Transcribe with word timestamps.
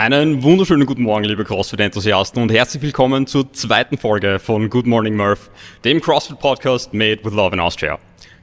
Einen 0.00 0.42
wunderschönen 0.42 0.86
guten 0.86 1.02
Morgen, 1.02 1.24
liebe 1.24 1.44
CrossFit-Enthusiasten 1.44 2.42
und 2.42 2.50
herzlich 2.50 2.82
willkommen 2.82 3.26
zur 3.26 3.52
zweiten 3.52 3.98
Folge 3.98 4.38
von 4.38 4.70
Good 4.70 4.86
Morning 4.86 5.14
Murph, 5.14 5.50
dem 5.84 6.00
CrossFit-Podcast 6.00 6.94
made 6.94 7.22
with 7.22 7.34
love 7.34 7.52
in 7.52 7.60
Austria. 7.60 7.98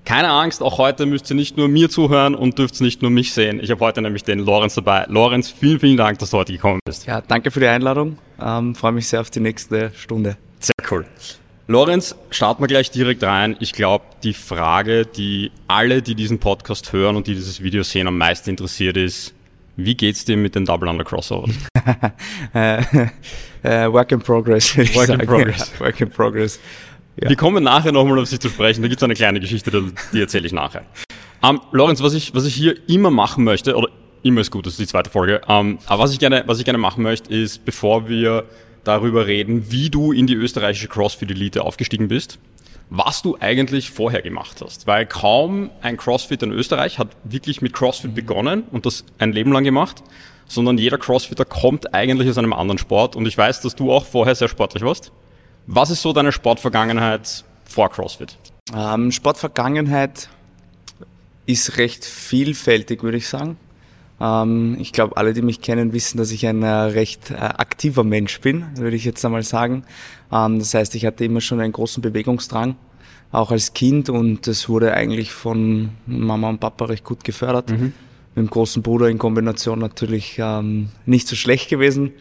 Keine 0.06 0.30
Angst, 0.30 0.62
auch 0.62 0.78
heute 0.78 1.08
müsst 1.08 1.32
ihr 1.32 1.36
nicht 1.36 1.58
nur 1.58 1.68
mir 1.68 1.90
zuhören 1.90 2.36
und 2.36 2.60
dürft 2.60 2.80
nicht 2.80 3.02
nur 3.02 3.10
mich 3.10 3.34
sehen. 3.34 3.60
Ich 3.60 3.72
habe 3.72 3.84
heute 3.84 4.04
nämlich 4.04 4.24
den 4.24 4.38
Lorenz 4.38 4.76
dabei. 4.76 5.08
Lorenz, 5.10 5.50
vielen, 5.50 5.80
vielen 5.80 5.98
Dank, 5.98 6.20
dass 6.20 6.30
du 6.30 6.38
heute 6.38 6.54
gekommen 6.54 6.80
bist. 6.86 7.08
Ja, 7.08 7.22
danke 7.22 7.50
für 7.50 7.60
die 7.60 7.66
Einladung. 7.66 8.20
Ähm, 8.40 8.76
Freue 8.76 8.92
mich 8.92 9.08
sehr 9.08 9.22
auf 9.22 9.32
die 9.32 9.40
nächste 9.40 9.92
Stunde. 9.96 10.38
Sehr 10.60 10.76
cool. 10.92 11.08
Lorenz, 11.66 12.16
starten 12.30 12.62
wir 12.62 12.68
gleich 12.68 12.92
direkt 12.92 13.24
rein. 13.24 13.58
Ich 13.60 13.74
glaube, 13.74 14.06
die 14.22 14.34
Frage, 14.34 15.08
die 15.08 15.52
alle, 15.68 16.04
die 16.04 16.14
diesen 16.14 16.38
Podcast 16.38 16.94
hören 16.94 17.16
und 17.16 17.26
die 17.26 17.34
dieses 17.34 17.64
Video 17.64 17.82
sehen, 17.82 18.06
am 18.06 18.20
meisten 18.20 18.52
interessiert 18.52 18.96
ist, 18.96 19.34
wie 19.78 19.96
geht's 19.96 20.26
dir 20.26 20.36
mit 20.36 20.56
den 20.56 20.66
Double 20.66 20.90
Under 20.90 21.04
Crossovers? 21.04 21.56
äh, 22.54 22.82
äh, 23.64 23.92
work 23.92 24.12
in 24.12 24.20
progress. 24.20 24.76
Work 24.76 25.10
in 25.10 25.20
progress. 25.20 25.72
Ja, 25.74 25.80
work 25.86 26.02
in 26.02 26.10
progress. 26.10 26.60
Ja. 27.22 27.30
Wir 27.30 27.36
kommen 27.36 27.64
nachher 27.64 27.92
nochmal 27.92 28.20
auf 28.20 28.28
sich 28.28 28.40
zu 28.40 28.50
sprechen. 28.50 28.82
Da 28.82 28.88
gibt's 28.88 29.04
eine 29.04 29.14
kleine 29.14 29.40
Geschichte, 29.40 29.72
die 30.12 30.20
erzähle 30.20 30.46
ich 30.46 30.54
nachher. 30.54 30.84
Ähm, 31.44 31.62
Lorenz, 31.72 32.02
was 32.02 32.14
ich, 32.14 32.34
was 32.36 32.46
ich 32.46 32.56
hier 32.56 32.76
immer 32.90 33.12
machen 33.12 33.44
möchte, 33.44 33.76
oder 33.76 33.90
immer 34.24 34.42
ist 34.42 34.52
gut, 34.52 34.66
das 34.66 34.74
ist 34.74 34.80
die 34.80 34.88
zweite 34.88 35.10
Folge, 35.10 35.42
ähm, 35.48 35.78
aber 35.86 36.04
was 36.04 36.12
ich 36.12 36.20
gerne, 36.20 36.44
was 36.48 36.60
ich 36.60 36.66
gerne 36.66 36.80
machen 36.80 37.04
möchte, 37.04 37.34
ist, 37.34 37.64
bevor 37.64 38.10
wir 38.10 38.46
darüber 38.84 39.28
reden, 39.28 39.72
wie 39.72 39.90
du 39.90 40.12
in 40.12 40.28
die 40.28 40.34
österreichische 40.34 40.88
CrossFit 40.88 41.30
Elite 41.30 41.64
aufgestiegen 41.64 42.08
bist, 42.08 42.40
was 42.90 43.22
du 43.22 43.38
eigentlich 43.40 43.92
vorher 43.92 44.22
gemacht 44.22 44.62
hast. 44.64 44.88
Weil 44.88 45.06
kaum 45.06 45.70
ein 45.82 45.98
CrossFit 45.98 46.44
in 46.44 46.52
Österreich 46.52 47.00
hat 47.00 47.10
wirklich 47.24 47.62
mit 47.62 47.74
CrossFit 47.74 48.16
begonnen 48.16 48.64
und 48.72 48.86
das 48.86 49.04
ein 49.18 49.32
Leben 49.32 49.52
lang 49.52 49.64
gemacht, 49.64 50.04
sondern 50.48 50.78
jeder 50.78 50.98
CrossFitter 50.98 51.46
kommt 51.46 51.94
eigentlich 51.94 52.30
aus 52.30 52.38
einem 52.38 52.54
anderen 52.54 52.78
Sport 52.78 53.16
und 53.16 53.28
ich 53.28 53.38
weiß, 53.38 53.62
dass 53.62 53.76
du 53.76 53.92
auch 53.92 54.06
vorher 54.06 54.36
sehr 54.36 54.48
sportlich 54.48 54.84
warst. 54.84 55.12
Was 55.66 55.90
ist 55.90 56.02
so 56.02 56.14
deine 56.14 56.32
Sportvergangenheit 56.32 57.44
vor 57.66 57.90
CrossFit? 57.90 58.38
Ähm, 58.74 59.12
Sportvergangenheit 59.12 60.30
ist 61.46 61.78
recht 61.78 62.06
vielfältig, 62.06 63.04
würde 63.04 63.18
ich 63.18 63.28
sagen. 63.28 63.58
Ähm, 64.20 64.78
ich 64.80 64.94
glaube, 64.94 65.18
alle, 65.18 65.34
die 65.34 65.42
mich 65.42 65.62
kennen, 65.62 65.94
wissen, 65.94 66.18
dass 66.18 66.32
ich 66.32 66.48
ein 66.48 66.64
äh, 66.64 66.68
recht 66.68 67.32
äh, 67.32 67.36
aktiver 67.36 68.04
Mensch 68.04 68.40
bin, 68.42 68.66
würde 68.76 68.96
ich 68.96 69.06
jetzt 69.06 69.24
einmal 69.26 69.44
sagen. 69.44 69.84
Ähm, 70.32 70.60
das 70.60 70.74
heißt, 70.74 70.96
ich 70.96 71.06
hatte 71.06 71.26
immer 71.26 71.42
schon 71.42 71.60
einen 71.60 71.74
großen 71.74 72.02
Bewegungsdrang, 72.02 72.76
auch 73.32 73.52
als 73.52 73.74
Kind, 73.74 74.10
und 74.10 74.48
das 74.48 74.70
wurde 74.70 74.94
eigentlich 74.94 75.32
von 75.32 75.90
Mama 76.06 76.50
und 76.50 76.60
Papa 76.60 76.86
recht 76.86 77.04
gut 77.04 77.24
gefördert. 77.24 77.70
Mhm. 77.70 77.94
Mit 78.36 78.46
dem 78.46 78.50
großen 78.50 78.84
Bruder 78.84 79.10
in 79.10 79.18
Kombination 79.18 79.80
natürlich 79.80 80.38
ähm, 80.38 80.90
nicht 81.06 81.28
so 81.28 81.36
schlecht 81.36 81.70
gewesen. 81.70 82.12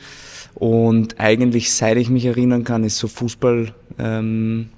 Und 0.54 1.20
eigentlich, 1.20 1.72
seit 1.72 1.98
ich 1.98 2.08
mich 2.08 2.24
erinnern 2.24 2.64
kann, 2.64 2.82
ist 2.82 2.96
so 2.98 3.08
Fußball 3.08 3.74
ähm, 3.98 4.70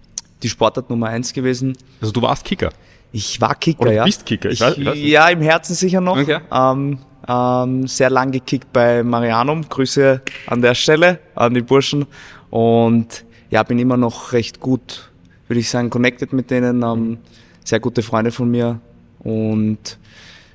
die 0.42 0.48
Sportart 0.48 0.90
Nummer 0.90 1.06
eins 1.06 1.32
gewesen. 1.32 1.76
Also 2.00 2.12
du 2.12 2.22
warst 2.22 2.44
Kicker? 2.44 2.70
Ich 3.12 3.40
war 3.40 3.54
Kicker, 3.54 3.82
Oder 3.82 3.92
ja. 3.92 4.04
bist 4.04 4.26
Kicker, 4.26 4.50
ich, 4.50 4.60
ich 4.60 4.84
weiß, 4.84 4.98
Ja, 4.98 5.28
im 5.28 5.40
Herzen 5.40 5.74
sicher 5.74 6.00
noch. 6.00 6.18
Okay. 6.18 6.40
Ähm, 6.52 6.98
ähm, 7.26 7.86
sehr 7.86 8.10
lang 8.10 8.32
gekickt 8.32 8.72
bei 8.72 9.02
Marianum. 9.02 9.68
Grüße 9.68 10.20
an 10.46 10.62
der 10.62 10.74
Stelle 10.74 11.20
an 11.34 11.54
die 11.54 11.62
Burschen. 11.62 12.06
Und 12.50 13.24
ja, 13.50 13.62
bin 13.62 13.78
immer 13.78 13.96
noch 13.96 14.32
recht 14.32 14.60
gut, 14.60 15.07
würde 15.48 15.60
ich 15.60 15.70
sagen, 15.70 15.90
connected 15.90 16.32
mit 16.32 16.50
denen. 16.50 16.82
Ähm, 16.82 17.18
sehr 17.64 17.80
gute 17.80 18.02
Freunde 18.02 18.30
von 18.30 18.50
mir. 18.50 18.80
Und 19.20 19.98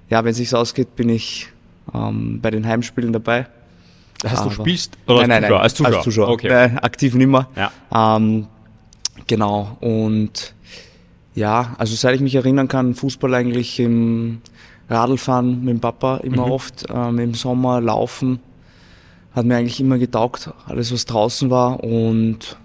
ja, 0.09 0.23
wenn 0.23 0.31
es 0.31 0.37
sich 0.37 0.53
ausgeht, 0.53 0.95
bin 0.95 1.09
ich 1.09 1.47
ähm, 1.93 2.39
bei 2.41 2.51
den 2.51 2.65
Heimspielen 2.65 3.13
dabei. 3.13 3.47
Heißt, 4.25 4.45
du 4.45 4.51
spielst 4.51 4.97
oder 5.05 5.27
nein, 5.27 5.43
als, 5.43 5.49
nein, 5.51 5.51
Zuschauer? 5.51 5.59
Nein, 5.59 5.61
als 5.61 5.73
Zuschauer? 5.73 5.95
Als 5.95 6.03
Zuschauer. 6.03 6.29
Okay. 6.29 6.47
Nein, 6.49 6.79
aktiv 6.79 7.13
nimmer. 7.15 7.49
Ja. 7.55 7.71
Ähm, 8.15 8.47
genau. 9.27 9.77
Und 9.81 10.53
ja, 11.35 11.75
also 11.77 11.95
seit 11.95 12.15
ich 12.15 12.21
mich 12.21 12.35
erinnern 12.35 12.67
kann, 12.67 12.93
Fußball 12.93 13.33
eigentlich 13.33 13.79
im 13.79 14.41
Radlfahren 14.89 15.63
mit 15.65 15.69
dem 15.75 15.79
Papa 15.79 16.17
immer 16.17 16.45
mhm. 16.45 16.51
oft, 16.51 16.85
ähm, 16.93 17.19
im 17.19 17.33
Sommer 17.33 17.81
laufen, 17.81 18.39
hat 19.35 19.45
mir 19.45 19.57
eigentlich 19.57 19.79
immer 19.79 19.97
getaugt, 19.97 20.51
alles 20.67 20.93
was 20.93 21.05
draußen 21.05 21.49
war 21.49 21.83
und 21.83 22.57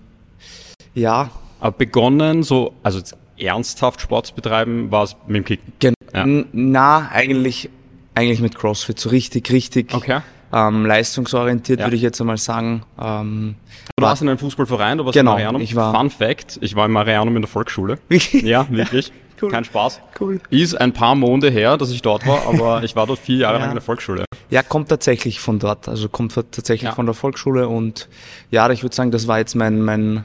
ja. 0.95 1.31
Aber 1.61 1.73
begonnen, 1.77 2.43
so, 2.43 2.75
also 2.83 3.01
ernsthaft 3.37 4.01
Sport 4.01 4.27
zu 4.27 4.35
betreiben, 4.35 4.91
war 4.91 5.05
es 5.05 5.17
mit 5.27 5.37
dem 5.37 5.45
Kicken? 5.45 5.73
Gen 5.79 5.95
ja. 6.15 6.25
Na, 6.53 7.09
eigentlich, 7.13 7.71
eigentlich 8.15 8.41
mit 8.41 8.57
CrossFit, 8.57 8.99
so 8.99 9.11
richtig, 9.11 9.51
richtig. 9.51 9.95
Okay 9.95 10.21
ähm, 10.53 10.87
leistungsorientiert, 10.87 11.81
ja. 11.81 11.87
würde 11.87 11.97
ich 11.97 12.03
jetzt 12.03 12.21
einmal 12.21 12.39
sagen. 12.39 12.83
Ähm, 13.01 13.57
du 13.97 14.03
warst 14.03 14.23
in 14.23 14.29
einem 14.29 14.39
Fußballverein, 14.39 14.99
du 14.99 15.05
warst 15.05 15.15
genau, 15.15 15.33
in 15.33 15.37
Marianum. 15.37 15.63
Ich 15.63 15.75
war 15.75 15.95
Fun 15.95 16.11
Fact, 16.11 16.59
ich 16.63 16.75
war 16.75 16.87
in 16.87 16.93
Marianum 16.93 17.37
in 17.37 17.43
der 17.43 17.49
Volksschule. 17.49 17.99
ja, 18.33 18.67
wirklich. 18.71 19.13
Cool. 19.41 19.53
Kein 19.53 19.63
Spaß. 19.63 20.01
Cool. 20.19 20.41
Ist 20.51 20.75
ein 20.75 20.93
paar 20.93 21.15
Monate 21.15 21.49
her, 21.49 21.77
dass 21.77 21.93
ich 21.93 22.03
dort 22.03 22.27
war, 22.27 22.49
aber 22.49 22.83
ich 22.83 22.97
war 22.97 23.07
dort 23.07 23.21
vier 23.21 23.37
Jahre 23.37 23.55
ja. 23.55 23.61
lang 23.61 23.69
in 23.69 23.77
der 23.77 23.85
Volksschule. 23.85 24.25
Ja, 24.51 24.65
kommt 24.65 24.89
tatsächlich 24.89 25.39
von 25.39 25.61
dort. 25.61 25.87
Also 25.87 26.09
kommt 26.09 26.35
tatsächlich 26.35 26.91
von 26.91 27.07
der 27.07 27.15
Volksschule 27.15 27.69
und 27.69 28.09
ja, 28.51 28.69
ich 28.71 28.83
würde 28.83 28.97
sagen, 28.97 29.13
das 29.13 29.29
war 29.29 29.39
jetzt 29.39 29.55
mein, 29.55 29.81
mein 29.81 30.25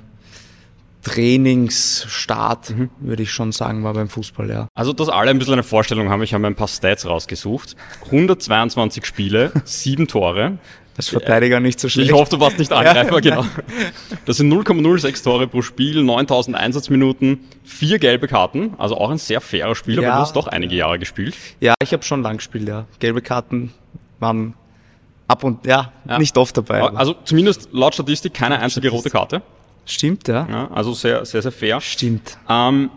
Trainingsstart, 1.04 2.70
mhm. 2.72 2.90
würde 3.00 3.24
ich 3.24 3.32
schon 3.32 3.52
sagen, 3.52 3.84
war 3.84 3.94
beim 3.94 4.10
Fußball, 4.10 4.50
ja. 4.50 4.68
Also, 4.74 4.94
dass 4.94 5.10
alle 5.10 5.32
ein 5.32 5.38
bisschen 5.38 5.54
eine 5.54 5.64
Vorstellung 5.64 6.10
haben, 6.10 6.24
ich 6.24 6.34
habe 6.34 6.42
mir 6.42 6.48
ein 6.48 6.56
paar 6.56 6.68
Stats 6.68 7.06
rausgesucht. 7.06 7.76
122 8.06 9.06
Spiele, 9.06 9.52
sieben 9.66 10.08
Tore. 10.08 10.58
Das 10.96 11.10
Verteidiger 11.10 11.60
nicht 11.60 11.80
so 11.80 11.90
schlecht. 11.90 12.12
Ich 12.12 12.16
hoffe, 12.16 12.30
du 12.30 12.40
warst 12.40 12.60
nicht 12.60 12.72
Angreifer, 12.72 13.20
genau. 13.20 13.46
Das 14.26 14.38
sind 14.38 14.54
0,06 14.54 15.24
Tore 15.24 15.48
pro 15.48 15.62
Spiel, 15.64 16.04
9000 16.04 16.56
Einsatzminuten, 16.56 17.40
vier 17.64 17.98
gelbe 17.98 18.28
Karten, 18.28 18.76
also 18.78 18.96
auch 18.98 19.10
ein 19.10 19.18
sehr 19.18 19.42
fairer 19.42 19.76
Spieler, 19.76 20.04
ja. 20.04 20.10
weil 20.10 20.16
du 20.16 20.22
hast 20.22 20.36
doch 20.36 20.48
einige 20.48 20.76
Jahre 20.76 21.00
gespielt. 21.00 21.36
Ja, 21.60 21.74
ich 21.82 21.94
habe 21.94 22.04
schon 22.04 22.22
lang 22.22 22.38
gespielt, 22.38 22.68
ja. 22.68 22.86
Gelbe 23.00 23.22
Karten 23.22 23.74
waren 24.20 24.54
ab 25.28 25.44
und 25.44 25.66
ja, 25.66 25.92
ja. 26.08 26.20
nicht 26.20 26.38
oft 26.38 26.56
dabei. 26.56 26.82
Also 26.82 27.16
zumindest 27.26 27.70
laut 27.72 27.96
Statistik 27.96 28.36
keine 28.36 28.60
einzige 28.60 28.90
rote 28.90 29.10
Karte. 29.10 29.42
Stimmt, 29.86 30.28
ja. 30.28 30.48
ja 30.50 30.72
also 30.72 30.94
sehr, 30.94 31.26
sehr, 31.26 31.42
sehr 31.42 31.52
fair. 31.52 31.82
Stimmt. 31.82 32.38
Ähm, 32.50 32.90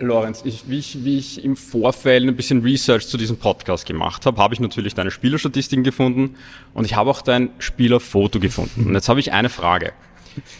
Lorenz, 0.00 0.42
ich, 0.44 0.68
wie, 0.68 0.78
ich, 0.78 1.04
wie 1.04 1.18
ich 1.18 1.44
im 1.44 1.56
Vorfeld 1.56 2.24
ein 2.24 2.36
bisschen 2.36 2.62
Research 2.62 3.08
zu 3.08 3.16
diesem 3.16 3.36
Podcast 3.36 3.86
gemacht 3.86 4.26
habe, 4.26 4.40
habe 4.40 4.54
ich 4.54 4.60
natürlich 4.60 4.94
deine 4.94 5.10
Spielerstatistiken 5.10 5.82
gefunden 5.82 6.36
und 6.74 6.84
ich 6.84 6.94
habe 6.94 7.10
auch 7.10 7.22
dein 7.22 7.50
Spielerfoto 7.58 8.38
gefunden. 8.38 8.86
Und 8.86 8.94
jetzt 8.94 9.08
habe 9.08 9.20
ich 9.20 9.32
eine 9.32 9.48
Frage. 9.48 9.92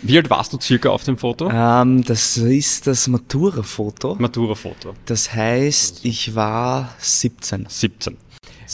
Wie 0.03 0.16
alt 0.16 0.28
warst 0.28 0.53
du 0.53 0.59
circa 0.60 0.91
auf 0.91 1.04
dem 1.04 1.19
Foto? 1.19 1.50
Ähm, 1.53 2.03
das 2.05 2.37
ist 2.37 2.88
das 2.88 3.06
Matura-Foto. 3.06 4.16
Matura-Foto. 4.19 4.94
Das 5.06 5.32
heißt, 5.32 6.05
ich 6.05 6.34
war 6.34 6.94
17. 6.99 7.66
17. 7.69 8.16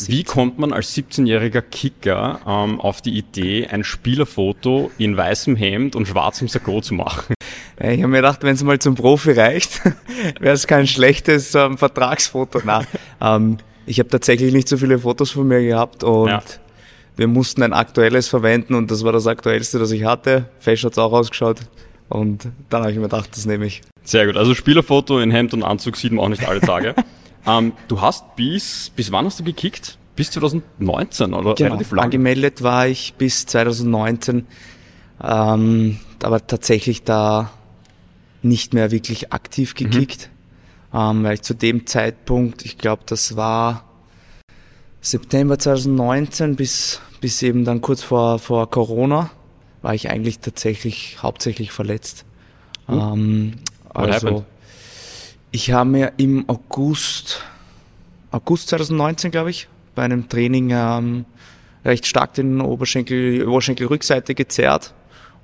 Wie 0.07 0.25
kommt 0.25 0.59
man 0.59 0.73
als 0.73 0.95
17-jähriger 0.97 1.63
Kicker 1.63 2.41
ähm, 2.47 2.81
auf 2.81 3.01
die 3.01 3.17
Idee, 3.17 3.69
ein 3.69 3.85
Spielerfoto 3.85 4.91
in 4.99 5.17
weißem 5.17 5.55
Hemd 5.55 5.95
und 5.95 6.09
schwarzem 6.09 6.49
Sakko 6.49 6.81
zu 6.81 6.95
machen? 6.95 7.35
Ich 7.79 8.03
habe 8.03 8.09
mir 8.09 8.19
gedacht, 8.19 8.43
wenn 8.43 8.55
es 8.55 8.63
mal 8.65 8.79
zum 8.79 8.97
Profi 8.97 9.33
reicht, 9.33 9.81
wäre 10.41 10.55
es 10.55 10.67
kein 10.67 10.87
schlechtes 10.87 11.55
ähm, 11.55 11.79
Vertragsfoto. 11.79 12.61
Nein, 12.65 12.87
ähm, 13.21 13.59
ich 13.87 14.01
habe 14.01 14.09
tatsächlich 14.09 14.53
nicht 14.53 14.69
so 14.69 14.77
viele 14.77 14.99
Fotos 14.99 15.31
von 15.31 15.47
mir 15.47 15.63
gehabt 15.63 16.03
und 16.03 16.29
ja. 16.29 16.43
wir 17.17 17.29
mussten 17.29 17.63
ein 17.63 17.73
aktuelles 17.73 18.29
verwenden 18.29 18.75
und 18.75 18.91
das 18.91 19.05
war 19.05 19.13
das 19.13 19.27
aktuellste, 19.27 19.79
das 19.79 19.93
ich 19.93 20.05
hatte. 20.05 20.47
Fesch 20.59 20.85
hat 20.85 20.93
es 20.93 20.99
auch 20.99 21.13
ausgeschaut 21.13 21.61
und 22.09 22.49
dann 22.69 22.83
habe 22.83 22.91
ich 22.91 22.97
mir 22.97 23.05
gedacht, 23.05 23.31
das 23.33 23.47
nehme 23.47 23.67
ich. 23.67 23.83
Sehr 24.03 24.27
gut. 24.27 24.37
Also 24.37 24.55
Spielerfoto 24.55 25.21
in 25.21 25.31
Hemd 25.31 25.55
und 25.55 25.63
Anzug 25.63 25.97
sieht 25.97 26.13
man 26.13 26.25
auch 26.25 26.29
nicht 26.29 26.49
alle 26.49 26.61
Tage. 26.61 26.97
Ähm, 27.47 27.73
du 27.89 28.01
hast 28.01 28.37
bis, 28.37 28.91
bis 28.95 29.13
wann 29.13 29.27
hast 29.27 29.41
du 29.41 29.45
gekickt? 29.45 29.99
Bis 30.17 30.31
2019 30.31 31.35
oder 31.35 31.55
genau. 31.55 31.71
relativ 31.73 31.93
lang? 31.93 32.05
Angemeldet 32.05 32.63
war 32.63 32.87
ich 32.87 33.15
bis 33.15 33.47
2019, 33.47 34.47
ähm, 35.23 35.99
aber 36.23 36.47
tatsächlich 36.47 37.03
da 37.03 37.51
nicht 38.43 38.75
mehr 38.75 38.91
wirklich 38.91 39.33
aktiv 39.33 39.75
mhm. 39.75 39.91
gekickt, 39.91 40.31
mhm. 40.93 40.99
ähm, 40.99 41.25
weil 41.25 41.35
ich 41.35 41.43
zu 41.43 41.55
dem 41.55 41.87
Zeitpunkt, 41.87 42.65
ich 42.65 42.79
glaube, 42.79 43.03
das 43.07 43.37
war 43.37 43.85
September 45.01 45.59
2019 45.59 46.57
bis, 46.57 47.01
bis 47.21 47.43
eben 47.43 47.65
dann 47.65 47.81
kurz 47.81 48.03
vor, 48.03 48.39
vor 48.39 48.71
Corona, 48.71 49.31
war 49.83 49.95
ich 49.95 50.09
eigentlich 50.09 50.39
tatsächlich 50.39 51.19
hauptsächlich 51.23 51.73
verletzt. 51.73 52.25
Mhm. 52.87 52.95
Ähm, 52.95 53.53
also, 53.93 54.45
ich 55.55 55.71
habe 55.71 55.89
mir 55.89 56.13
im 56.17 56.49
August, 56.49 57.41
August 58.33 58.71
2019, 58.71 59.31
glaube 59.31 59.51
ich, 59.51 59.69
bei 59.95 60.03
einem 60.03 60.29
Training 60.29 60.71
ähm, 60.73 61.27
recht 61.85 62.09
stark 62.09 62.35
den 62.35 62.61
Oberschenkel, 62.61 63.47
Oberschenkelrückseite 63.47 64.35
gezerrt. 64.35 64.95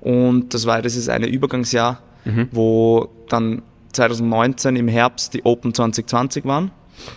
Und 0.01 0.53
das 0.53 0.65
war 0.65 0.81
dieses 0.81 1.07
eine 1.07 1.27
Übergangsjahr, 1.27 2.01
mhm. 2.25 2.49
wo 2.51 3.07
dann 3.29 3.61
2019 3.93 4.75
im 4.75 4.89
Herbst 4.89 5.33
die 5.33 5.45
Open 5.45 5.73
2020 5.73 6.43
waren. 6.43 6.71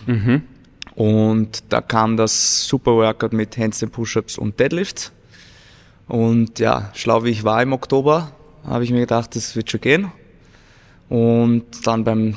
Mhm. 0.05 0.43
Und 0.95 1.65
da 1.67 1.81
kam 1.81 2.15
das 2.15 2.65
Super 2.65 2.93
Workout 2.93 3.33
mit 3.33 3.57
Handstand 3.57 3.91
Push-Ups 3.91 4.37
und 4.37 4.57
Deadlifts. 4.57 5.11
Und 6.07 6.59
ja, 6.59 6.91
schlau 6.93 7.25
wie 7.25 7.31
ich 7.31 7.43
war 7.43 7.61
im 7.61 7.73
Oktober, 7.73 8.31
habe 8.65 8.85
ich 8.85 8.91
mir 8.91 9.01
gedacht, 9.01 9.35
das 9.35 9.53
wird 9.57 9.69
schon 9.69 9.81
gehen. 9.81 10.11
Und 11.09 11.85
dann 11.85 12.05
beim 12.05 12.35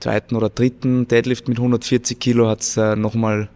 zweiten 0.00 0.36
oder 0.36 0.48
dritten 0.48 1.08
Deadlift 1.08 1.48
mit 1.48 1.58
140 1.58 2.18
Kilo 2.18 2.48
hat 2.48 2.60
es 2.60 2.76
äh, 2.76 2.96
nochmal 2.96 3.48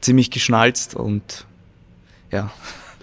ziemlich 0.00 0.30
geschnalzt 0.30 0.94
und 0.94 1.46
ja. 2.30 2.50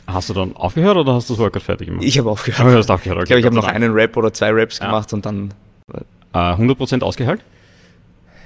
Hast 0.07 0.29
du 0.29 0.33
dann 0.33 0.55
aufgehört 0.55 0.95
oder 0.97 1.13
hast 1.15 1.29
du 1.29 1.33
das 1.33 1.39
Workout 1.41 1.63
fertig 1.63 1.87
gemacht? 1.87 2.03
Ich 2.05 2.17
habe 2.17 2.29
aufgehört. 2.29 2.61
Aber 2.61 2.71
du 2.71 2.77
hast 2.77 2.89
aufgehört, 2.89 3.17
okay. 3.19 3.23
Ich 3.23 3.27
glaube, 3.27 3.39
ich 3.41 3.45
habe 3.45 3.55
Gott 3.55 3.65
noch 3.65 3.69
einen 3.73 3.91
Rap 3.93 4.15
oder 4.15 4.31
zwei 4.33 4.51
Raps 4.51 4.79
Ja. 4.79 4.85
gemacht 4.85 5.11
und 5.13 5.25
dann. 5.25 5.53
Äh, 6.33 6.37
100% 6.37 7.01
ausgeheilt? 7.03 7.41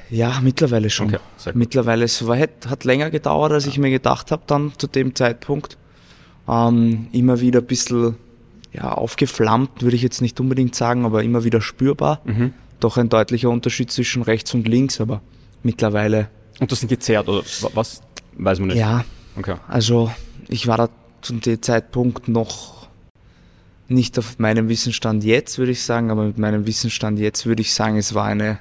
Ja, 0.09 0.39
mittlerweile 0.41 0.89
schon. 0.89 1.07
Okay, 1.07 1.19
sehr 1.37 1.53
gut. 1.53 1.59
mittlerweile 1.59 2.03
es 2.05 2.25
war, 2.27 2.37
hat, 2.37 2.83
länger 2.83 3.09
gedauert, 3.11 3.53
als 3.53 3.65
ich 3.65 3.77
mir 3.77 3.91
gedacht 3.91 4.31
habe, 4.31 4.41
dann 4.47 4.73
zu 4.77 4.87
dem 4.87 5.15
Zeitpunkt. 5.15 5.77
Ähm, 6.49 7.07
immer 7.11 7.39
wieder 7.39 7.59
ein 7.59 7.65
bisschen 7.65 8.15
ja, 8.73 8.91
aufgeflammt, 8.91 9.81
würde 9.83 9.95
ich 9.95 10.01
jetzt 10.01 10.21
nicht 10.21 10.39
unbedingt 10.39 10.75
sagen, 10.75 11.05
aber 11.05 11.23
immer 11.23 11.43
wieder 11.43 11.61
spürbar. 11.61 12.21
Mhm. 12.25 12.53
Doch 12.81 12.97
ein 12.97 13.07
deutlicher 13.07 13.49
Unterschied 13.49 13.91
zwischen 13.91 14.21
rechts 14.23 14.53
und 14.53 14.67
links, 14.67 14.99
aber 14.99 15.21
mittlerweile, 15.63 16.27
Und 16.59 16.71
das 16.71 16.81
sind 16.81 16.89
gezerrt 16.89 17.29
oder 17.29 17.41
wa- 17.61 17.69
was? 17.73 18.01
Weiß 18.33 18.59
man 18.59 18.67
nicht. 18.69 18.77
ja, 18.77 19.05
Okay. 19.37 19.55
also 19.69 20.11
ich 20.49 20.67
war 20.67 20.77
da 20.77 20.89
zu 21.21 21.33
dem 21.35 21.61
Zeitpunkt 21.61 22.27
noch 22.27 22.87
nicht 23.87 24.17
auf 24.17 24.39
meinem 24.39 24.67
Wissensstand 24.69 25.23
jetzt, 25.23 25.57
würde 25.57 25.71
ich 25.73 25.83
sagen, 25.83 26.11
aber 26.11 26.23
mit 26.25 26.37
meinem 26.37 26.65
Wissensstand 26.65 27.19
jetzt 27.19 27.45
würde 27.45 27.61
ich 27.61 27.73
sagen, 27.73 27.97
es 27.97 28.13
war 28.13 28.25
eine, 28.25 28.59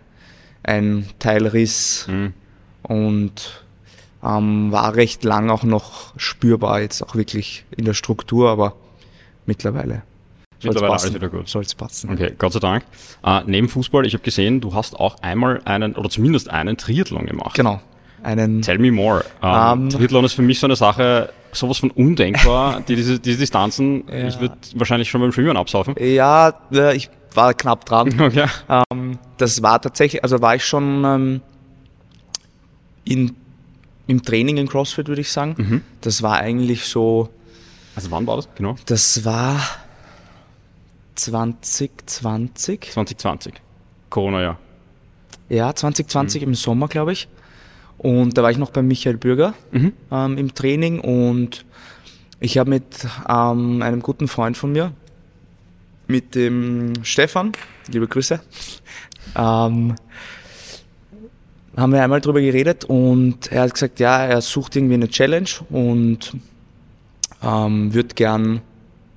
ein 0.62 1.06
Teilriss 1.18 2.06
Mhm. 2.08 2.34
und 2.82 3.64
ähm, 4.22 4.70
war 4.70 4.96
recht 4.96 5.24
lang 5.24 5.48
auch 5.48 5.62
noch 5.62 6.12
spürbar, 6.18 6.80
jetzt 6.82 7.02
auch 7.02 7.14
wirklich 7.14 7.64
in 7.76 7.84
der 7.86 7.94
Struktur, 7.94 8.50
aber 8.50 8.74
mittlerweile 9.46 10.02
Mittlerweile 10.68 10.92
passen. 10.92 11.06
alles 11.06 11.14
wieder 11.14 11.28
gut. 11.28 11.48
Soll's 11.48 11.74
passen. 11.74 12.10
Okay, 12.12 12.32
Gott 12.38 12.52
sei 12.52 12.58
Dank. 12.60 12.84
Äh, 13.24 13.40
neben 13.46 13.68
Fußball, 13.68 14.06
ich 14.06 14.12
habe 14.14 14.22
gesehen, 14.24 14.60
du 14.60 14.74
hast 14.74 14.98
auch 14.98 15.16
einmal 15.22 15.60
einen, 15.64 15.94
oder 15.96 16.10
zumindest 16.10 16.50
einen 16.50 16.76
Triathlon 16.76 17.26
gemacht. 17.26 17.54
Genau. 17.54 17.80
Einen, 18.22 18.60
Tell 18.62 18.78
me 18.78 18.92
more. 18.92 19.24
Ähm, 19.42 19.84
Ähm, 19.84 19.88
Triathlon 19.90 20.24
ist 20.24 20.34
für 20.34 20.42
mich 20.42 20.60
so 20.60 20.66
eine 20.66 20.76
Sache, 20.76 21.32
sowas 21.52 21.78
von 21.78 21.90
undenkbar. 21.90 22.80
die, 22.88 22.94
diese, 22.96 23.18
diese 23.18 23.38
Distanzen, 23.38 24.04
Ja. 24.08 24.28
ich 24.28 24.38
würde 24.40 24.54
wahrscheinlich 24.74 25.08
schon 25.08 25.20
beim 25.22 25.32
Schwimmen 25.32 25.56
absaufen. 25.56 25.94
ja, 25.98 26.52
äh, 26.72 26.94
ich 26.96 27.08
war 27.34 27.54
knapp 27.54 27.84
dran. 27.86 28.14
Okay. 28.20 28.46
Ähm, 28.92 29.18
das 29.38 29.62
war 29.62 29.80
tatsächlich, 29.80 30.22
also 30.22 30.42
war 30.42 30.54
ich 30.56 30.64
schon 30.64 31.04
ähm, 31.04 31.40
in, 33.04 33.34
im 34.06 34.22
Training 34.22 34.58
in 34.58 34.68
CrossFit, 34.68 35.08
würde 35.08 35.20
ich 35.22 35.30
sagen. 35.32 35.54
Mhm. 35.56 35.82
Das 36.02 36.22
war 36.22 36.36
eigentlich 36.38 36.84
so, 36.84 37.28
Also 37.94 38.10
wann 38.10 38.26
war 38.26 38.36
das? 38.36 38.48
Genau. 38.56 38.76
das 38.86 39.24
war 39.24 39.60
2020. 41.24 42.90
2020. 42.92 43.54
Corona-Jahr. 44.08 44.58
Ja, 45.48 45.74
2020 45.74 46.42
im 46.42 46.54
Sommer, 46.54 46.88
glaube 46.88 47.12
ich. 47.12 47.28
Und 47.98 48.38
da 48.38 48.42
war 48.42 48.50
ich 48.50 48.56
noch 48.58 48.70
bei 48.70 48.82
Michael 48.82 49.16
Bürger 49.18 49.54
Mhm. 49.72 49.92
ähm, 50.10 50.38
im 50.38 50.54
Training 50.54 51.00
und 51.00 51.64
ich 52.40 52.56
habe 52.56 52.70
mit 52.70 53.06
ähm, 53.28 53.82
einem 53.82 54.00
guten 54.00 54.26
Freund 54.28 54.56
von 54.56 54.72
mir, 54.72 54.92
mit 56.06 56.34
dem 56.34 56.92
Stefan, 57.04 57.52
liebe 57.92 58.08
Grüße, 58.08 58.40
ähm, 59.36 59.94
haben 61.76 61.92
wir 61.92 62.02
einmal 62.02 62.20
drüber 62.20 62.40
geredet 62.40 62.84
und 62.84 63.52
er 63.52 63.62
hat 63.62 63.74
gesagt, 63.74 64.00
ja, 64.00 64.24
er 64.24 64.40
sucht 64.40 64.76
irgendwie 64.76 64.94
eine 64.94 65.08
Challenge 65.08 65.48
und 65.68 66.34
ähm, 67.42 67.92
wird 67.92 68.16
gern 68.16 68.62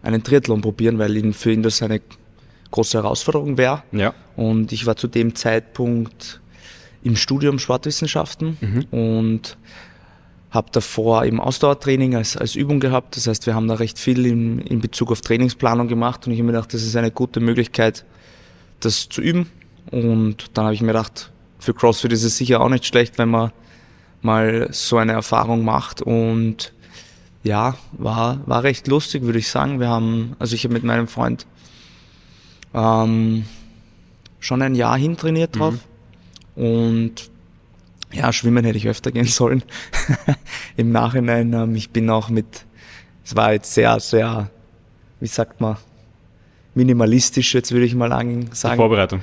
einen 0.04 0.24
Triathlon 0.24 0.62
probieren, 0.62 1.00
weil 1.00 1.18
ihn, 1.18 1.34
für 1.34 1.52
ihn 1.52 1.64
das 1.64 1.82
eine 1.82 2.02
große 2.70 2.98
Herausforderung 2.98 3.58
wäre. 3.58 3.84
Ja. 3.92 4.14
Und 4.36 4.72
ich 4.72 4.86
war 4.86 4.96
zu 4.96 5.08
dem 5.08 5.34
Zeitpunkt 5.36 6.42
im 7.04 7.16
Studium 7.16 7.60
Sportwissenschaften 7.60 8.86
und 8.92 9.58
habe 10.52 10.68
davor 10.72 11.26
eben 11.26 11.40
Ausdauertraining 11.40 12.16
als, 12.16 12.38
als 12.38 12.56
Übung 12.56 12.80
gehabt. 12.80 13.18
Das 13.18 13.28
heißt, 13.28 13.46
wir 13.48 13.56
haben 13.56 13.68
da 13.68 13.76
recht 13.76 13.98
viel 13.98 14.26
in, 14.26 14.60
in 14.60 14.82
Bezug 14.82 15.12
auf 15.12 15.22
Trainingsplanung 15.22 15.88
gemacht 15.88 16.28
und 16.28 16.34
ich 16.34 16.40
habe 16.40 16.46
mir 16.46 16.54
gedacht, 16.54 16.74
das 16.74 16.84
ist 16.84 16.96
eine 16.96 17.12
gute 17.12 17.40
Möglichkeit, 17.40 18.06
das 18.80 19.10
zu 19.10 19.22
üben. 19.22 19.50
Und 19.90 20.52
dann 20.54 20.66
habe 20.66 20.76
ich 20.76 20.82
mir 20.82 20.88
gedacht, 20.88 21.32
für 21.60 21.74
CrossFit 21.74 22.14
ist 22.14 22.24
es 22.24 22.38
sicher 22.38 22.62
auch 22.62 22.70
nicht 22.70 22.86
schlecht, 22.86 23.18
wenn 23.18 23.30
man 23.30 23.52
mal 24.22 24.68
so 24.72 24.98
eine 24.98 25.14
Erfahrung 25.14 25.66
macht 25.66 26.02
und 26.02 26.74
ja, 27.44 27.76
war, 27.92 28.40
war 28.46 28.64
recht 28.64 28.88
lustig, 28.88 29.24
würde 29.24 29.40
ich 29.40 29.50
sagen. 29.50 29.80
Wir 29.80 29.90
haben, 29.90 30.36
also 30.40 30.56
ich 30.56 30.64
habe 30.64 30.74
mit 30.74 30.84
meinem 30.84 31.08
Freund 31.08 31.46
ähm, 32.74 33.46
schon 34.40 34.62
ein 34.62 34.76
Jahr 34.76 34.98
hintrainiert 34.98 35.58
drauf. 35.58 35.76
Und 36.56 37.30
ja, 38.12 38.32
schwimmen 38.32 38.64
hätte 38.64 38.78
ich 38.78 38.88
öfter 38.88 39.12
gehen 39.12 39.26
sollen. 39.28 39.64
Im 40.78 40.92
Nachhinein, 40.92 41.54
ähm, 41.54 41.76
ich 41.76 41.90
bin 41.90 42.10
auch 42.10 42.30
mit, 42.30 42.66
es 43.26 43.36
war 43.36 43.54
jetzt 43.54 43.74
sehr, 43.74 44.00
sehr, 44.00 44.50
wie 45.20 45.28
sagt 45.28 45.62
man, 45.62 45.78
minimalistisch, 46.76 47.54
jetzt 47.54 47.72
würde 47.72 47.86
ich 47.86 47.96
mal 47.96 48.08
lang 48.08 48.50
Die 48.50 48.56
sagen. 48.56 48.76
Vorbereitung. 48.76 49.22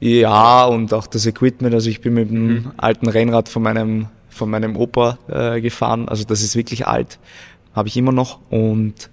Ja, 0.00 0.64
und 0.64 0.92
auch 0.94 1.06
das 1.06 1.26
Equipment. 1.26 1.72
Also 1.74 1.88
ich 1.88 2.00
bin 2.00 2.14
mit 2.14 2.30
dem 2.30 2.72
alten 2.76 3.08
Rennrad 3.08 3.48
von 3.48 3.62
meinem, 3.62 4.08
von 4.30 4.50
meinem 4.50 4.76
Opa 4.76 5.18
äh, 5.28 5.60
gefahren. 5.60 6.08
Also 6.08 6.24
das 6.24 6.42
ist 6.42 6.56
wirklich 6.56 6.86
alt. 6.88 7.20
Habe 7.74 7.88
ich 7.88 7.96
immer 7.96 8.12
noch. 8.12 8.38
Und 8.50 9.10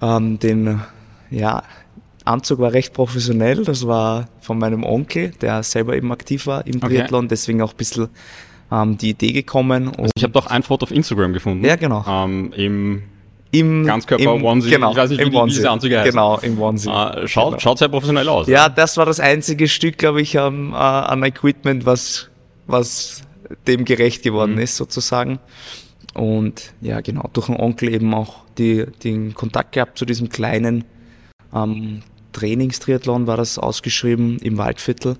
ähm, 0.00 0.38
den 0.38 0.80
ja, 1.30 1.62
Anzug 2.24 2.58
war 2.58 2.72
recht 2.72 2.92
professionell. 2.92 3.64
Das 3.64 3.86
war 3.86 4.28
von 4.40 4.58
meinem 4.58 4.82
Onkel, 4.84 5.30
der 5.40 5.62
selber 5.62 5.96
eben 5.96 6.10
aktiv 6.12 6.46
war 6.46 6.66
im 6.66 6.76
Okay. 6.76 6.88
Triathlon. 6.88 7.28
Deswegen 7.28 7.62
auch 7.62 7.72
ein 7.72 7.76
bisschen 7.76 8.08
ähm, 8.72 8.96
die 8.98 9.10
Idee 9.10 9.32
gekommen. 9.32 9.88
Und 9.88 10.10
Ich 10.16 10.22
habe 10.22 10.32
doch 10.32 10.46
ein 10.46 10.62
Foto 10.62 10.84
auf 10.84 10.90
Instagram 10.90 11.32
gefunden. 11.32 11.64
Ja, 11.64 11.76
genau. 11.76 12.04
Ähm, 12.08 12.52
Im 12.56 13.02
im 13.52 13.86
Ganzkörper 13.86 14.34
im, 14.34 14.44
Onesie, 14.44 14.70
Genau, 14.70 14.90
ich 14.90 14.96
weiß 14.98 15.08
nicht, 15.10 15.20
wie 15.20 15.30
die- 15.30 15.36
wie 15.36 15.46
diese 15.48 15.70
Anzüge 15.70 15.98
heißen. 16.00 16.10
Genau, 16.10 16.36
im 16.38 16.60
Onesie. 16.60 16.90
äh, 16.90 17.26
schaut, 17.28 17.50
Genau. 17.52 17.58
schaut 17.60 17.78
sehr 17.78 17.88
professionell 17.88 18.28
aus. 18.28 18.48
Ja, 18.48 18.68
das 18.68 18.96
war 18.98 19.06
das 19.06 19.18
einzige 19.20 19.68
Stück, 19.68 19.96
glaube 19.98 20.20
ich, 20.20 20.38
am, 20.38 20.72
äh, 20.72 20.76
an 20.76 21.22
Equipment, 21.22 21.86
was, 21.86 22.28
was 22.66 23.22
dem 23.66 23.84
gerecht 23.86 24.24
geworden 24.24 24.54
Mhm. 24.54 24.58
ist, 24.58 24.76
sozusagen. 24.76 25.38
Und 26.16 26.72
ja, 26.80 27.00
genau, 27.02 27.28
durch 27.32 27.46
den 27.46 27.56
Onkel 27.56 27.92
eben 27.92 28.14
auch 28.14 28.44
die, 28.58 28.86
den 29.04 29.34
Kontakt 29.34 29.72
gehabt 29.72 29.98
zu 29.98 30.04
diesem 30.06 30.28
kleinen 30.30 30.84
ähm, 31.54 32.02
Trainingstriathlon 32.32 33.26
war 33.26 33.36
das 33.36 33.58
ausgeschrieben 33.58 34.38
im 34.38 34.56
Waldviertel. 34.58 35.16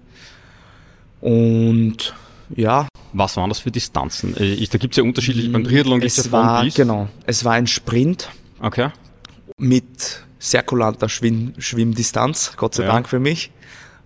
Und 1.21 2.15
ja, 2.55 2.87
Was 3.13 3.37
waren 3.37 3.49
das 3.49 3.59
für 3.61 3.71
Distanzen? 3.71 4.37
Äh, 4.37 4.67
da 4.67 4.79
gibt 4.79 4.95
es 4.95 4.99
ja 4.99 5.03
unterschiedliche, 5.05 5.49
beim 5.51 5.65
Triathlon 5.65 6.01
gibt 6.01 6.17
es 6.17 6.25
ja 6.27 6.33
war, 6.33 6.65
bis. 6.65 6.75
genau, 6.75 7.09
es 7.27 7.45
war 7.45 7.53
ein 7.55 7.67
Sprint 7.67 8.31
Okay. 8.61 8.91
mit 9.59 10.23
sehr 10.39 10.63
kulanter 10.63 11.09
Schwimm 11.09 11.55
Schwimmdistanz, 11.59 12.53
Gott 12.57 12.75
sei 12.75 12.85
Ja. 12.85 12.93
Dank 12.93 13.09
für 13.09 13.19
mich. 13.19 13.51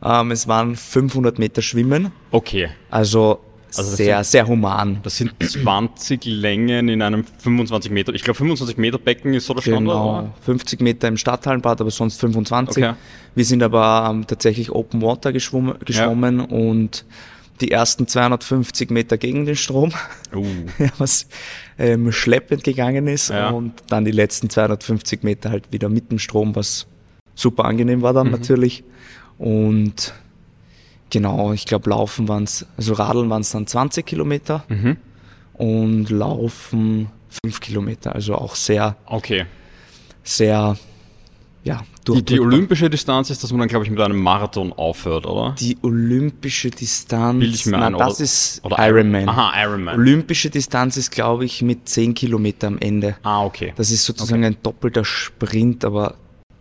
Ähm, 0.02 0.30
es 0.30 0.49
waren 0.49 0.76
500 0.76 1.38
Meter 1.38 1.61
Schwimmen, 1.62 2.11
Okay. 2.30 2.70
also, 2.90 3.40
Also 3.79 3.95
sehr, 3.97 4.23
sind- 4.25 4.31
sehr 4.33 4.47
human. 4.47 4.99
Das 5.03 5.17
sind 5.17 5.33
20 5.43 6.25
Längen 6.25 6.89
in 6.89 7.03
einem 7.03 7.25
25 7.25 7.91
Meter. 7.93 8.12
Ich 8.15 8.23
glaube 8.25 8.37
25 8.39 8.77
Meter 8.79 8.99
Becken 8.99 9.35
ist 9.35 9.47
so 9.47 9.55
der 9.55 9.62
Standard. 9.62 9.95
Genau, 9.95 10.19
oder? 10.21 10.35
50 10.43 10.81
Meter 10.81 11.09
im 11.09 11.17
Stadthallenbad, 11.17 11.81
aber 11.81 11.91
sonst 11.91 12.21
25. 12.21 12.83
Okay. 12.85 12.95
Wir 13.35 13.45
sind 13.45 13.62
aber 13.62 14.09
ähm, 14.11 14.27
tatsächlich 14.27 14.71
Open 14.71 15.03
Water 15.03 15.33
geschwommen, 15.33 15.75
geschwommen 15.85 16.41
und 16.41 17.05
die 17.61 17.71
ersten 17.71 18.07
250 18.09 18.91
Meter 18.91 19.19
gegen 19.19 19.45
den 19.45 19.55
Strom, 19.57 19.93
Uh. 20.35 20.47
was 20.99 21.27
ähm, 21.79 22.11
schleppend 22.11 22.65
gegangen 22.65 23.07
ist 23.07 23.29
Ja. 23.29 23.50
und 23.50 23.75
dann 23.89 24.05
die 24.05 24.11
letzten 24.12 24.49
250 24.50 25.23
Meter 25.23 25.50
halt 25.50 25.71
wieder 25.71 25.89
mit 25.91 26.11
dem 26.11 26.19
Strom, 26.19 26.57
was 26.57 26.87
super 27.35 27.67
angenehm 27.67 28.00
war 28.03 28.12
dann 28.15 28.29
Mhm. 28.29 28.33
natürlich. 28.33 28.83
Und 29.39 30.12
genau, 31.11 31.52
ich 31.52 31.67
glaube 31.67 31.90
Laufen 31.90 32.29
waren 32.29 32.45
es, 32.45 32.67
also 32.76 32.95
Radeln 32.95 33.29
waren 33.31 33.43
es 33.43 33.50
dann 33.50 33.67
20 33.67 34.07
Kilometer 34.07 34.64
Mhm. 34.69 34.97
und 35.55 36.11
Laufen 36.11 37.09
5 37.45 37.61
Kilometer, 37.61 38.14
also 38.14 38.35
auch 38.35 38.55
sehr, 38.55 38.97
Okay. 39.07 39.47
sehr, 40.25 40.76
ja, 41.62 41.83
Die, 42.09 42.25
die 42.25 42.40
olympische 42.40 42.88
Distanz 42.90 43.29
ist, 43.31 43.45
dass 43.45 43.50
man 43.52 43.61
dann, 43.61 43.69
glaube 43.69 43.85
ich, 43.85 43.90
mit 43.90 44.00
einem 44.00 44.21
Marathon 44.21 44.73
aufhört, 44.73 45.26
oder? 45.26 45.55
Die 45.61 45.76
olympische 45.83 46.71
Distanz, 46.71 47.38
Bild 47.38 47.55
ich 47.55 47.67
mir 47.67 47.76
na, 47.79 47.87
ein, 47.88 47.93
das 47.93 48.14
oder- 48.17 48.25
ist 48.25 48.64
oder 48.64 48.88
Ironman. 48.88 49.29
Aha, 49.29 49.62
Ironman. 49.62 49.95
Olympische 49.97 50.49
Distanz 50.50 50.97
ist, 50.97 51.11
glaube 51.11 51.45
ich, 51.45 51.61
mit 51.62 51.88
10 51.88 52.14
Kilometer 52.14 52.67
am 52.69 52.79
Ende. 52.79 53.17
ah, 53.23 53.45
okay. 53.45 53.75
Das 53.76 53.90
ist 53.90 54.05
sozusagen 54.07 54.45
ein 54.45 54.57
doppelter 54.62 55.05
Sprint, 55.05 55.85
aber 55.85 56.14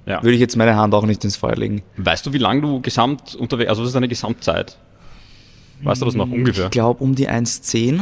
Ja. 0.10 0.24
würde 0.24 0.34
ich 0.34 0.40
jetzt 0.40 0.58
meine 0.58 0.76
Hand 0.76 0.94
auch 0.96 1.06
nicht 1.06 1.24
ins 1.24 1.36
Feuer 1.38 1.56
legen. 1.56 1.84
Weißt 1.98 2.26
du, 2.26 2.34
wie 2.34 2.40
lange 2.40 2.62
du 2.62 2.82
gesamt 2.82 3.36
unterwegs, 3.36 3.70
also 3.70 3.84
was 3.84 3.90
ist 3.90 3.94
deine 3.94 4.08
Gesamtzeit? 4.08 4.78
Weißt 5.84 6.02
du 6.02 6.06
das 6.06 6.16
noch 6.16 6.30
ungefähr? 6.30 6.66
Ich 6.66 6.72
glaube 6.72 7.04
um 7.04 7.14
die 7.16 7.30
1,10 7.30 8.02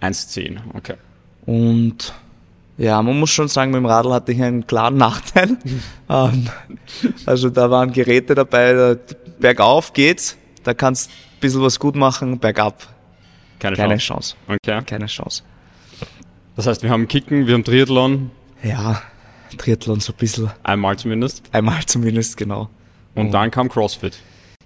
1,10, 0.00 0.56
okay. 0.74 0.94
und 1.46 2.14
Ja, 2.78 3.00
man 3.02 3.18
muss 3.20 3.30
schon 3.30 3.48
sagen, 3.48 3.70
mit 3.70 3.78
dem 3.78 3.86
Radl 3.86 4.12
hatte 4.12 4.32
ich 4.32 4.42
einen 4.42 4.66
klaren 4.66 4.96
Nachteil. 4.96 5.56
ähm, 6.08 6.48
also 7.26 7.50
da 7.50 7.70
waren 7.70 7.92
Geräte 7.92 8.34
dabei, 8.34 8.72
da, 8.72 8.96
bergauf 9.38 9.92
geht's, 9.92 10.36
da 10.64 10.72
kannst 10.74 11.10
ein 11.10 11.40
bisschen 11.40 11.62
was 11.62 11.78
gut 11.78 11.94
machen, 11.94 12.38
bergab 12.38 12.88
Keine, 13.58 13.76
keine 13.76 13.98
Chance. 13.98 14.34
Chance. 14.46 14.58
Okay. 14.64 14.82
Keine 14.86 15.06
Chance. 15.06 15.42
Das 16.56 16.66
heißt, 16.66 16.82
wir 16.82 16.90
haben 16.90 17.06
Kicken, 17.06 17.46
wir 17.46 17.54
haben 17.54 17.64
Triathlon, 17.64 18.30
Ja, 18.62 19.02
Triathlon 19.56 20.00
so 20.00 20.12
ein 20.12 20.16
bisschen, 20.18 20.50
einmal 20.62 20.96
zumindest. 20.98 21.42
einmal 21.52 21.84
zumindest, 21.86 22.36
genau. 22.36 22.68
Und 23.14 23.30
dann 23.32 23.50
kam 23.50 23.68
CrossFit. 23.68 24.16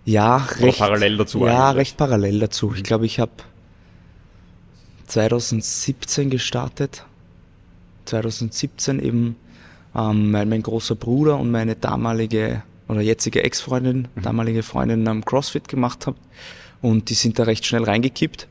Ja, 0.05 0.47
Oder 0.59 0.67
recht, 0.69 0.79
parallel 0.79 1.17
dazu 1.19 1.45
ja, 1.47 1.69
eigentlich. 1.69 1.77
recht 1.81 1.97
parallel 1.99 2.39
dazu. 2.41 2.73
Ich 2.75 2.83
glaube, 2.83 3.05
ich 3.07 3.21
habe 3.21 3.33
2017 5.07 6.31
gestartet. 6.31 7.05
2017 8.07 9.01
eben, 9.01 9.37
ähm, 9.95 10.33
weil 10.33 10.47
mein 10.47 10.63
großer 10.63 10.95
Bruder 10.95 11.39
und 11.39 11.51
meine 11.51 11.77
damalige 11.77 12.63
oder 12.89 13.03
jetzige 13.03 13.43
Ex-Freundin, 13.45 14.09
Mhm. 14.15 14.23
damalige 14.23 14.63
Freundin 14.63 15.07
am 15.09 15.25
CrossFit 15.25 15.69
gemacht 15.69 16.07
haben. 16.07 16.17
Und 16.81 17.11
die 17.11 17.15
sind 17.15 17.39
da 17.39 17.43
recht 17.43 17.67
schnell 17.67 17.85
reingekippt. 17.85 18.47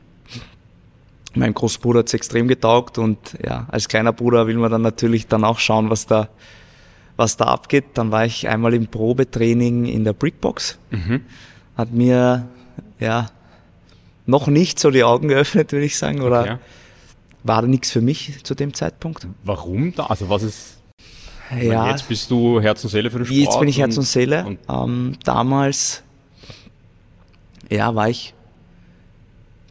Mein 1.38 1.54
Großbruder 1.54 2.00
hat's 2.00 2.14
extrem 2.14 2.48
getaugt 2.48 2.98
und 2.98 3.18
ja, 3.44 3.66
als 3.70 3.88
kleiner 3.88 4.12
Bruder 4.12 4.46
will 4.46 4.56
man 4.56 4.70
dann 4.70 4.82
natürlich 4.82 5.26
dann 5.26 5.44
auch 5.44 5.58
schauen, 5.58 5.90
was 5.90 6.06
da, 6.06 6.28
was 7.16 7.36
da 7.36 7.44
abgeht. 7.46 7.84
Dann 7.94 8.10
war 8.10 8.24
ich 8.24 8.48
einmal 8.48 8.74
im 8.74 8.86
Probetraining 8.88 9.86
in 9.86 10.04
der 10.04 10.12
Brickbox. 10.12 10.78
Mhm. 10.90 11.22
Hat 11.76 11.92
mir, 11.92 12.48
ja, 12.98 13.30
noch 14.26 14.46
nicht 14.48 14.78
so 14.78 14.90
die 14.90 15.04
Augen 15.04 15.28
geöffnet, 15.34 15.72
würde 15.72 15.86
ich 15.86 15.96
sagen, 15.96 16.20
oder 16.22 16.40
Okay. 16.42 16.56
war 17.44 17.62
da 17.62 17.68
nichts 17.68 17.90
für 17.90 18.00
mich 18.00 18.42
zu 18.44 18.54
dem 18.54 18.74
Zeitpunkt. 18.74 19.26
Warum 19.44 19.94
da? 19.94 20.06
Also 20.06 20.28
was 20.28 20.42
ist. 20.42 20.78
ich 21.50 21.56
meine, 21.56 21.64
Ja, 21.66 21.90
Jetzt 21.90 22.08
bist 22.08 22.30
du 22.30 22.60
Herz 22.60 22.82
und 22.84 22.90
Seele 22.90 23.10
für 23.10 23.18
den 23.18 23.26
Sport. 23.26 23.38
jetzt 23.40 23.58
bin 23.60 23.68
ich 23.68 23.78
Herz 23.78 23.96
und 23.96 24.04
Seele. 24.04 24.44
und- 24.44 24.58
ähm, 24.68 25.16
damals, 25.24 26.02
ja, 27.70 27.94
war 27.94 28.08
ich 28.08 28.34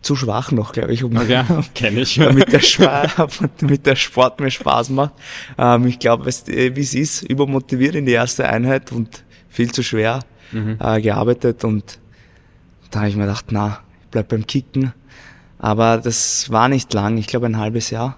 zu 0.01 0.16
schwach 0.16 0.51
noch, 0.51 0.72
glaube 0.74 0.94
ich, 0.94 1.04
um 1.04 1.16
Okay, 1.18 1.44
kenne 1.74 2.01
ich. 2.01 2.16
damit 2.16 2.51
der, 2.51 2.60
Spa 2.62 3.08
damit 3.60 3.86
der 3.86 3.96
Sport 3.96 4.39
mir 4.39 4.51
Spaß 4.51 4.89
macht. 4.89 5.13
Ähm, 5.58 5.88
ich 5.88 6.00
glaube, 6.00 6.24
du, 6.25 6.75
wie 6.75 6.80
es 6.82 6.94
ist, 6.94 7.24
übermotiviert 7.24 7.96
in 7.96 8.06
die 8.06 8.12
erste 8.13 8.48
Einheit 8.48 8.92
und 8.92 9.24
viel 9.50 9.72
zu 9.72 9.84
schwer 9.84 10.20
Mhm. 10.54 10.77
äh, 10.80 11.01
gearbeitet 11.01 11.66
und 11.66 12.00
da 12.89 13.00
habe 13.00 13.10
ich 13.10 13.18
mir 13.18 13.24
gedacht, 13.25 13.48
na, 13.51 13.82
ich 14.04 14.08
bleib 14.12 14.30
beim 14.30 14.48
Kicken. 14.48 14.94
Aber 15.60 15.98
das 15.98 16.50
war 16.50 16.70
nicht 16.70 16.94
lang, 16.94 17.18
ich 17.18 17.27
glaube 17.27 17.48
ein 17.48 17.58
halbes 17.58 17.89
Jahr. 17.89 18.18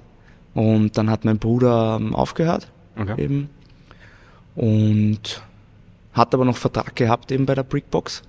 Und 0.54 0.96
dann 0.98 1.10
hat 1.10 1.26
mein 1.26 1.40
Bruder 1.40 1.98
ähm, 2.00 2.14
aufgehört 2.14 2.68
Okay. 2.96 3.20
eben 3.24 3.50
und 4.56 5.42
hat 6.14 6.34
aber 6.34 6.46
noch 6.46 6.58
Vertrag 6.58 6.96
gehabt 6.96 7.32
eben 7.32 7.46
bei 7.46 7.56
der 7.56 7.64
Brickbox. 7.64 8.22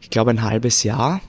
Ich 0.00 0.08
glaube 0.10 0.30
ein 0.30 0.42
halbes 0.42 0.82
Jahr. 0.82 1.20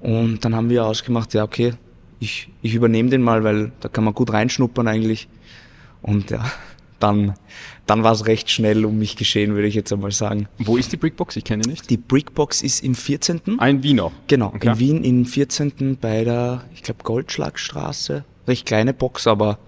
Und 0.00 0.44
dann 0.44 0.54
haben 0.54 0.70
wir 0.70 0.84
ausgemacht, 0.86 1.34
ja 1.34 1.44
okay, 1.44 1.74
ich, 2.20 2.48
ich 2.62 2.74
übernehme 2.74 3.10
den 3.10 3.22
mal, 3.22 3.44
weil 3.44 3.72
da 3.80 3.88
kann 3.88 4.04
man 4.04 4.14
gut 4.14 4.32
reinschnuppern 4.32 4.88
eigentlich. 4.88 5.28
Und 6.02 6.30
ja, 6.30 6.44
dann, 6.98 7.34
dann 7.86 8.02
war 8.02 8.12
es 8.12 8.26
recht 8.26 8.50
schnell 8.50 8.84
um 8.84 8.98
mich 8.98 9.16
geschehen, 9.16 9.54
würde 9.54 9.68
ich 9.68 9.74
jetzt 9.74 9.92
einmal 9.92 10.12
sagen. 10.12 10.48
Wo 10.58 10.76
ist 10.76 10.92
die 10.92 10.96
Brickbox? 10.96 11.36
Ich 11.36 11.44
kenne 11.44 11.66
nicht. 11.66 11.88
Die 11.90 11.96
Brickbox 11.96 12.62
ist 12.62 12.82
im 12.84 12.94
14. 12.94 13.58
Ein 13.58 13.82
Wiener. 13.82 14.12
Genau, 14.26 14.52
Okay. 14.54 14.68
in 14.70 14.78
Wien 14.78 15.04
im 15.04 15.24
14. 15.26 15.98
bei 16.00 16.24
der, 16.24 16.64
ich 16.74 16.82
glaube, 16.82 17.02
Goldschlagstraße. 17.04 18.24
Recht 18.48 18.66
kleine 18.66 18.92
Box, 18.94 19.26
aber 19.26 19.58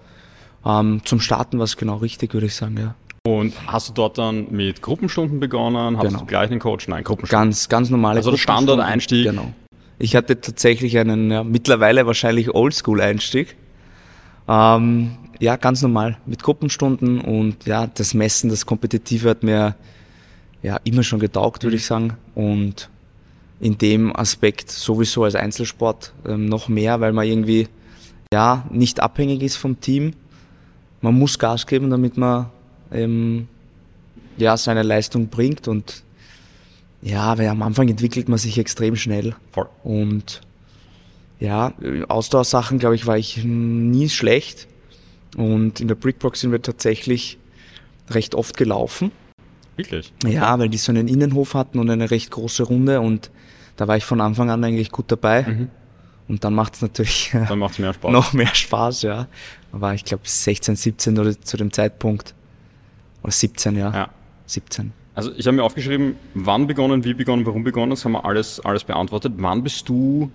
ähm, 0.65 1.01
zum 1.05 1.19
Starten 1.19 1.57
war 1.57 1.65
es 1.65 1.77
genau 1.77 1.97
richtig, 1.97 2.33
würde 2.33 2.47
ich 2.47 2.55
sagen, 2.55 2.77
ja. 2.77 2.95
Und 3.25 3.53
hast 3.67 3.89
du 3.89 3.93
dort 3.93 4.17
dann 4.17 4.47
mit 4.51 4.81
Gruppenstunden 4.81 5.39
begonnen? 5.39 5.97
Hast 5.97 6.07
Genau. 6.07 6.19
du 6.19 6.25
gleich 6.25 6.51
einen 6.51 6.59
Coach? 6.59 6.87
Nein, 6.87 7.03
Gruppenstunden. 7.03 7.45
Ganz, 7.49 7.69
ganz 7.69 7.89
normale 7.89 8.17
Also 8.17 8.31
der. 8.31 8.37
Standard-Einstieg. 8.37 9.23
Genau. 9.25 9.53
Ich 9.99 10.15
hatte 10.15 10.41
tatsächlich 10.41 10.97
einen, 10.97 11.31
ja, 11.31 11.43
mittlerweile 11.43 12.05
wahrscheinlich 12.05 12.53
Oldschool-Einstieg. 12.53 13.55
Ähm, 14.47 15.17
ja, 15.39 15.55
ganz 15.55 15.81
normal 15.81 16.17
mit 16.25 16.41
Gruppenstunden 16.43 17.21
und 17.21 17.65
ja, 17.65 17.87
das 17.87 18.13
Messen, 18.13 18.49
das 18.49 18.65
Kompetitive 18.65 19.29
hat 19.29 19.43
mir 19.43 19.75
ja 20.61 20.79
immer 20.83 21.03
schon 21.03 21.19
getaugt, 21.19 21.63
würde 21.63 21.75
ich 21.75 21.85
sagen. 21.85 22.17
Und 22.35 22.89
in 23.59 23.77
dem 23.77 24.15
Aspekt 24.15 24.71
sowieso 24.71 25.23
als 25.23 25.35
Einzelsport 25.35 26.13
ähm, 26.27 26.45
noch 26.45 26.67
mehr, 26.67 26.99
weil 27.01 27.13
man 27.13 27.25
irgendwie 27.27 27.67
ja 28.33 28.65
nicht 28.71 28.99
abhängig 28.99 29.41
ist 29.41 29.55
vom 29.55 29.79
Team. 29.79 30.13
Man 31.01 31.17
muss 31.17 31.37
Gas 31.37 31.67
geben, 31.67 31.89
damit 31.89 32.17
man 32.17 32.49
ähm, 32.91 33.47
ja 34.37 34.57
seine 34.57 34.83
Leistung 34.83 35.27
bringt 35.27 35.67
und 35.67 36.03
ja, 37.03 37.37
weil 37.37 37.47
am 37.47 37.61
Anfang 37.61 37.87
entwickelt 37.89 38.29
man 38.29 38.37
sich 38.37 38.57
extrem 38.57 38.95
schnell 38.95 39.35
Voll. 39.51 39.67
und 39.83 40.41
ja, 41.39 41.73
Ausdauersachen, 42.07 42.79
glaube 42.79 42.95
ich, 42.95 43.05
war 43.05 43.17
ich 43.17 43.43
nie 43.43 44.07
schlecht. 44.09 44.67
Und 45.35 45.81
in 45.81 45.87
der 45.89 45.95
Brickbox 45.95 46.39
sind 46.39 46.51
wir 46.51 46.61
tatsächlich 46.61 47.37
recht 48.09 48.35
oft 48.35 48.55
gelaufen. 48.55 49.11
Wirklich? 49.75 50.13
Ja, 50.25 50.57
weil 50.59 50.69
die 50.69 50.77
so 50.77 50.91
einen 50.91 51.07
Innenhof 51.07 51.53
hatten 51.55 51.79
und 51.79 51.89
eine 51.89 52.11
recht 52.11 52.31
große 52.31 52.63
Runde 52.63 53.01
und 53.01 53.31
da 53.75 53.87
war 53.87 53.97
ich 53.97 54.05
von 54.05 54.21
Anfang 54.21 54.49
an 54.51 54.63
eigentlich 54.63 54.91
gut 54.91 55.11
dabei. 55.11 55.43
Mhm. 55.43 55.69
Und 56.27 56.43
dann 56.43 56.53
macht 56.53 56.75
es 56.75 56.81
natürlich 56.81 57.31
Dann 57.49 57.59
macht 57.59 57.73
es 57.73 57.79
mehr 57.79 57.93
Spaß. 57.93 58.11
noch 58.11 58.33
mehr 58.33 58.53
Spaß, 58.53 59.01
ja. 59.01 59.27
Da 59.71 59.81
war 59.81 59.93
ich 59.93 60.05
glaube 60.05 60.23
16, 60.25 60.75
17 60.75 61.19
oder 61.19 61.41
zu 61.41 61.57
dem 61.57 61.73
Zeitpunkt. 61.73 62.33
Oder 63.23 63.31
17, 63.31 63.75
ja. 63.75 63.91
Ja. 63.91 64.09
17. 64.45 64.93
Also 65.15 65.31
ich 65.35 65.45
habe 65.45 65.55
mir 65.55 65.63
aufgeschrieben, 65.63 66.15
wann 66.33 66.65
begonnen, 66.67 67.03
wie 67.03 67.13
begonnen, 67.13 67.45
warum 67.45 67.63
begonnen, 67.63 67.91
das 67.91 68.03
haben 68.03 68.13
wir 68.13 68.25
alles, 68.25 68.59
alles 68.59 68.83
beantwortet. 68.83 69.33
Wann 69.37 69.63
bist 69.63 69.87
du 69.87 70.31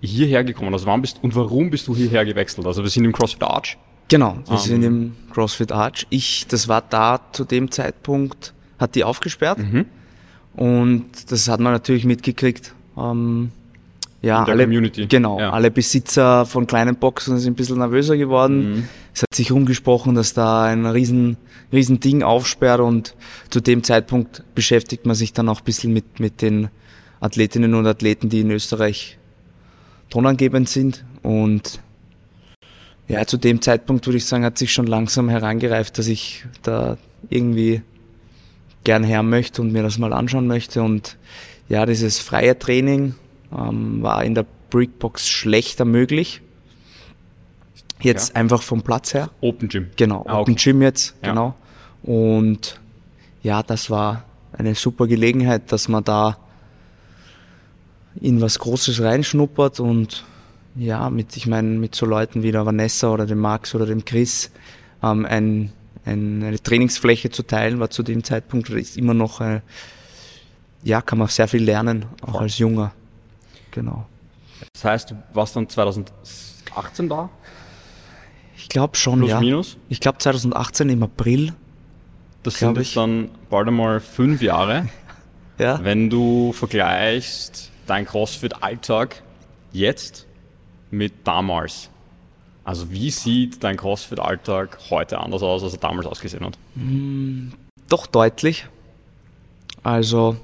hierher 0.00 0.42
gekommen? 0.42 0.72
Also 0.72 0.86
wann 0.86 1.00
bist 1.00 1.18
und 1.22 1.34
warum 1.36 1.70
bist 1.70 1.86
du 1.86 1.94
hierher 1.94 2.24
gewechselt? 2.24 2.66
Also 2.66 2.82
wir 2.82 2.90
sind 2.90 3.04
im 3.04 3.12
CrossFit 3.12 3.42
Arch. 3.44 3.78
Genau, 4.08 4.36
wir 4.46 4.54
Ähm. 4.54 4.58
sind 4.58 4.82
im 4.82 5.16
CrossFit 5.32 5.70
Arch. 5.72 6.06
Ich, 6.10 6.46
das 6.48 6.66
war 6.68 6.82
da 6.82 7.20
zu 7.32 7.44
dem 7.44 7.70
Zeitpunkt, 7.70 8.52
hat 8.78 8.94
die 8.96 9.04
aufgesperrt. 9.04 9.58
Mhm. 9.58 9.86
Und 10.54 11.30
das 11.30 11.48
hat 11.48 11.60
man 11.60 11.72
natürlich 11.72 12.04
mitgekriegt. 12.04 12.74
Ähm, 12.98 13.52
ja, 14.22 14.44
alle, 14.44 14.64
Community. 14.64 15.06
Genau, 15.06 15.38
Ja. 15.38 15.50
alle 15.50 15.70
Besitzer 15.70 16.46
von 16.46 16.66
kleinen 16.66 16.96
Boxen 16.96 17.38
sind 17.38 17.52
ein 17.52 17.56
bisschen 17.56 17.78
nervöser 17.78 18.16
geworden. 18.16 18.72
Mhm. 18.72 18.88
Es 19.14 19.22
hat 19.22 19.34
sich 19.34 19.52
rumgesprochen, 19.52 20.14
dass 20.14 20.32
da 20.32 20.62
ein 20.64 20.86
riesen, 20.86 21.36
riesen 21.72 22.00
Ding 22.00 22.22
aufsperrt 22.22 22.80
und 22.80 23.14
zu 23.50 23.60
dem 23.60 23.82
Zeitpunkt 23.82 24.42
beschäftigt 24.54 25.04
man 25.06 25.14
sich 25.16 25.32
dann 25.32 25.48
auch 25.48 25.60
ein 25.60 25.64
bisschen 25.64 25.92
mit, 25.92 26.20
mit 26.20 26.40
den 26.40 26.68
Athletinnen 27.20 27.74
und 27.74 27.86
Athleten, 27.86 28.28
die 28.30 28.40
in 28.40 28.50
Österreich 28.50 29.18
tonangebend 30.08 30.68
sind. 30.68 31.04
Und 31.22 31.80
ja, 33.08 33.26
zu 33.26 33.36
dem 33.36 33.60
Zeitpunkt 33.60 34.06
würde 34.06 34.16
ich 34.16 34.24
sagen, 34.24 34.44
hat 34.44 34.56
sich 34.56 34.72
schon 34.72 34.86
langsam 34.86 35.28
herangereift, 35.28 35.98
dass 35.98 36.06
ich 36.06 36.44
da 36.62 36.96
irgendwie 37.28 37.82
gern 38.84 39.04
her 39.04 39.22
möchte 39.22 39.62
und 39.62 39.72
mir 39.72 39.82
das 39.82 39.98
mal 39.98 40.12
anschauen 40.12 40.46
möchte. 40.46 40.82
Und 40.82 41.16
ja, 41.68 41.86
dieses 41.86 42.18
freie 42.18 42.58
Training 42.58 43.14
ähm, 43.56 44.02
war 44.02 44.24
in 44.24 44.34
der 44.34 44.46
Brickbox 44.70 45.28
schlechter 45.28 45.84
möglich. 45.84 46.40
Jetzt 48.00 48.30
Ja. 48.30 48.36
einfach 48.36 48.62
vom 48.62 48.82
Platz 48.82 49.14
her. 49.14 49.30
Open 49.40 49.68
Gym. 49.68 49.90
Genau, 49.96 50.24
Ah, 50.26 50.40
Open 50.40 50.54
okay. 50.54 50.70
Gym 50.70 50.82
jetzt, 50.82 51.14
Ja. 51.22 51.28
genau. 51.30 51.54
Und 52.02 52.80
ja, 53.42 53.62
das 53.62 53.90
war 53.90 54.24
eine 54.52 54.74
super 54.74 55.06
Gelegenheit, 55.06 55.70
dass 55.72 55.88
man 55.88 56.02
da 56.04 56.36
in 58.20 58.40
was 58.40 58.58
Großes 58.58 59.00
reinschnuppert 59.02 59.80
und 59.80 60.24
ja, 60.74 61.10
mit, 61.10 61.36
ich 61.36 61.46
meine, 61.46 61.68
mit 61.68 61.94
so 61.94 62.06
Leuten 62.06 62.42
wie 62.42 62.52
der 62.52 62.66
Vanessa 62.66 63.08
oder 63.10 63.26
dem 63.26 63.38
Max 63.38 63.74
oder 63.74 63.86
dem 63.86 64.04
Chris 64.04 64.50
ähm, 65.02 65.24
ein, 65.26 65.72
ein, 66.04 66.42
eine 66.42 66.62
Trainingsfläche 66.62 67.30
zu 67.30 67.42
teilen, 67.42 67.78
war 67.80 67.90
zu 67.90 68.02
dem 68.02 68.24
Zeitpunkt 68.24 68.68
ist 68.70 68.96
immer 68.96 69.14
noch, 69.14 69.40
äh, 69.40 69.60
ja, 70.82 71.00
kann 71.02 71.18
man 71.18 71.28
sehr 71.28 71.48
viel 71.48 71.62
lernen, 71.62 72.06
auch 72.22 72.32
Voll. 72.32 72.42
als 72.42 72.58
Junger. 72.58 72.92
Genau. 73.72 74.06
Das 74.72 74.84
heißt, 74.84 75.10
du 75.10 75.22
warst 75.32 75.56
dann 75.56 75.68
2018 75.68 77.08
da? 77.08 77.28
Ich 78.56 78.68
glaube 78.68 78.96
schon, 78.96 79.18
Plus 79.18 79.30
ja. 79.30 79.40
minus? 79.40 79.76
Ich 79.88 79.98
glaube 79.98 80.18
2018 80.18 80.88
im 80.88 81.02
April. 81.02 81.52
Das 82.44 82.58
sind 82.58 82.78
ich. 82.78 82.88
jetzt 82.88 82.96
dann 82.96 83.30
bald 83.50 83.68
einmal 83.68 84.00
fünf 84.00 84.40
Jahre. 84.40 84.88
Ja. 85.58 85.84
Wenn 85.84 86.08
du 86.08 86.52
vergleichst 86.54 87.70
dein 87.86 88.06
CrossFit-Alltag 88.06 89.22
jetzt 89.70 90.26
mit 90.90 91.12
damals. 91.24 91.90
Also 92.64 92.90
wie 92.90 93.10
sieht 93.10 93.62
dein 93.62 93.76
CrossFit-Alltag 93.76 94.78
heute 94.90 95.20
anders 95.20 95.42
aus, 95.42 95.62
als 95.62 95.74
er 95.74 95.78
damals 95.78 96.06
ausgesehen 96.06 96.44
hat? 96.44 96.58
Doch 97.88 98.06
deutlich. 98.06 98.66
Also 99.84 100.36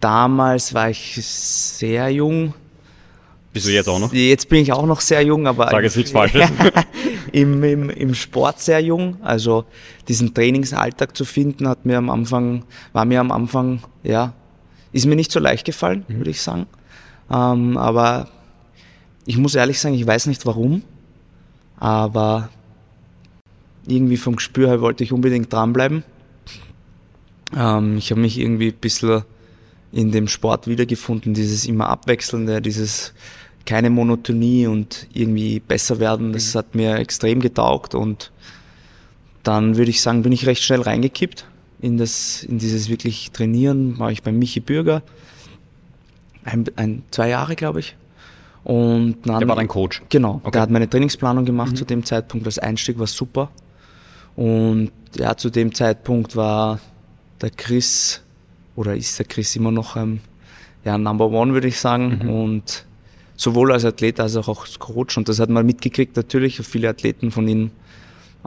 damals 0.00 0.74
war 0.74 0.90
ich 0.90 1.18
sehr 1.24 2.10
jung. 2.10 2.54
Bist 3.52 3.66
du 3.66 3.72
jetzt 3.72 3.88
auch 3.88 3.98
noch? 3.98 4.12
Jetzt 4.12 4.48
bin 4.48 4.60
ich 4.60 4.72
auch 4.72 4.86
noch 4.86 5.00
sehr 5.00 5.22
jung, 5.22 5.46
aber 5.46 5.68
Sag 5.70 5.82
jetzt 5.82 5.96
nichts 5.96 6.10
Falsches. 6.10 6.50
im, 7.32 7.62
im, 7.64 7.90
im 7.90 8.14
Sport 8.14 8.60
sehr 8.60 8.80
jung. 8.80 9.16
Also 9.22 9.64
diesen 10.08 10.34
Trainingsalltag 10.34 11.16
zu 11.16 11.24
finden, 11.24 11.68
hat 11.68 11.86
mir 11.86 11.98
am 11.98 12.10
Anfang, 12.10 12.64
war 12.92 13.04
mir 13.04 13.20
am 13.20 13.32
Anfang, 13.32 13.80
ja, 14.02 14.34
ist 14.92 15.06
mir 15.06 15.16
nicht 15.16 15.32
so 15.32 15.40
leicht 15.40 15.64
gefallen, 15.64 16.04
mhm. 16.08 16.18
würde 16.18 16.30
ich 16.30 16.42
sagen. 16.42 16.66
Ähm, 17.30 17.76
aber 17.76 18.28
ich 19.24 19.38
muss 19.38 19.54
ehrlich 19.54 19.80
sagen, 19.80 19.94
ich 19.94 20.06
weiß 20.06 20.26
nicht 20.26 20.46
warum, 20.46 20.82
aber 21.78 22.50
irgendwie 23.86 24.16
vom 24.16 24.36
Gespür 24.36 24.68
her 24.68 24.80
wollte 24.80 25.04
ich 25.04 25.12
unbedingt 25.12 25.52
dranbleiben. 25.52 26.04
Ähm, 27.56 27.98
ich 27.98 28.10
habe 28.10 28.20
mich 28.20 28.38
irgendwie 28.38 28.68
ein 28.68 28.78
bisschen 28.80 29.22
in 29.96 30.12
dem 30.12 30.28
Sport 30.28 30.66
wiedergefunden, 30.66 31.32
dieses 31.32 31.64
immer 31.64 31.88
Abwechselnde, 31.88 32.60
dieses 32.60 33.14
keine 33.64 33.88
Monotonie 33.88 34.66
und 34.66 35.06
irgendwie 35.14 35.58
besser 35.58 35.98
werden, 35.98 36.34
das 36.34 36.52
mhm. 36.52 36.58
hat 36.58 36.74
mir 36.74 36.96
extrem 36.96 37.40
getaugt 37.40 37.94
und 37.94 38.30
dann 39.42 39.78
würde 39.78 39.90
ich 39.90 40.02
sagen, 40.02 40.22
bin 40.22 40.32
ich 40.32 40.46
recht 40.46 40.62
schnell 40.62 40.82
reingekippt 40.82 41.46
in, 41.80 41.96
das, 41.96 42.44
in 42.44 42.58
dieses 42.58 42.90
wirklich 42.90 43.30
Trainieren, 43.30 43.98
war 43.98 44.12
ich 44.12 44.22
bei 44.22 44.32
Michi 44.32 44.60
Bürger, 44.60 45.02
ein, 46.44 46.66
ein 46.76 47.02
zwei 47.10 47.30
Jahre 47.30 47.56
glaube 47.56 47.80
ich. 47.80 47.96
Und 48.64 49.16
dann, 49.24 49.38
der 49.38 49.48
war 49.48 49.56
dein 49.56 49.68
Coach? 49.68 50.02
Genau, 50.10 50.40
okay. 50.42 50.50
der 50.52 50.62
hat 50.62 50.70
meine 50.70 50.90
Trainingsplanung 50.90 51.46
gemacht 51.46 51.72
mhm. 51.72 51.76
zu 51.76 51.84
dem 51.86 52.04
Zeitpunkt, 52.04 52.46
das 52.46 52.58
Einstieg 52.58 52.98
war 52.98 53.06
super. 53.06 53.50
Und 54.34 54.90
ja, 55.16 55.36
zu 55.38 55.48
dem 55.48 55.74
Zeitpunkt 55.74 56.36
war 56.36 56.80
der 57.40 57.50
Chris, 57.50 58.20
oder 58.76 58.94
ist 58.94 59.18
der 59.18 59.26
Chris 59.26 59.56
immer 59.56 59.72
noch 59.72 59.96
ähm, 59.96 60.20
ja, 60.84 60.96
Number 60.96 61.30
One, 61.30 61.52
würde 61.52 61.68
ich 61.68 61.78
sagen. 61.80 62.20
Mhm. 62.22 62.30
Und 62.30 62.86
sowohl 63.36 63.72
als 63.72 63.84
Athlet 63.84 64.20
als 64.20 64.36
auch 64.36 64.48
als 64.48 64.78
Coach. 64.78 65.16
Und 65.16 65.28
das 65.28 65.40
hat 65.40 65.50
man 65.50 65.66
mitgekriegt 65.66 66.16
natürlich. 66.16 66.58
Viele 66.58 66.88
Athleten 66.88 67.30
von 67.30 67.48
ihnen 67.48 67.70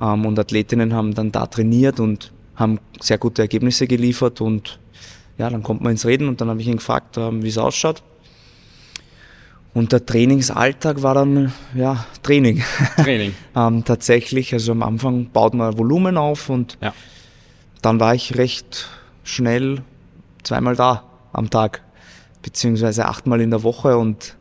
ähm, 0.02 0.26
und 0.26 0.40
Athletinnen 0.40 0.94
haben 0.94 1.14
dann 1.14 1.32
da 1.32 1.46
trainiert 1.46 2.00
und 2.00 2.32
haben 2.56 2.80
sehr 3.00 3.18
gute 3.18 3.42
Ergebnisse 3.42 3.88
geliefert. 3.88 4.42
Und 4.42 4.80
ja, 5.38 5.50
dann 5.50 5.64
kommt 5.64 5.82
man 5.82 5.92
ins 5.92 6.06
Reden 6.06 6.28
und 6.28 6.42
dann 6.42 6.50
habe 6.50 6.62
ich 6.62 6.68
ihn 6.68 6.78
gefragt, 6.78 7.18
ähm, 7.18 7.44
wie 7.44 7.50
es 7.50 7.58
ausschaut. 7.58 8.04
Und 9.74 9.92
der 9.92 10.06
Trainingsalltag 10.06 11.04
war 11.04 11.14
dann, 11.14 11.54
ja, 11.76 12.06
Training. 12.24 12.64
Training. 12.98 13.34
ähm, 13.56 13.86
tatsächlich, 13.86 14.52
also 14.54 14.72
am 14.72 14.82
Anfang 14.82 15.30
baut 15.30 15.54
man 15.54 15.78
Volumen 15.78 16.18
auf 16.18 16.50
und 16.50 16.78
ja. 16.82 16.94
dann 17.82 18.00
war 18.00 18.16
ich 18.16 18.36
recht 18.36 18.90
schnell 19.24 19.84
zweimal 20.44 20.76
da 20.76 21.04
am 21.34 21.50
Tag, 21.50 21.82
beziehungsweise 22.42 23.06
achtmal 23.06 23.42
in 23.42 23.50
der 23.50 23.64
Woche 23.64 23.98
und 23.98 24.36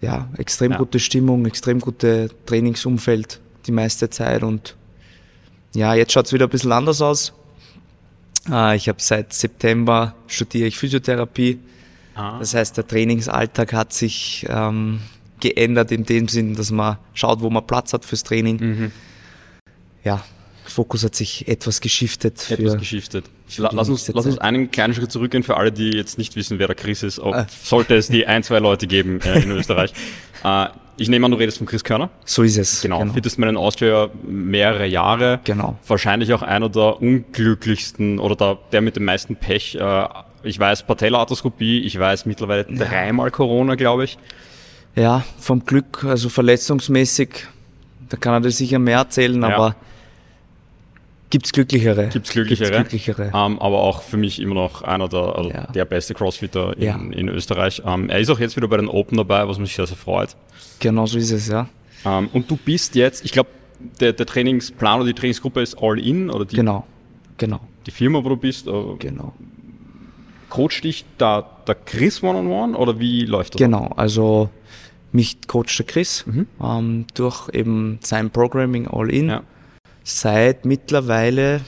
ja, 0.00 0.28
extrem 0.36 0.72
ja. 0.72 0.78
gute 0.78 0.98
Stimmung, 0.98 1.46
extrem 1.46 1.80
gute 1.80 2.28
Trainingsumfeld 2.46 3.40
die 3.66 3.72
meiste 3.72 4.10
Zeit 4.10 4.42
und 4.42 4.76
ja, 5.74 5.94
jetzt 5.94 6.12
schaut 6.12 6.26
es 6.26 6.32
wieder 6.32 6.46
ein 6.46 6.50
bisschen 6.50 6.72
anders 6.72 7.00
aus. 7.00 7.32
Äh, 8.50 8.76
ich 8.76 8.88
habe 8.88 9.00
seit 9.00 9.32
September 9.32 10.14
studiere 10.26 10.68
ich 10.68 10.78
Physiotherapie. 10.78 11.58
Ah. 12.14 12.38
Das 12.38 12.54
heißt, 12.54 12.76
der 12.76 12.86
Trainingsalltag 12.86 13.72
hat 13.72 13.92
sich 13.92 14.46
ähm, 14.48 15.00
geändert 15.40 15.90
in 15.90 16.04
dem 16.04 16.28
Sinn, 16.28 16.54
dass 16.54 16.70
man 16.70 16.98
schaut, 17.12 17.40
wo 17.40 17.50
man 17.50 17.66
Platz 17.66 17.92
hat 17.92 18.04
fürs 18.04 18.22
Training. 18.22 18.56
Mhm. 18.60 18.92
Ja, 20.04 20.22
Fokus 20.74 21.04
hat 21.04 21.14
sich 21.14 21.46
etwas 21.48 21.80
geschiftet. 21.80 22.50
Etwas 22.50 22.76
geschiftet. 22.76 23.24
Lass 23.56 23.88
uns, 23.88 24.08
lass 24.08 24.26
uns 24.26 24.38
einen 24.38 24.70
kleinen 24.70 24.94
Schritt 24.94 25.12
zurückgehen 25.12 25.44
für 25.44 25.56
alle, 25.56 25.70
die 25.70 25.90
jetzt 25.90 26.18
nicht 26.18 26.34
wissen, 26.34 26.58
wer 26.58 26.66
der 26.66 26.76
Chris 26.76 27.02
ist. 27.02 27.20
Ob, 27.20 27.34
ah. 27.34 27.46
Sollte 27.62 27.94
es 27.94 28.08
die 28.08 28.26
ein, 28.26 28.42
zwei 28.42 28.58
Leute 28.58 28.86
geben 28.86 29.20
äh, 29.20 29.40
in 29.40 29.50
Österreich. 29.52 29.92
äh, 30.44 30.66
ich 30.96 31.08
nehme 31.08 31.26
an, 31.26 31.32
du 31.32 31.38
redest 31.38 31.58
von 31.58 31.66
Chris 31.66 31.84
Körner. 31.84 32.10
So 32.24 32.42
ist 32.42 32.56
es. 32.56 32.82
Genau. 32.82 33.00
genau. 33.00 33.12
Fittest 33.12 33.38
man 33.38 33.48
in 33.48 33.56
Austria 33.56 34.10
mehrere 34.26 34.86
Jahre. 34.86 35.40
Genau. 35.44 35.78
Wahrscheinlich 35.86 36.32
auch 36.34 36.42
einer 36.42 36.68
der 36.68 37.00
unglücklichsten 37.00 38.18
oder 38.18 38.36
der, 38.36 38.58
der 38.72 38.80
mit 38.80 38.96
dem 38.96 39.04
meisten 39.04 39.36
Pech. 39.36 39.76
Äh, 39.76 40.08
ich 40.42 40.58
weiß 40.58 40.84
Patellaarthroskopie, 40.84 41.80
ich 41.80 41.98
weiß 41.98 42.26
mittlerweile 42.26 42.66
ja. 42.68 42.84
dreimal 42.84 43.30
Corona, 43.30 43.76
glaube 43.76 44.04
ich. 44.04 44.18
Ja, 44.96 45.24
vom 45.38 45.64
Glück, 45.64 46.04
also 46.04 46.28
verletzungsmäßig, 46.28 47.46
da 48.08 48.16
kann 48.16 48.34
er 48.34 48.40
dir 48.40 48.50
sicher 48.50 48.78
mehr 48.78 48.98
erzählen, 48.98 49.40
ja. 49.42 49.48
aber 49.48 49.76
Gibt's 51.34 51.50
glücklichere. 51.50 52.10
Gibt's 52.10 52.30
glücklichere. 52.30 52.70
Gibt's 52.70 52.90
glücklichere. 52.90 53.32
Ähm, 53.34 53.58
aber 53.58 53.80
auch 53.80 54.02
für 54.02 54.16
mich 54.16 54.40
immer 54.40 54.54
noch 54.54 54.82
einer 54.82 55.08
der, 55.08 55.34
also 55.36 55.50
ja. 55.50 55.66
der 55.66 55.84
beste 55.84 56.14
Crossfitter 56.14 56.76
in, 56.76 56.82
ja. 56.84 56.94
in 56.94 57.28
Österreich. 57.28 57.82
Ähm, 57.84 58.08
er 58.08 58.20
ist 58.20 58.30
auch 58.30 58.38
jetzt 58.38 58.56
wieder 58.56 58.68
bei 58.68 58.76
den 58.76 58.86
Open 58.86 59.16
dabei, 59.16 59.48
was 59.48 59.58
mich 59.58 59.74
sehr, 59.74 59.88
sehr 59.88 59.96
freut. 59.96 60.36
Genau 60.78 61.06
so 61.06 61.18
ist 61.18 61.32
es, 61.32 61.48
ja. 61.48 61.68
Ähm, 62.04 62.28
und 62.32 62.48
du 62.48 62.56
bist 62.56 62.94
jetzt, 62.94 63.24
ich 63.24 63.32
glaube, 63.32 63.50
der, 63.98 64.12
der 64.12 64.26
Trainingsplan 64.26 65.00
oder 65.00 65.08
die 65.08 65.14
Trainingsgruppe 65.14 65.60
ist 65.60 65.76
All 65.82 65.98
In 65.98 66.30
oder 66.30 66.44
die? 66.44 66.54
Genau, 66.54 66.86
genau. 67.36 67.58
Die 67.84 67.90
Firma, 67.90 68.22
wo 68.22 68.28
du 68.28 68.36
bist? 68.36 68.68
Äh, 68.68 68.72
genau. 69.00 69.32
Coach 70.50 70.82
dich 70.82 71.04
da 71.18 71.44
der 71.66 71.74
Chris 71.74 72.22
One-on-One 72.22 72.78
oder 72.78 73.00
wie 73.00 73.24
läuft 73.24 73.54
das? 73.54 73.58
Genau, 73.58 73.92
also 73.96 74.50
mich 75.10 75.48
coacht 75.48 75.76
der 75.80 75.86
Chris 75.86 76.24
mhm. 76.28 76.46
ähm, 76.62 77.06
durch 77.14 77.48
eben 77.52 77.98
sein 78.04 78.30
Programming 78.30 78.86
All 78.86 79.10
In. 79.10 79.30
Ja 79.30 79.42
seit 80.04 80.64
mittlerweile 80.64 81.62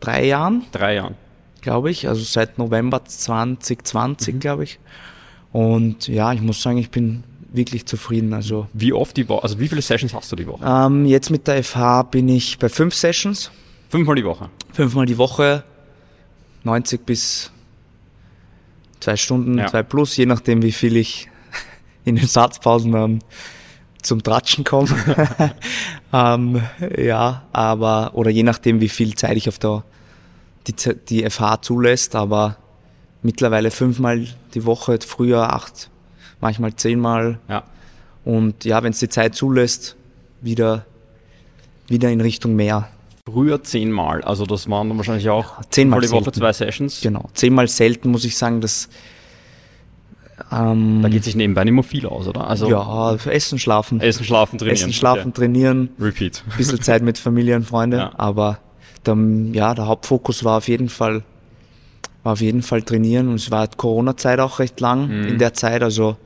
drei 0.00 0.26
Jahren. 0.26 0.64
Drei 0.72 0.96
Jahren. 0.96 1.14
Glaube 1.62 1.90
ich, 1.90 2.08
also 2.08 2.22
seit 2.22 2.58
November 2.58 3.04
2020, 3.04 4.34
mhm. 4.34 4.40
glaube 4.40 4.64
ich. 4.64 4.78
Und 5.52 6.08
ja, 6.08 6.32
ich 6.32 6.40
muss 6.40 6.62
sagen, 6.62 6.78
ich 6.78 6.90
bin 6.90 7.24
wirklich 7.52 7.86
zufrieden. 7.86 8.34
Also 8.34 8.66
wie 8.72 8.92
oft 8.92 9.16
die 9.16 9.28
Woche, 9.28 9.42
also 9.42 9.58
wie 9.58 9.68
viele 9.68 9.82
Sessions 9.82 10.14
hast 10.14 10.30
du 10.32 10.36
die 10.36 10.46
Woche? 10.46 10.64
Ähm, 10.64 11.06
jetzt 11.06 11.30
mit 11.30 11.46
der 11.46 11.62
FH 11.62 12.04
bin 12.04 12.28
ich 12.28 12.58
bei 12.58 12.68
fünf 12.68 12.94
Sessions. 12.94 13.50
Fünfmal 13.88 14.16
die 14.16 14.24
Woche? 14.24 14.50
Fünfmal 14.72 15.06
die 15.06 15.18
Woche, 15.18 15.64
90 16.64 17.04
bis 17.04 17.50
zwei 19.00 19.16
Stunden, 19.16 19.58
ja. 19.58 19.66
zwei 19.66 19.82
plus, 19.82 20.16
je 20.16 20.26
nachdem 20.26 20.62
wie 20.62 20.72
viel 20.72 20.96
ich 20.96 21.28
in 22.04 22.16
den 22.16 22.26
Satzpausen 22.26 22.94
ähm, 22.94 23.18
zum 24.02 24.22
Tratschen 24.22 24.64
komme. 24.64 24.88
ähm, 26.12 26.62
ja, 26.96 27.42
aber, 27.52 28.12
oder 28.14 28.30
je 28.30 28.42
nachdem, 28.42 28.80
wie 28.80 28.88
viel 28.88 29.14
Zeit 29.14 29.36
ich 29.36 29.48
auf 29.48 29.58
der, 29.58 29.84
die, 30.66 30.74
die 31.08 31.28
FH 31.28 31.62
zulässt, 31.62 32.14
aber 32.14 32.56
mittlerweile 33.22 33.70
fünfmal 33.70 34.26
die 34.54 34.64
Woche, 34.64 34.98
früher 35.06 35.52
acht, 35.52 35.90
manchmal 36.40 36.74
zehnmal. 36.74 37.38
Ja. 37.48 37.64
Und 38.24 38.64
ja, 38.64 38.82
wenn 38.82 38.92
es 38.92 38.98
die 38.98 39.08
Zeit 39.08 39.34
zulässt, 39.34 39.96
wieder, 40.40 40.86
wieder 41.88 42.10
in 42.10 42.20
Richtung 42.20 42.56
mehr. 42.56 42.88
Früher 43.30 43.62
zehnmal, 43.62 44.22
also 44.22 44.46
das 44.46 44.68
waren 44.68 44.88
dann 44.88 44.96
wahrscheinlich 44.96 45.28
auch 45.28 45.60
zehnmal 45.70 46.00
die 46.00 46.10
Woche 46.10 46.32
zwei 46.32 46.52
Sessions. 46.52 47.00
Genau, 47.00 47.28
zehnmal 47.34 47.68
selten 47.68 48.10
muss 48.10 48.24
ich 48.24 48.36
sagen, 48.36 48.60
dass 48.60 48.88
ähm, 50.52 51.00
da 51.02 51.08
geht 51.08 51.24
sich 51.24 51.36
nebenbei 51.36 51.64
nicht 51.64 51.74
mehr 51.74 51.82
viel 51.82 52.06
aus, 52.06 52.26
oder? 52.26 52.46
Also 52.48 52.68
ja, 52.68 53.14
Essen, 53.26 53.58
Schlafen. 53.58 54.00
Essen, 54.00 54.24
Schlafen, 54.24 54.58
trainieren. 54.58 54.76
Essen, 54.76 54.92
Schlafen, 54.92 55.28
okay. 55.30 55.32
trainieren. 55.32 55.90
Repeat. 56.00 56.42
Ein 56.50 56.56
bisschen 56.56 56.80
Zeit 56.80 57.02
mit 57.02 57.18
Familie 57.18 57.56
und 57.56 57.64
Freunde. 57.64 57.96
Ja. 57.98 58.12
Aber 58.16 58.58
der, 59.06 59.16
ja, 59.52 59.74
der 59.74 59.86
Hauptfokus 59.86 60.44
war 60.44 60.58
auf 60.58 60.68
jeden 60.68 60.88
Fall, 60.88 61.22
war 62.22 62.32
auf 62.32 62.40
jeden 62.40 62.62
Fall 62.62 62.82
trainieren. 62.82 63.28
Und 63.28 63.34
es 63.36 63.50
war 63.50 63.66
Corona-Zeit 63.68 64.40
auch 64.40 64.58
recht 64.58 64.80
lang 64.80 65.08
mhm. 65.08 65.28
in 65.28 65.38
der 65.38 65.54
Zeit. 65.54 65.82
Also 65.82 66.16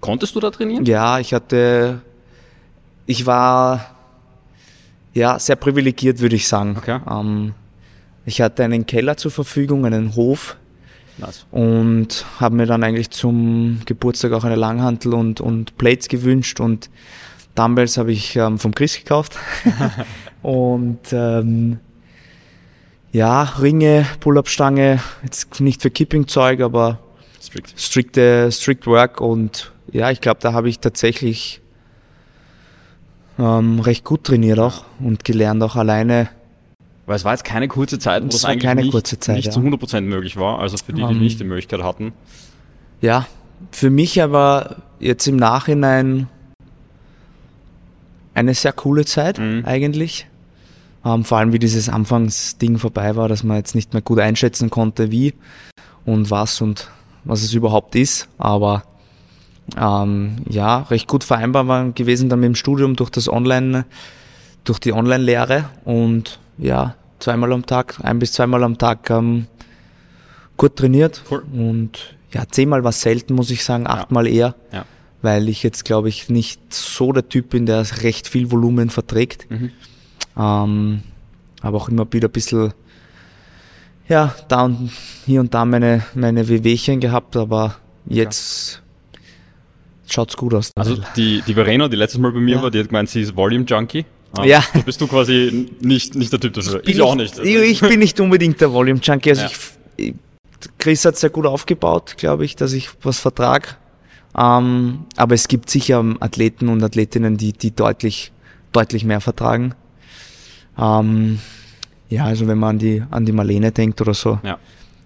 Konntest 0.00 0.34
du 0.34 0.40
da 0.40 0.50
trainieren? 0.50 0.84
Ja, 0.84 1.18
ich 1.18 1.32
hatte, 1.32 2.02
ich 3.06 3.24
war 3.24 3.86
ja 5.14 5.38
sehr 5.38 5.56
privilegiert, 5.56 6.20
würde 6.20 6.36
ich 6.36 6.46
sagen. 6.46 6.76
Okay. 6.76 7.00
Ähm, 7.10 7.54
ich 8.26 8.40
hatte 8.42 8.64
einen 8.64 8.84
Keller 8.84 9.16
zur 9.16 9.30
Verfügung, 9.30 9.86
einen 9.86 10.14
Hof 10.14 10.56
Nice. 11.18 11.46
Und 11.50 12.26
habe 12.40 12.56
mir 12.56 12.66
dann 12.66 12.82
eigentlich 12.82 13.10
zum 13.10 13.80
Geburtstag 13.86 14.32
auch 14.32 14.44
eine 14.44 14.56
Langhantel 14.56 15.14
und, 15.14 15.40
und 15.40 15.76
Plates 15.78 16.08
gewünscht 16.08 16.60
und 16.60 16.90
Dumbbells 17.54 17.98
habe 17.98 18.12
ich 18.12 18.34
ähm, 18.36 18.58
vom 18.58 18.74
Chris 18.74 18.98
gekauft. 18.98 19.36
und 20.42 21.12
ähm, 21.12 21.78
ja, 23.12 23.42
Ringe, 23.60 24.06
Pull-Up-Stange, 24.18 25.00
jetzt 25.22 25.60
nicht 25.60 25.82
für 25.82 25.90
Kipping-Zeug, 25.90 26.60
aber 26.60 26.98
strict. 27.40 27.80
strikte, 27.80 28.50
strict 28.50 28.86
Work 28.88 29.20
und 29.20 29.72
ja, 29.92 30.10
ich 30.10 30.20
glaube, 30.20 30.40
da 30.40 30.52
habe 30.52 30.68
ich 30.68 30.80
tatsächlich 30.80 31.60
ähm, 33.38 33.78
recht 33.78 34.04
gut 34.04 34.24
trainiert 34.24 34.58
auch 34.58 34.84
und 34.98 35.24
gelernt 35.24 35.62
auch 35.62 35.76
alleine 35.76 36.28
weil 37.06 37.16
es 37.16 37.24
war 37.24 37.32
jetzt 37.32 37.44
keine 37.44 37.68
kurze 37.68 37.98
Zeit, 37.98 38.22
wo 38.22 38.28
das, 38.28 38.44
eigentlich 38.44 38.92
nicht, 38.92 39.06
Zeit, 39.22 39.36
nicht 39.36 39.46
ja. 39.46 39.52
zu 39.52 39.60
100% 39.60 40.02
möglich 40.02 40.36
war, 40.36 40.58
also 40.58 40.76
für 40.76 40.92
die, 40.92 41.02
die 41.02 41.06
um, 41.06 41.18
nicht 41.18 41.40
die 41.40 41.44
Möglichkeit 41.44 41.82
hatten. 41.82 42.12
Ja, 43.00 43.26
für 43.70 43.90
mich 43.90 44.22
aber 44.22 44.76
jetzt 45.00 45.26
im 45.26 45.36
Nachhinein 45.36 46.28
eine 48.34 48.54
sehr 48.54 48.72
coole 48.72 49.04
Zeit 49.04 49.38
mhm. 49.38 49.64
eigentlich. 49.64 50.26
Ähm, 51.04 51.24
vor 51.24 51.38
allem 51.38 51.52
wie 51.52 51.58
dieses 51.58 51.88
Anfangsding 51.88 52.78
vorbei 52.78 53.14
war, 53.16 53.28
dass 53.28 53.44
man 53.44 53.58
jetzt 53.58 53.74
nicht 53.74 53.92
mehr 53.92 54.02
gut 54.02 54.18
einschätzen 54.18 54.70
konnte, 54.70 55.10
wie 55.10 55.34
und 56.06 56.30
was 56.30 56.60
und 56.60 56.90
was 57.24 57.42
es 57.42 57.52
überhaupt 57.52 57.94
ist. 57.94 58.28
Aber 58.38 58.84
ähm, 59.78 60.36
ja, 60.48 60.78
recht 60.82 61.06
gut 61.06 61.24
vereinbar 61.24 61.68
war 61.68 61.90
gewesen 61.90 62.28
dann 62.28 62.40
mit 62.40 62.48
dem 62.48 62.54
Studium 62.54 62.96
durch 62.96 63.10
das 63.10 63.28
Online 63.28 63.84
durch 64.64 64.78
die 64.78 64.92
Online-Lehre 64.92 65.68
und 65.84 66.40
ja, 66.58 66.94
zweimal 67.18 67.52
am 67.52 67.64
Tag, 67.66 67.98
ein 68.02 68.18
bis 68.18 68.32
zweimal 68.32 68.62
am 68.64 68.78
Tag 68.78 69.08
ähm, 69.10 69.46
gut 70.56 70.76
trainiert. 70.76 71.22
Cool. 71.30 71.44
Und 71.52 72.16
ja, 72.32 72.44
zehnmal 72.50 72.84
war 72.84 72.92
selten, 72.92 73.34
muss 73.34 73.50
ich 73.50 73.64
sagen, 73.64 73.86
achtmal 73.86 74.26
eher, 74.26 74.54
Ja. 74.72 74.84
weil 75.22 75.48
ich 75.48 75.62
jetzt, 75.62 75.84
glaube 75.84 76.08
ich, 76.08 76.28
nicht 76.28 76.60
so 76.72 77.12
der 77.12 77.28
Typ 77.28 77.50
bin, 77.50 77.66
der 77.66 77.86
recht 78.02 78.28
viel 78.28 78.50
Volumen 78.50 78.90
verträgt. 78.90 79.50
Mhm. 79.50 79.70
Ähm, 80.36 81.02
habe 81.62 81.76
auch 81.76 81.88
immer 81.88 82.06
wieder 82.12 82.28
ein 82.28 82.32
bisschen, 82.32 82.72
ja, 84.08 84.34
da 84.48 84.64
und 84.64 84.90
hier 85.24 85.40
und 85.40 85.54
da 85.54 85.64
meine, 85.64 86.02
meine 86.14 86.48
Wehwehchen 86.48 87.00
gehabt, 87.00 87.36
aber 87.36 87.76
jetzt 88.06 88.82
schaut's 90.10 90.36
gut 90.36 90.54
aus. 90.54 90.70
Also 90.76 90.98
die, 91.16 91.42
die 91.46 91.54
Verena, 91.54 91.88
die 91.88 91.96
letztes 91.96 92.20
Mal 92.20 92.32
bei 92.32 92.40
mir 92.40 92.56
Ja. 92.56 92.62
war, 92.62 92.70
die 92.70 92.80
hat 92.80 92.88
gemeint, 92.88 93.08
sie 93.08 93.22
ist 93.22 93.34
Volume 93.36 93.64
Junkie. 93.64 94.04
Ähm, 94.38 94.44
Ja. 94.44 94.64
Da 94.72 94.80
bist 94.80 95.00
du 95.00 95.06
quasi 95.06 95.68
nicht, 95.80 96.14
nicht 96.14 96.32
der 96.32 96.40
Typ 96.40 96.54
dafür. 96.54 96.82
Ich, 96.86 97.00
auch 97.00 97.14
nicht. 97.14 97.38
Ich, 97.38 97.56
ich 97.56 97.80
bin 97.80 97.98
nicht 97.98 98.18
unbedingt 98.20 98.60
der 98.60 98.72
Volume 98.72 99.00
Junkie. 99.02 99.30
Also 99.30 99.42
Ja. 99.42 99.50
ich, 99.96 100.08
ich, 100.08 100.14
Chris 100.78 101.04
hat 101.04 101.16
sehr 101.16 101.30
gut 101.30 101.46
aufgebaut, 101.46 102.14
glaube 102.16 102.44
ich, 102.44 102.56
dass 102.56 102.72
ich 102.72 102.88
was 103.02 103.18
vertrag. 103.20 103.78
Ähm, 104.36 105.04
aber 105.16 105.34
es 105.34 105.46
gibt 105.48 105.70
sicher 105.70 106.04
Athleten 106.20 106.68
und 106.68 106.82
Athletinnen, 106.82 107.36
die, 107.36 107.52
die 107.52 107.70
deutlich, 107.74 108.32
deutlich 108.72 109.04
mehr 109.04 109.20
vertragen. 109.20 109.74
Ähm, 110.78 111.38
ja, 112.08 112.24
also 112.24 112.46
wenn 112.48 112.58
man 112.58 112.70
an 112.70 112.78
die, 112.78 113.02
an 113.10 113.24
die 113.26 113.32
Marlene 113.32 113.72
denkt 113.72 114.00
oder 114.00 114.14
so. 114.14 114.40
Ja. 114.42 114.58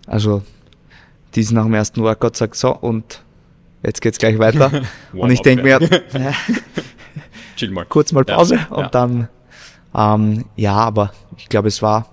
Also, 0.07 0.43
die 1.35 1.41
ist 1.41 1.53
nach 1.53 1.65
dem 1.65 1.75
ersten 1.75 2.03
Workout 2.03 2.37
sagt 2.37 2.57
so 2.57 2.75
und 2.75 3.23
jetzt 3.83 4.01
geht's 4.01 4.19
gleich 4.19 4.39
weiter. 4.39 4.83
und 5.13 5.31
ich 5.31 5.41
denke 5.41 5.63
mir, 5.65 5.79
Chill 7.59 7.71
mal. 7.71 7.85
kurz 7.87 8.13
mal 8.13 8.25
Ja, 8.27 8.37
Pause 8.37 8.59
und 8.71 8.79
ja. 8.85 8.89
dann, 8.89 9.29
ähm, 9.95 10.45
ja, 10.57 10.75
aber 10.75 11.13
ich 11.37 11.49
glaube, 11.49 11.69
es 11.69 11.83
war, 11.83 12.07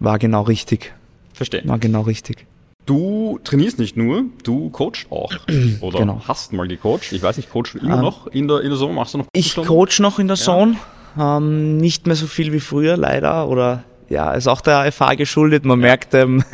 war 0.00 0.18
genau 0.18 0.42
richtig. 0.42 0.94
Verstehe. 1.34 1.62
War 1.66 1.78
genau 1.78 2.02
richtig. 2.02 2.46
Du 2.86 3.38
trainierst 3.44 3.78
nicht 3.78 3.96
nur, 3.96 4.24
du 4.44 4.70
coachst 4.70 5.06
auch. 5.10 5.30
Oder 5.80 5.98
Genau. 5.98 6.22
hast 6.26 6.52
mal 6.52 6.66
gecoacht. 6.66 7.12
Ich 7.12 7.22
weiß 7.22 7.36
nicht, 7.36 7.50
coachst 7.50 7.74
du 7.74 7.78
immer 7.80 7.96
Ähm, 7.96 8.00
noch 8.00 8.26
in 8.28 8.48
der, 8.48 8.58
in 8.60 8.68
der 8.68 8.72
Saison? 8.72 8.94
Machst 8.94 9.14
du 9.14 9.18
noch 9.18 9.26
Ich 9.34 9.52
Stunden? 9.52 9.68
coach 9.68 10.00
noch 10.00 10.18
in 10.18 10.26
der 10.28 10.36
Zone, 10.36 10.76
ähm, 11.18 11.76
nicht 11.76 12.06
mehr 12.06 12.16
so 12.16 12.26
viel 12.26 12.52
wie 12.52 12.60
früher, 12.60 12.96
leider. 12.96 13.48
Oder 13.48 13.84
ja, 14.08 14.32
ist 14.32 14.46
auch 14.48 14.60
der 14.62 14.90
FH 14.90 15.14
geschuldet. 15.16 15.64
Man 15.66 15.80
merkt, 15.80 16.14
ähm, 16.14 16.42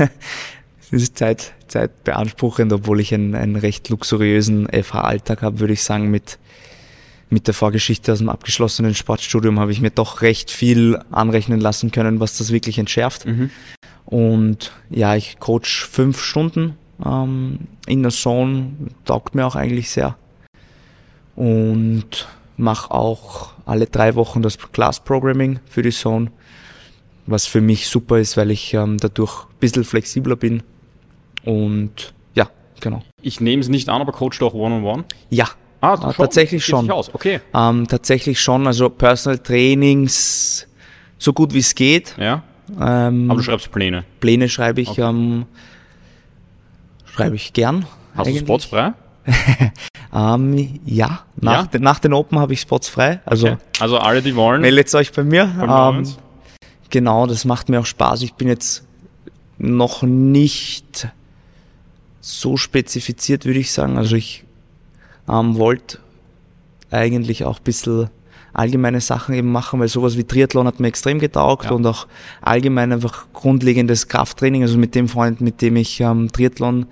es 0.81 1.03
ist 1.03 1.18
Zeit, 1.18 1.53
zeitbeanspruchend, 1.68 2.73
obwohl 2.73 2.99
ich 3.01 3.14
einen, 3.14 3.35
einen 3.37 3.57
recht 3.57 3.88
luxuriösen 3.88 4.66
FH-Alltag 4.68 5.42
habe, 5.42 5.61
würde 5.61 5.75
ich 5.75 5.83
sagen, 5.85 6.11
mit 6.11 6.38
mit 7.31 7.47
der 7.47 7.55
Vorgeschichte 7.55 8.13
aus 8.13 8.19
dem 8.19 8.29
abgeschlossenen 8.29 8.95
Sportstudium 8.95 9.59
habe 9.59 9.73
ich 9.73 9.81
mir 9.81 9.91
doch 9.91 10.23
recht 10.23 10.51
viel 10.51 11.01
anrechnen 11.11 11.61
lassen 11.61 11.91
können, 11.91 12.21
was 12.21 12.39
das 12.39 12.53
wirklich 12.53 12.79
entschärft. 12.79 13.27
Mhm. 13.27 13.51
Und 14.07 14.73
ja, 14.91 15.17
ich 15.17 15.39
coach 15.39 15.87
fünf 15.87 16.21
Stunden 16.21 16.77
ähm, 17.05 17.61
in 17.87 18.03
der 18.03 18.13
Zone, 18.13 18.73
taugt 19.05 19.35
mir 19.35 19.47
auch 19.47 19.57
eigentlich 19.57 19.91
sehr. 19.91 20.17
Und 21.37 22.29
mache 22.57 22.91
auch 22.93 23.53
alle 23.67 23.87
drei 23.87 24.15
Wochen 24.15 24.43
das 24.43 24.59
Class 24.59 25.01
Programming 25.01 25.59
für 25.67 25.83
die 25.83 25.91
Zone, 25.91 26.31
was 27.27 27.47
für 27.47 27.61
mich 27.61 27.89
super 27.89 28.19
ist, 28.19 28.37
weil 28.37 28.51
ich 28.51 28.75
ähm, 28.75 28.99
dadurch 28.99 29.45
ein 29.45 29.59
bisschen 29.59 29.85
flexibler 29.85 30.37
bin. 30.37 30.63
Und 31.45 32.15
ja, 32.35 32.49
genau. 32.81 33.03
Ich 33.23 33.41
nehme 33.41 33.63
es 33.63 33.69
nicht 33.69 33.89
an, 33.89 34.01
aber 34.01 34.13
coachst 34.13 34.41
du 34.41 34.47
auch 34.47 34.55
One-on-One? 34.55 35.05
Ja, 35.31 35.49
Ah, 35.85 35.94
Ah, 36.01 36.12
tatsächlich 36.12 36.64
schon. 36.64 36.83
sich 36.87 36.92
Aus. 36.92 37.14
Okay. 37.14 37.40
ähm, 37.55 37.87
tatsächlich 37.88 38.40
schon. 38.40 38.66
Also 38.66 38.88
Personal 38.90 39.38
Trainings 39.38 40.66
so 41.18 41.33
gut 41.33 41.53
wie 41.55 41.59
es 41.59 41.75
geht. 41.75 42.14
Ja. 42.18 42.42
Ähm, 42.81 43.31
Aber 43.31 43.38
du 43.38 43.42
schreibst 43.44 43.70
Pläne. 43.70 44.05
Pläne 44.20 44.49
schreibe 44.49 44.81
ich, 44.81 44.88
Okay. 44.90 45.03
ähm, 45.03 45.47
schreibe 47.05 47.37
ich 47.37 47.53
gern. 47.53 47.87
Hast 48.16 48.27
eigentlich. 48.27 48.40
du 48.40 48.47
Spots 48.47 48.64
frei? 48.66 48.92
Ähm, 50.16 50.79
ja, 50.85 51.23
nach, 51.40 51.62
Ja? 51.62 51.66
Den, 51.66 51.83
nach 51.83 51.99
den 51.99 52.12
Open 52.12 52.38
habe 52.38 52.53
ich 52.53 52.61
Spots 52.61 52.88
frei. 52.88 53.20
Also 53.27 53.49
Okay. 53.49 53.57
Also 53.81 53.99
alle, 53.99 54.23
die 54.23 54.37
wollen. 54.37 54.61
meldet 54.61 54.94
euch 54.94 55.11
bei 55.11 55.25
mir. 55.25 55.51
Ähm, 55.61 56.05
genau, 56.88 57.27
das 57.27 57.44
macht 57.44 57.68
mir 57.68 57.81
auch 57.81 57.87
Spaß. 57.87 58.23
Ich 58.23 58.35
bin 58.35 58.47
jetzt 58.47 58.85
noch 59.59 60.03
nicht 60.05 61.09
so 62.20 62.57
spezifiziert, 62.57 63.44
würde 63.44 63.59
ich 63.59 63.73
sagen. 63.73 63.99
Also 63.99 64.14
ich 64.14 64.44
ähm, 65.29 65.57
wollte 65.57 65.99
eigentlich 66.91 67.45
auch 67.45 67.59
ein 67.59 67.65
bisschen 67.65 68.11
allgemeine 68.53 69.01
Sachen 69.01 69.35
eben 69.35 69.51
machen, 69.51 69.81
weil 69.81 69.89
sowas 69.89 70.17
wie 70.17 70.25
Triathlon 70.25 70.67
hat 70.67 70.79
mir 70.81 70.87
extrem 70.89 71.19
getaugt 71.19 71.67
Ja. 71.67 71.73
und 71.73 71.85
auch 71.87 72.07
allgemein 72.41 72.93
einfach 72.93 73.27
grundlegendes 73.33 74.09
Krafttraining. 74.09 74.63
Also 74.63 74.79
mit 74.79 74.95
dem 74.95 75.09
Freund, 75.09 75.41
mit 75.41 75.61
dem 75.61 75.77
ich 75.77 76.01
ähm, 76.01 76.31
Triathlon 76.31 76.87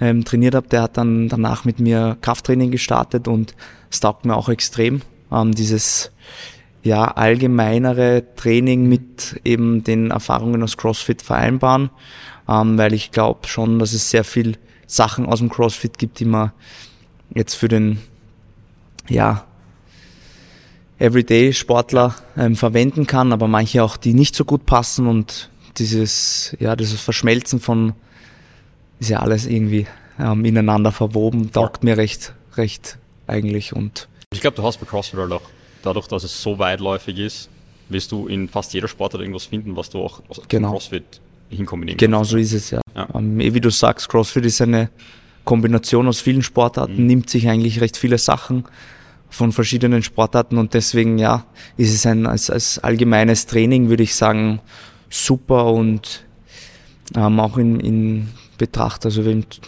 ähm, 0.00 0.24
trainiert 0.24 0.54
habe, 0.54 0.68
der 0.68 0.82
hat 0.82 0.96
dann 0.96 1.28
danach 1.28 1.64
mit 1.64 1.80
mir 1.80 2.16
Krafttraining 2.20 2.70
gestartet 2.70 3.26
und 3.26 3.54
es 3.90 4.00
taugt 4.00 4.24
mir 4.24 4.36
auch 4.36 4.48
extrem. 4.48 5.02
Ähm, 5.32 5.52
dieses 5.52 6.12
ja, 6.84 7.04
allgemeinere 7.04 8.24
Training 8.36 8.88
mit 8.88 9.40
eben 9.44 9.84
den 9.84 10.10
Erfahrungen 10.10 10.62
aus 10.62 10.76
CrossFit 10.76 11.22
vereinbaren, 11.22 11.90
ähm, 12.48 12.78
weil 12.78 12.92
ich 12.92 13.10
glaube 13.10 13.46
schon, 13.48 13.78
dass 13.78 13.92
es 13.92 14.10
sehr 14.10 14.24
viel 14.24 14.56
Sachen 14.86 15.26
aus 15.26 15.38
dem 15.38 15.48
CrossFit 15.48 15.98
gibt, 15.98 16.20
die 16.20 16.24
man 16.24 16.52
jetzt 17.34 17.54
für 17.54 17.68
den 17.68 17.98
ja, 19.08 19.44
Everyday-Sportler 20.98 22.14
ähm, 22.36 22.56
verwenden 22.56 23.06
kann, 23.06 23.32
aber 23.32 23.48
manche 23.48 23.82
auch, 23.82 23.96
die 23.96 24.14
nicht 24.14 24.36
so 24.36 24.44
gut 24.44 24.66
passen 24.66 25.06
und 25.06 25.50
dieses, 25.78 26.56
ja, 26.60 26.76
dieses 26.76 27.00
Verschmelzen 27.00 27.60
von, 27.60 27.94
ist 29.00 29.10
ja 29.10 29.20
alles 29.20 29.46
irgendwie 29.46 29.86
ähm, 30.18 30.44
ineinander 30.44 30.92
verwoben, 30.92 31.50
taugt 31.50 31.82
mir 31.82 31.96
recht, 31.96 32.34
recht 32.56 32.98
eigentlich 33.26 33.72
und 33.74 34.08
Ich 34.32 34.40
glaube, 34.40 34.56
du 34.56 34.62
hast 34.62 34.78
bei 34.78 34.86
CrossFit 34.86 35.18
halt 35.18 35.32
auch, 35.32 35.42
dadurch, 35.82 36.06
dass 36.06 36.24
es 36.24 36.40
so 36.40 36.58
weitläufig 36.58 37.18
ist, 37.18 37.48
wirst 37.88 38.12
du 38.12 38.28
in 38.28 38.48
fast 38.48 38.72
jeder 38.72 38.88
Sportart 38.88 39.22
irgendwas 39.22 39.46
finden, 39.46 39.76
was 39.76 39.90
du 39.90 39.98
auch 40.00 40.22
aus 40.28 40.40
Genau. 40.48 40.70
CrossFit 40.70 41.20
hinkombinieren 41.50 41.98
Genau 41.98 42.24
so 42.24 42.36
ist 42.36 42.52
es 42.52 42.70
ja. 42.70 42.80
Ja. 42.94 43.08
Ähm, 43.14 43.40
eh 43.40 43.52
wie 43.54 43.60
du 43.60 43.70
sagst, 43.70 44.08
CrossFit 44.08 44.44
ist 44.46 44.60
eine 44.62 44.88
Kombination 45.44 46.08
aus 46.08 46.20
vielen 46.20 46.42
Sportarten, 46.42 47.00
Mhm. 47.02 47.06
nimmt 47.06 47.30
sich 47.30 47.48
eigentlich 47.48 47.80
recht 47.80 47.96
viele 47.96 48.18
Sachen 48.18 48.64
von 49.28 49.52
verschiedenen 49.52 50.02
Sportarten 50.02 50.58
und 50.58 50.74
deswegen 50.74 51.18
ja, 51.18 51.44
ist 51.76 51.92
es 51.94 52.06
ein 52.06 52.26
als, 52.26 52.50
als 52.50 52.78
allgemeines 52.78 53.46
Training, 53.46 53.88
würde 53.88 54.02
ich 54.02 54.14
sagen, 54.14 54.60
super 55.08 55.66
und 55.66 56.24
ähm, 57.16 57.40
auch 57.40 57.56
in, 57.58 57.80
in 57.80 58.28
Betracht, 58.58 59.04
also 59.04 59.22
mit 59.22 59.60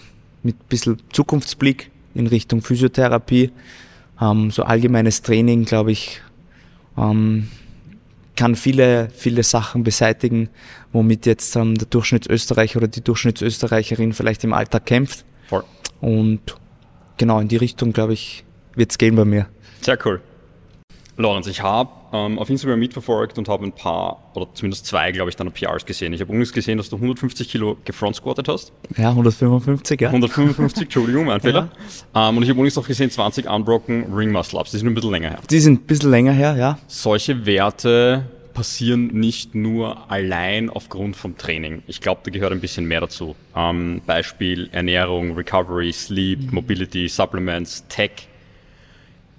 ein 0.44 0.54
bisschen 0.68 0.98
Zukunftsblick 1.12 1.90
in 2.14 2.26
Richtung 2.26 2.60
Physiotherapie, 2.62 3.50
ähm, 4.20 4.50
so 4.50 4.62
allgemeines 4.62 5.22
Training, 5.22 5.64
glaube 5.64 5.92
ich, 5.92 6.20
ähm, 6.96 7.48
kann 8.36 8.56
viele, 8.56 9.08
viele 9.14 9.42
Sachen 9.42 9.84
beseitigen, 9.84 10.48
womit 10.92 11.26
jetzt 11.26 11.56
ähm, 11.56 11.74
der 11.76 11.86
Durchschnittsösterreicher 11.86 12.78
oder 12.78 12.88
die 12.88 13.02
Durchschnittsösterreicherin 13.02 14.12
vielleicht 14.12 14.44
im 14.44 14.52
Alltag 14.52 14.86
kämpft. 14.86 15.24
Und 16.04 16.40
genau 17.16 17.40
in 17.40 17.48
die 17.48 17.56
Richtung, 17.56 17.94
glaube 17.94 18.12
ich, 18.12 18.44
wird's 18.74 18.98
gehen 18.98 19.16
bei 19.16 19.24
mir. 19.24 19.46
Sehr 19.80 19.96
cool. 20.04 20.20
Lorenz, 21.16 21.46
ich 21.46 21.62
habe 21.62 21.90
ähm, 22.12 22.38
auf 22.38 22.50
Instagram 22.50 22.78
mitverfolgt 22.78 23.38
und 23.38 23.48
habe 23.48 23.64
ein 23.64 23.72
paar, 23.72 24.30
oder 24.34 24.48
zumindest 24.52 24.84
zwei, 24.84 25.12
glaube 25.12 25.30
ich, 25.30 25.36
deiner 25.36 25.50
PRs 25.50 25.86
gesehen. 25.86 26.12
Ich 26.12 26.20
habe 26.20 26.30
übrigens 26.30 26.52
gesehen, 26.52 26.76
dass 26.76 26.90
du 26.90 26.96
150 26.96 27.48
Kilo 27.48 27.78
gefront 27.86 28.16
squatted 28.16 28.48
hast. 28.48 28.72
Ja, 28.98 29.10
155, 29.10 29.98
ja. 29.98 30.08
155, 30.08 30.82
Entschuldigung, 30.82 31.24
mein 31.26 31.40
Fehler. 31.40 31.70
Ähm, 32.14 32.36
und 32.36 32.42
ich 32.42 32.50
habe 32.50 32.58
übrigens 32.58 32.76
auch 32.76 32.86
gesehen, 32.86 33.10
20 33.10 33.48
unbroken 33.48 34.12
Ring 34.12 34.30
Muscle 34.30 34.58
Ups. 34.58 34.72
Die 34.72 34.78
sind 34.78 34.88
ein 34.88 34.94
bisschen 34.94 35.12
länger 35.12 35.30
her. 35.30 35.38
Die 35.48 35.60
sind 35.60 35.80
ein 35.80 35.86
bisschen 35.86 36.10
länger 36.10 36.32
her, 36.32 36.56
ja. 36.56 36.78
Solche 36.86 37.46
Werte 37.46 38.26
passieren 38.54 39.08
nicht 39.08 39.54
nur 39.54 40.10
allein 40.10 40.70
aufgrund 40.70 41.16
vom 41.16 41.36
Training. 41.36 41.82
Ich 41.86 42.00
glaube, 42.00 42.22
da 42.24 42.30
gehört 42.30 42.52
ein 42.52 42.60
bisschen 42.60 42.86
mehr 42.86 43.00
dazu. 43.00 43.36
Ähm, 43.54 44.00
Beispiel 44.06 44.70
Ernährung, 44.72 45.34
Recovery, 45.36 45.92
Sleep, 45.92 46.52
Mobility, 46.52 47.08
Supplements, 47.08 47.84
Tech. 47.88 48.28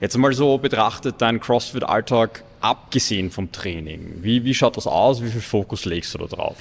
Jetzt 0.01 0.17
mal 0.17 0.34
so 0.34 0.58
betrachtet, 0.58 1.15
dein 1.19 1.39
CrossFit-Alltag 1.39 2.43
abgesehen 2.60 3.32
vom 3.32 3.51
Training. 3.51 4.15
Wie, 4.21 4.43
wie 4.43 4.54
schaut 4.54 4.78
das 4.78 4.86
aus? 4.86 5.23
Wie 5.23 5.30
viel 5.30 5.41
Fokus 5.41 5.86
legst 5.86 6.13
du 6.13 6.19
da 6.19 6.25
drauf? 6.25 6.58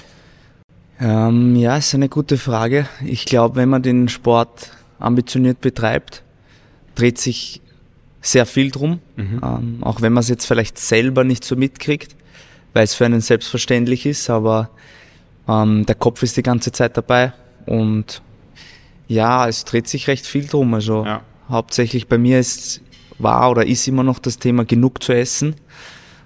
Ähm, 0.99 1.55
ja, 1.55 1.77
ist 1.77 1.93
eine 1.93 2.09
gute 2.09 2.37
Frage. 2.37 2.87
Ich 3.05 3.25
glaube, 3.25 3.57
wenn 3.57 3.69
man 3.69 3.83
den 3.83 4.07
Sport 4.07 4.71
ambitioniert 4.97 5.59
betreibt, 5.61 6.23
dreht 6.95 7.17
sich 7.17 7.61
sehr 8.21 8.45
viel 8.45 8.71
drum. 8.71 8.99
Ähm, 9.17 9.79
auch 9.81 10.01
wenn 10.01 10.13
man 10.13 10.21
es 10.21 10.29
jetzt 10.29 10.45
vielleicht 10.45 10.79
selber 10.79 11.23
nicht 11.23 11.43
so 11.43 11.55
mitkriegt, 11.55 12.15
weil 12.75 12.83
es 12.83 12.93
für 12.93 13.05
einen 13.05 13.21
selbstverständlich 13.21 14.05
ist, 14.05 14.29
aber 14.29 14.69
ähm, 15.47 15.85
der 15.85 15.95
Kopf 15.95 16.21
ist 16.23 16.35
die 16.37 16.43
ganze 16.43 16.71
Zeit 16.71 16.97
dabei 16.97 17.31
und 17.65 18.21
ja, 19.07 19.47
es 19.47 19.63
dreht 19.65 19.87
sich 19.87 20.07
recht 20.07 20.25
viel 20.27 20.45
drum. 20.45 20.73
Also 20.73 21.05
Ja. 21.05 21.21
hauptsächlich 21.49 22.07
bei 22.07 22.17
mir 22.17 22.39
ist, 22.39 22.81
war 23.17 23.49
oder 23.49 23.65
ist 23.65 23.87
immer 23.87 24.03
noch 24.03 24.19
das 24.19 24.39
Thema 24.39 24.65
genug 24.65 25.01
zu 25.01 25.13
essen. 25.13 25.55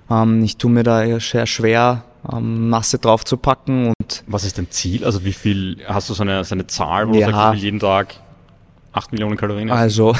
Ähm, 0.10 0.44
ich 0.44 0.58
tue 0.58 0.72
mir 0.72 0.84
da 0.84 1.20
sehr 1.20 1.46
schwer, 1.46 2.04
ähm, 2.34 2.70
Masse 2.70 2.98
drauf 2.98 3.24
zu 3.26 3.38
packen 3.38 3.88
und 4.00 4.24
Was 4.26 4.44
ist 4.44 4.58
dein 4.58 4.72
Ziel? 4.72 5.06
Also 5.06 5.24
wie 5.24 5.34
viel, 5.34 5.78
hast 5.88 6.10
du 6.10 6.14
so 6.16 6.24
eine, 6.24 6.44
so 6.44 6.56
eine 6.56 6.66
Zahl, 6.66 7.08
wo 7.08 7.14
du 7.14 7.20
Ja. 7.20 7.28
sagst, 7.28 7.40
ich 7.46 7.52
will 7.62 7.64
jeden 7.66 7.80
Tag 7.80 8.16
8 8.94 9.12
Millionen 9.12 9.38
Kalorien 9.38 9.70
essen? 9.70 9.78
also 9.78 10.16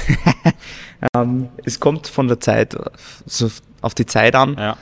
ähm, 1.16 1.50
es 1.64 1.80
kommt 1.80 2.08
von 2.08 2.28
der 2.28 2.40
Zeit, 2.40 2.76
so 3.26 3.50
auf 3.82 3.96
die 3.96 4.06
Zeit 4.06 4.36
an. 4.36 4.56
Ja, 4.60 4.78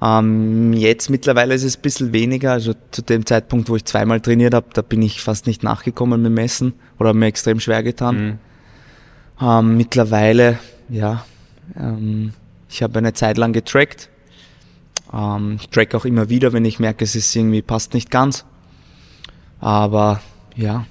Ähm, 0.00 0.72
jetzt 0.74 1.10
mittlerweile 1.10 1.54
ist 1.54 1.64
es 1.64 1.76
ein 1.76 1.82
bisschen 1.82 2.12
weniger. 2.12 2.52
Also 2.52 2.74
zu 2.90 3.02
dem 3.02 3.26
Zeitpunkt, 3.26 3.68
wo 3.68 3.76
ich 3.76 3.84
zweimal 3.84 4.20
trainiert 4.20 4.54
habe, 4.54 4.68
da 4.72 4.82
bin 4.82 5.02
ich 5.02 5.20
fast 5.20 5.46
nicht 5.46 5.62
nachgekommen 5.62 6.22
mit 6.22 6.32
Messen 6.32 6.74
oder 6.98 7.10
habe 7.10 7.18
mir 7.18 7.26
extrem 7.26 7.60
schwer 7.60 7.82
getan. 7.82 8.16
Mhm. 8.16 8.38
Ähm, 9.40 9.76
mittlerweile, 9.76 10.58
ja, 10.88 11.24
ähm, 11.76 12.32
ich 12.68 12.82
habe 12.82 12.98
eine 12.98 13.12
Zeit 13.12 13.38
lang 13.38 13.52
getrackt. 13.52 14.08
Ähm, 15.12 15.56
ich 15.60 15.68
track 15.68 15.94
auch 15.94 16.04
immer 16.04 16.28
wieder, 16.28 16.52
wenn 16.52 16.64
ich 16.64 16.78
merke, 16.78 17.04
es 17.04 17.14
ist 17.14 17.34
irgendwie 17.34 17.62
passt 17.62 17.94
nicht 17.94 18.10
ganz. 18.10 18.44
Aber 19.60 20.20
ja, 20.54 20.86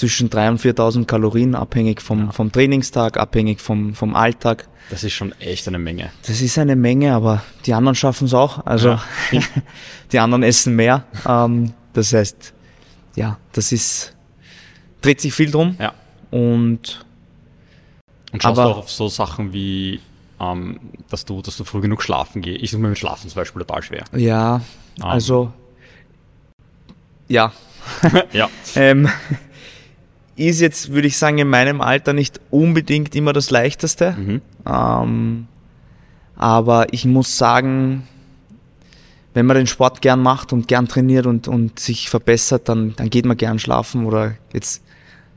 zwischen 0.00 0.30
3.000 0.30 0.50
und 0.50 0.60
4.000 0.60 1.04
Kalorien, 1.06 1.54
abhängig 1.54 2.00
vom, 2.02 2.32
vom 2.32 2.50
Trainingstag, 2.50 3.16
abhängig 3.18 3.60
vom, 3.60 3.94
vom 3.94 4.16
Alltag. 4.16 4.68
das 4.90 5.04
ist 5.04 5.12
schon 5.12 5.32
echt 5.40 5.68
eine 5.68 5.78
Menge. 5.78 6.10
Das 6.26 6.40
ist 6.40 6.58
eine 6.58 6.74
Menge, 6.76 7.14
aber 7.14 7.42
die 7.66 7.74
anderen 7.74 7.94
schaffen 7.94 8.24
es 8.26 8.34
auch. 8.34 8.66
Also 8.66 8.98
Ja. 9.30 9.40
die 10.12 10.18
anderen 10.18 10.42
essen 10.42 10.74
mehr. 10.76 11.04
Ähm, 11.26 11.72
das 11.92 12.12
heißt, 12.12 12.52
ja, 13.14 13.38
das 13.52 13.72
ist, 13.72 14.14
dreht 15.02 15.20
sich 15.20 15.32
viel 15.34 15.50
drum. 15.50 15.76
Ja. 15.78 15.92
Und 16.30 17.04
Und 18.32 18.42
schaust 18.42 18.58
Aber- 18.58 18.68
du 18.68 18.74
auch 18.74 18.78
auf 18.78 18.90
so 18.90 19.08
Sachen 19.08 19.52
wie, 19.52 20.00
ähm, 20.40 20.80
dass 21.10 21.24
du, 21.24 21.42
dass 21.42 21.56
du 21.56 21.64
früh 21.64 21.80
genug 21.80 22.02
schlafen 22.02 22.42
gehst. 22.42 22.62
Ich 22.62 22.70
suche 22.70 22.80
mir 22.82 22.88
mit 22.88 22.98
Schlafen 22.98 23.28
zum 23.28 23.36
Beispiel 23.36 23.60
total 23.62 23.82
schwer. 23.82 24.04
ja, 24.12 24.60
Ah. 25.00 25.10
also 25.10 25.52
ja, 27.28 27.52
ja, 28.32 28.48
ähm, 28.74 29.08
ist 30.48 30.60
jetzt, 30.60 30.92
würde 30.92 31.08
ich 31.08 31.16
sagen, 31.16 31.38
in 31.38 31.48
meinem 31.48 31.80
Alter 31.80 32.12
nicht 32.12 32.40
unbedingt 32.50 33.14
immer 33.14 33.32
das 33.32 33.50
Leichteste. 33.50 34.12
mhm. 34.18 34.40
Ähm, 34.66 35.46
aber 36.36 36.92
ich 36.92 37.04
muss 37.04 37.36
sagen, 37.36 38.04
wenn 39.34 39.46
man 39.46 39.56
den 39.56 39.66
Sport 39.66 40.00
gern 40.02 40.22
macht 40.22 40.52
und 40.52 40.68
gern 40.68 40.88
trainiert 40.88 41.26
und, 41.26 41.46
und 41.48 41.78
sich 41.78 42.08
verbessert, 42.08 42.68
dann, 42.68 42.94
dann 42.96 43.10
geht 43.10 43.26
man 43.26 43.36
gern 43.36 43.58
schlafen. 43.58 44.06
Oder 44.06 44.34
jetzt 44.52 44.82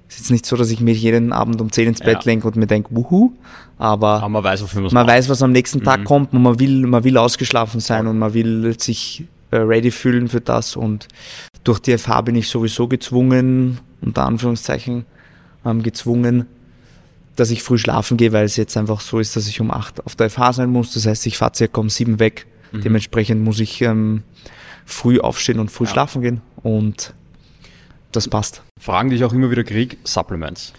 ist 0.10 0.18
jetzt 0.20 0.32
nicht 0.32 0.46
so, 0.46 0.56
dass 0.56 0.70
ich 0.72 0.80
mich 0.80 1.02
jeden 1.02 1.32
Abend 1.34 1.60
um 1.62 1.72
10 1.72 1.90
ins 1.90 2.00
Bett 2.00 2.20
Ja. 2.20 2.22
lenke 2.26 2.48
und 2.48 2.56
mir 2.56 2.68
denke, 2.68 2.90
wuhu. 2.96 3.34
Aber 3.78 4.18
aber 4.18 4.30
man 4.30 4.44
weiß, 4.44 4.74
man 4.76 4.84
man 4.92 5.08
weiß, 5.08 5.28
was 5.30 5.42
am 5.42 5.52
nächsten 5.52 5.84
Tag 5.84 6.02
Mhm. 6.02 6.06
kommt 6.06 6.34
und 6.34 6.42
man 6.42 6.60
will, 6.60 6.86
man 6.88 7.04
will 7.04 7.18
ausgeschlafen 7.18 7.80
sein 7.82 8.08
und 8.08 8.18
man 8.18 8.34
will 8.34 8.80
sich 8.80 9.26
äh, 9.52 9.58
ready 9.58 9.92
fühlen 9.92 10.28
für 10.30 10.42
das. 10.42 10.76
Und 10.76 11.08
durch 11.64 11.80
die 11.80 11.98
FH 11.98 12.22
bin 12.22 12.36
ich 12.36 12.48
sowieso 12.48 12.88
gezwungen, 12.88 13.80
unter 14.06 14.26
Anführungszeichen, 14.26 15.06
ähm, 15.66 15.84
gezwungen, 15.84 16.46
dass 17.36 17.50
ich 17.50 17.64
früh 17.64 17.78
schlafen 17.78 18.18
gehe, 18.18 18.32
weil 18.32 18.46
es 18.46 18.58
jetzt 18.58 18.78
einfach 18.78 19.02
so 19.02 19.20
ist, 19.20 19.36
dass 19.36 19.48
ich 19.48 19.60
um 19.60 19.72
8 19.72 20.06
auf 20.06 20.16
der 20.16 20.30
FH 20.30 20.54
sein 20.54 20.70
muss. 20.70 20.94
Das 20.94 21.06
heißt, 21.08 21.26
ich 21.26 21.38
fahre 21.38 21.54
circa 21.56 21.82
um 21.82 21.90
7 21.90 22.20
weg. 22.20 22.46
Mhm. 22.72 22.82
Dementsprechend 22.82 23.42
muss 23.44 23.60
ich 23.60 23.82
ähm, 23.82 24.24
früh 24.86 25.20
aufstehen 25.20 25.60
und 25.60 25.72
früh 25.72 25.86
Ja. 25.86 25.92
schlafen 25.92 26.22
gehen. 26.22 26.42
Und 26.62 27.14
das 28.12 28.28
passt. 28.28 28.62
Fragen, 28.80 29.10
die 29.10 29.16
ich 29.16 29.24
auch 29.24 29.34
immer 29.34 29.50
wieder 29.50 29.64
kriege, 29.64 29.98
Supplements. 30.04 30.74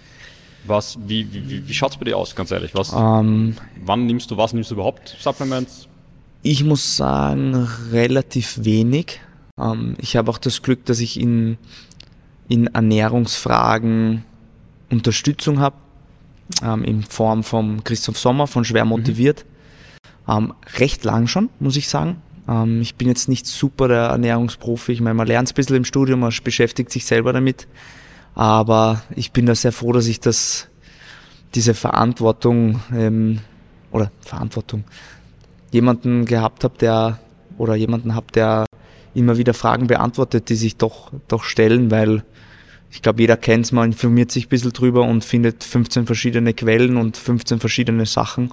Was, 0.66 0.96
wie, 1.06 1.26
wie, 1.32 1.48
wie, 1.48 1.68
wie 1.68 1.74
schaut 1.74 1.90
es 1.92 1.96
bei 1.98 2.04
dir 2.04 2.16
aus, 2.16 2.34
ganz 2.36 2.50
ehrlich? 2.50 2.74
Was, 2.74 2.92
Ähm, 2.92 3.56
wann 3.84 4.06
nimmst 4.06 4.30
du 4.30 4.36
was? 4.36 4.52
Nimmst 4.54 4.70
du 4.70 4.74
überhaupt 4.76 5.16
Supplements? 5.20 5.88
Ich 6.42 6.62
muss 6.64 6.96
sagen, 6.96 7.68
relativ 7.90 8.64
wenig. 8.64 9.20
Ähm, 9.60 9.96
ich 9.98 10.16
habe 10.16 10.30
auch 10.30 10.38
das 10.38 10.62
Glück, 10.62 10.84
dass 10.86 11.00
ich 11.00 11.18
in, 11.20 11.58
in 12.48 12.66
Ernährungsfragen 12.68 14.24
Unterstützung 14.90 15.60
habe, 15.60 15.76
ähm, 16.62 16.84
in 16.84 17.02
Form 17.02 17.42
von 17.42 17.82
Christoph 17.84 18.18
Sommer 18.18 18.46
von 18.46 18.64
Schwer 18.64 18.84
motiviert. 18.84 19.44
Ähm, 20.28 20.54
recht 20.78 21.04
lang 21.04 21.26
schon, 21.26 21.50
muss 21.58 21.76
ich 21.76 21.88
sagen. 21.88 22.22
Ähm, 22.48 22.80
ich 22.80 22.94
bin 22.96 23.08
jetzt 23.08 23.28
nicht 23.28 23.46
super 23.46 23.88
der 23.88 24.04
Ernährungsprofi. 24.04 24.92
Ich 24.92 25.00
meine, 25.00 25.14
man 25.14 25.26
lernt 25.26 25.50
ein 25.50 25.54
bisschen 25.54 25.76
im 25.76 25.84
Studium, 25.84 26.20
man 26.20 26.32
beschäftigt 26.42 26.90
sich 26.90 27.04
selber 27.06 27.32
damit. 27.32 27.66
Aber 28.34 29.02
ich 29.14 29.32
bin 29.32 29.46
da 29.46 29.54
sehr 29.54 29.72
froh, 29.72 29.92
dass 29.92 30.06
ich 30.06 30.20
das, 30.20 30.68
diese 31.54 31.74
Verantwortung, 31.74 32.80
ähm, 32.92 33.40
oder 33.90 34.10
Verantwortung, 34.20 34.84
jemanden 35.70 36.24
gehabt 36.24 36.64
habe, 36.64 36.76
der 36.78 37.18
oder 37.58 37.76
jemanden 37.76 38.14
habe, 38.14 38.26
der 38.34 38.66
immer 39.14 39.36
wieder 39.38 39.54
Fragen 39.54 39.86
beantwortet, 39.86 40.48
die 40.48 40.54
sich 40.56 40.76
doch, 40.76 41.10
doch 41.28 41.44
stellen, 41.44 41.90
weil 41.90 42.24
ich 42.90 43.02
glaube, 43.02 43.20
jeder 43.20 43.36
kennt 43.36 43.64
es, 43.66 43.72
man 43.72 43.90
informiert 43.90 44.30
sich 44.30 44.46
ein 44.46 44.48
bisschen 44.50 44.72
drüber 44.72 45.02
und 45.02 45.24
findet 45.24 45.64
15 45.64 46.06
verschiedene 46.06 46.54
Quellen 46.54 46.96
und 46.96 47.16
15 47.16 47.58
verschiedene 47.58 48.06
Sachen. 48.06 48.52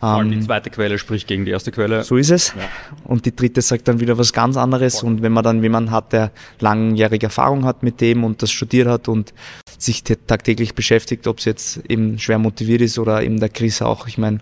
Vor 0.00 0.08
allem 0.10 0.30
die 0.30 0.36
Ähm, 0.36 0.42
zweite 0.42 0.70
Quelle 0.70 0.96
spricht 0.98 1.26
gegen 1.26 1.44
die 1.44 1.50
erste 1.50 1.72
Quelle. 1.72 2.04
so 2.04 2.16
ist 2.16 2.30
es. 2.30 2.54
Ja. 2.56 2.62
Und 3.04 3.24
die 3.26 3.34
dritte 3.34 3.62
sagt 3.62 3.88
dann 3.88 3.98
wieder 3.98 4.16
was 4.16 4.32
ganz 4.32 4.56
anderes. 4.56 5.02
Und 5.02 5.22
wenn 5.22 5.32
man 5.32 5.42
dann 5.42 5.60
jemanden 5.62 5.90
hat, 5.90 6.12
der 6.12 6.30
langjährige 6.60 7.26
Erfahrung 7.26 7.64
hat 7.64 7.82
mit 7.82 8.00
dem 8.00 8.22
und 8.22 8.40
das 8.42 8.50
studiert 8.52 8.86
hat 8.88 9.08
und 9.08 9.32
sich 9.76 10.02
tagtäglich 10.04 10.74
beschäftigt, 10.74 11.26
ob 11.26 11.38
es 11.38 11.44
jetzt 11.46 11.80
eben 11.88 12.18
schwer 12.20 12.38
motiviert 12.38 12.80
ist 12.80 12.98
oder 12.98 13.22
eben 13.22 13.40
der 13.40 13.48
Chris 13.48 13.82
auch. 13.82 14.06
Ich 14.06 14.18
meine, 14.18 14.38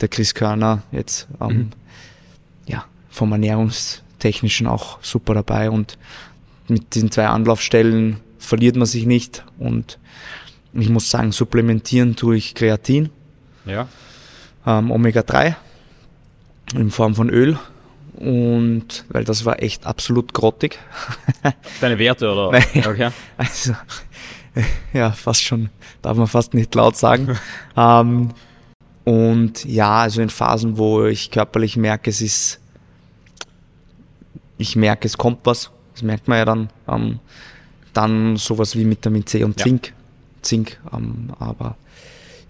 der 0.00 0.08
Chris 0.08 0.34
Körner 0.34 0.82
jetzt 0.90 1.26
ähm, 1.40 1.48
Mhm. 1.48 1.68
ja 2.66 2.84
vom 3.10 3.32
Ernährungstechnischen 4.24 4.66
auch 4.66 4.98
super 5.02 5.34
dabei 5.34 5.70
und 5.70 5.98
mit 6.68 6.94
diesen 6.94 7.10
zwei 7.10 7.26
Anlaufstellen 7.26 8.20
verliert 8.38 8.76
man 8.76 8.86
sich 8.86 9.06
nicht 9.06 9.44
und 9.58 9.98
ich 10.72 10.88
muss 10.88 11.10
sagen, 11.10 11.30
supplementieren 11.32 12.16
tue 12.16 12.36
ich 12.36 12.54
Kreatin 12.54 13.10
Ja. 13.66 13.86
ähm, 14.66 14.90
Omega-3 14.90 15.54
in 16.74 16.90
Form 16.90 17.14
von 17.14 17.30
Öl. 17.30 17.58
Und 18.14 19.04
weil 19.08 19.24
das 19.24 19.44
war 19.44 19.60
echt 19.62 19.86
absolut 19.86 20.32
grottig. 20.32 20.78
Deine 21.80 21.98
Werte 21.98 22.30
oder? 22.30 22.52
Nein. 22.52 22.86
Okay. 22.86 23.10
Also, 23.36 23.74
ja, 24.92 25.10
fast 25.10 25.42
schon, 25.42 25.68
darf 26.00 26.16
man 26.16 26.28
fast 26.28 26.54
nicht 26.54 26.74
laut 26.74 26.96
sagen. 26.96 27.36
ähm, 27.76 28.30
und 29.04 29.64
ja, 29.64 29.98
also 29.98 30.22
in 30.22 30.30
Phasen, 30.30 30.78
wo 30.78 31.04
ich 31.04 31.30
körperlich 31.30 31.76
merke, 31.76 32.10
es 32.10 32.20
ist, 32.20 32.60
ich 34.58 34.76
merke, 34.76 35.06
es 35.06 35.18
kommt 35.18 35.40
was, 35.44 35.70
das 35.92 36.02
merkt 36.02 36.28
man 36.28 36.38
ja 36.38 36.44
dann, 36.44 36.70
ähm, 36.88 37.18
dann 37.92 38.36
sowas 38.36 38.76
wie 38.76 38.88
Vitamin 38.88 39.26
C 39.26 39.44
und 39.44 39.58
Ja. 39.60 39.64
Zink. 39.64 39.92
Zink, 40.42 40.80
ähm, 40.92 41.32
aber 41.38 41.76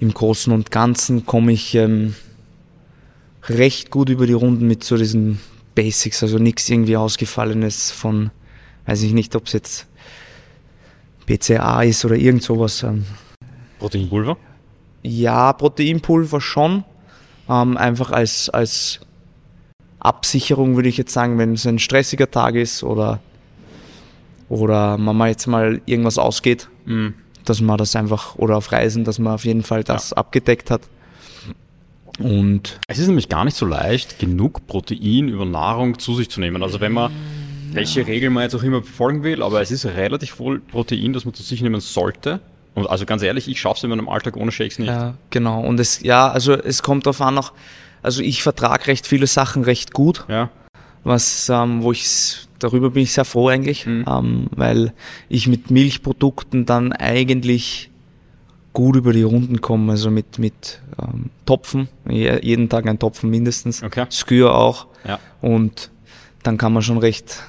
im 0.00 0.12
Großen 0.12 0.52
und 0.52 0.70
Ganzen 0.70 1.26
komme 1.26 1.52
ich 1.52 1.74
ähm, 1.74 2.14
recht 3.44 3.90
gut 3.90 4.08
über 4.08 4.26
die 4.26 4.32
Runden 4.32 4.66
mit 4.66 4.82
so 4.84 4.96
diesen 4.96 5.40
Basics, 5.74 6.22
also 6.22 6.38
nichts 6.38 6.68
irgendwie 6.68 6.96
ausgefallenes 6.96 7.90
von, 7.90 8.30
weiß 8.86 9.02
ich 9.02 9.12
nicht, 9.12 9.36
ob 9.36 9.46
es 9.46 9.52
jetzt 9.52 9.86
BCA 11.26 11.82
ist 11.82 12.04
oder 12.04 12.16
irgend 12.16 12.42
sowas. 12.42 12.82
Ähm, 12.82 13.04
Proteinpulver? 13.78 14.36
ja, 15.02 15.52
Proteinpulver 15.52 16.40
schon. 16.40 16.84
Ähm, 17.48 17.76
einfach 17.76 18.10
als, 18.10 18.48
als 18.50 19.00
Absicherung 20.04 20.76
würde 20.76 20.88
ich 20.88 20.96
jetzt 20.96 21.12
sagen, 21.12 21.38
wenn 21.38 21.54
es 21.54 21.66
ein 21.66 21.78
stressiger 21.78 22.30
Tag 22.30 22.54
ist 22.54 22.82
oder, 22.84 23.20
oder 24.48 24.98
man 24.98 25.16
mal 25.16 25.28
jetzt 25.30 25.46
mal 25.46 25.80
irgendwas 25.86 26.18
ausgeht, 26.18 26.68
Mhm. 26.86 27.14
dass 27.44 27.60
man 27.60 27.78
das 27.78 27.96
einfach, 27.96 28.36
oder 28.36 28.56
auf 28.56 28.70
Reisen, 28.72 29.04
dass 29.04 29.18
man 29.18 29.32
auf 29.34 29.44
jeden 29.44 29.62
Fall 29.62 29.82
das 29.84 30.12
abgedeckt 30.12 30.70
hat. 30.70 30.82
Und 32.20 32.78
Es 32.86 32.98
ist 32.98 33.08
nämlich 33.08 33.28
gar 33.28 33.44
nicht 33.44 33.56
so 33.56 33.66
leicht, 33.66 34.18
genug 34.18 34.66
Protein 34.66 35.28
über 35.28 35.44
Nahrung 35.44 35.98
zu 35.98 36.14
sich 36.14 36.30
zu 36.30 36.40
nehmen. 36.40 36.62
Also 36.62 36.80
wenn 36.80 36.92
man, 36.92 37.10
welche 37.72 38.06
Regel 38.06 38.30
man 38.30 38.44
jetzt 38.44 38.54
auch 38.54 38.62
immer 38.62 38.80
befolgen 38.82 39.24
will, 39.24 39.42
aber 39.42 39.60
es 39.62 39.70
ist 39.72 39.84
relativ 39.84 40.30
voll 40.32 40.60
Protein, 40.60 41.12
das 41.12 41.24
man 41.24 41.34
zu 41.34 41.42
sich 41.42 41.60
nehmen 41.60 41.80
sollte. 41.80 42.40
Und 42.76 42.88
also 42.88 43.04
ganz 43.06 43.22
ehrlich, 43.22 43.48
ich 43.48 43.60
schaffe 43.60 43.78
es 43.78 43.84
in 43.84 43.90
meinem 43.90 44.08
Alltag 44.08 44.36
ohne 44.36 44.52
Shakes 44.52 44.78
nicht. 44.78 44.88
Ja, 44.88 45.14
genau. 45.30 45.60
Und 45.60 45.80
es, 45.80 46.02
ja, 46.02 46.28
also 46.30 46.52
es 46.52 46.82
kommt 46.82 47.06
darauf 47.06 47.20
an, 47.20 47.38
auch, 47.38 47.52
also 48.04 48.22
ich 48.22 48.42
vertrage 48.42 48.86
recht 48.86 49.06
viele 49.06 49.26
Sachen 49.26 49.64
recht 49.64 49.92
gut, 49.92 50.24
Ja. 50.28 50.50
was, 51.02 51.48
ähm, 51.48 51.82
wo 51.82 51.92
ich, 51.92 52.46
darüber 52.58 52.90
bin 52.90 53.02
ich 53.02 53.12
sehr 53.12 53.24
froh 53.24 53.48
eigentlich, 53.48 53.86
Mhm. 53.86 54.04
ähm, 54.08 54.46
weil 54.52 54.92
ich 55.28 55.48
mit 55.48 55.70
Milchprodukten 55.70 56.66
dann 56.66 56.92
eigentlich 56.92 57.90
gut 58.72 58.96
über 58.96 59.12
die 59.12 59.22
Runden 59.22 59.60
komme, 59.60 59.92
also 59.92 60.10
mit, 60.10 60.38
mit 60.38 60.80
ähm, 61.00 61.30
Topfen, 61.46 61.88
je- 62.08 62.40
jeden 62.42 62.68
Tag 62.68 62.86
ein 62.86 62.98
Topfen 62.98 63.30
mindestens, 63.30 63.82
Okay. 63.82 64.06
Skür 64.10 64.54
auch 64.54 64.86
Ja. 65.06 65.18
und 65.40 65.90
dann 66.42 66.58
kann 66.58 66.72
man 66.72 66.82
schon 66.82 66.98
recht, 66.98 67.40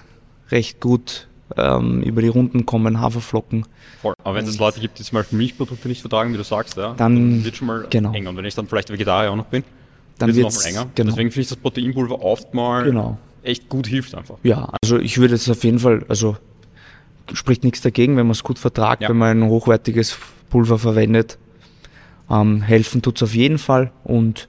recht 0.51 0.79
gut 0.79 1.27
ähm, 1.57 2.01
über 2.01 2.21
die 2.23 2.27
Runden 2.27 2.65
kommen, 2.65 2.99
Haferflocken. 2.99 3.65
Voll. 4.01 4.13
Aber 4.23 4.35
wenn 4.35 4.45
es 4.47 4.57
Leute 4.57 4.79
gibt, 4.79 4.97
die 4.99 5.03
zum 5.03 5.17
Beispiel 5.17 5.37
Milchprodukte 5.37 5.87
nicht 5.87 6.01
vertragen, 6.01 6.33
wie 6.33 6.37
du 6.37 6.43
sagst, 6.43 6.75
ja, 6.77 6.93
Dann- 6.97 7.43
wird 7.45 7.55
schon 7.57 7.67
mal 7.67 7.85
genau. 7.89 8.13
eng. 8.13 8.25
Und 8.27 8.35
wenn 8.37 8.45
ich 8.45 8.55
dann 8.55 8.67
vielleicht 8.67 8.89
Vegetarier 8.89 9.31
auch 9.31 9.35
noch 9.35 9.45
bin, 9.45 9.63
dann 10.17 10.35
wird 10.35 10.47
es 10.47 10.57
es 10.57 10.65
enger. 10.65 10.87
genau. 10.95 11.09
Deswegen 11.11 11.31
finde 11.31 11.41
ich 11.41 11.47
das 11.49 11.57
Proteinpulver 11.57 12.21
oft 12.21 12.53
mal 12.53 12.83
Genau. 12.85 13.17
echt 13.43 13.69
gut 13.69 13.87
hilft 13.87 14.15
einfach. 14.15 14.37
Ja, 14.43 14.71
also 14.81 14.97
ich 14.99 15.17
würde 15.17 15.35
es 15.35 15.49
auf 15.49 15.63
jeden 15.63 15.79
Fall, 15.79 16.05
also 16.07 16.37
spricht 17.33 17.63
nichts 17.63 17.81
dagegen, 17.81 18.17
wenn 18.17 18.27
man 18.27 18.31
es 18.31 18.43
gut 18.43 18.59
vertragt, 18.59 19.01
Ja. 19.01 19.09
wenn 19.09 19.17
man 19.17 19.41
ein 19.43 19.49
hochwertiges 19.49 20.17
Pulver 20.49 20.77
verwendet. 20.79 21.37
Ähm, 22.29 22.61
helfen 22.61 23.01
tut's 23.01 23.21
auf 23.21 23.35
jeden 23.35 23.57
Fall 23.59 23.91
und 24.03 24.47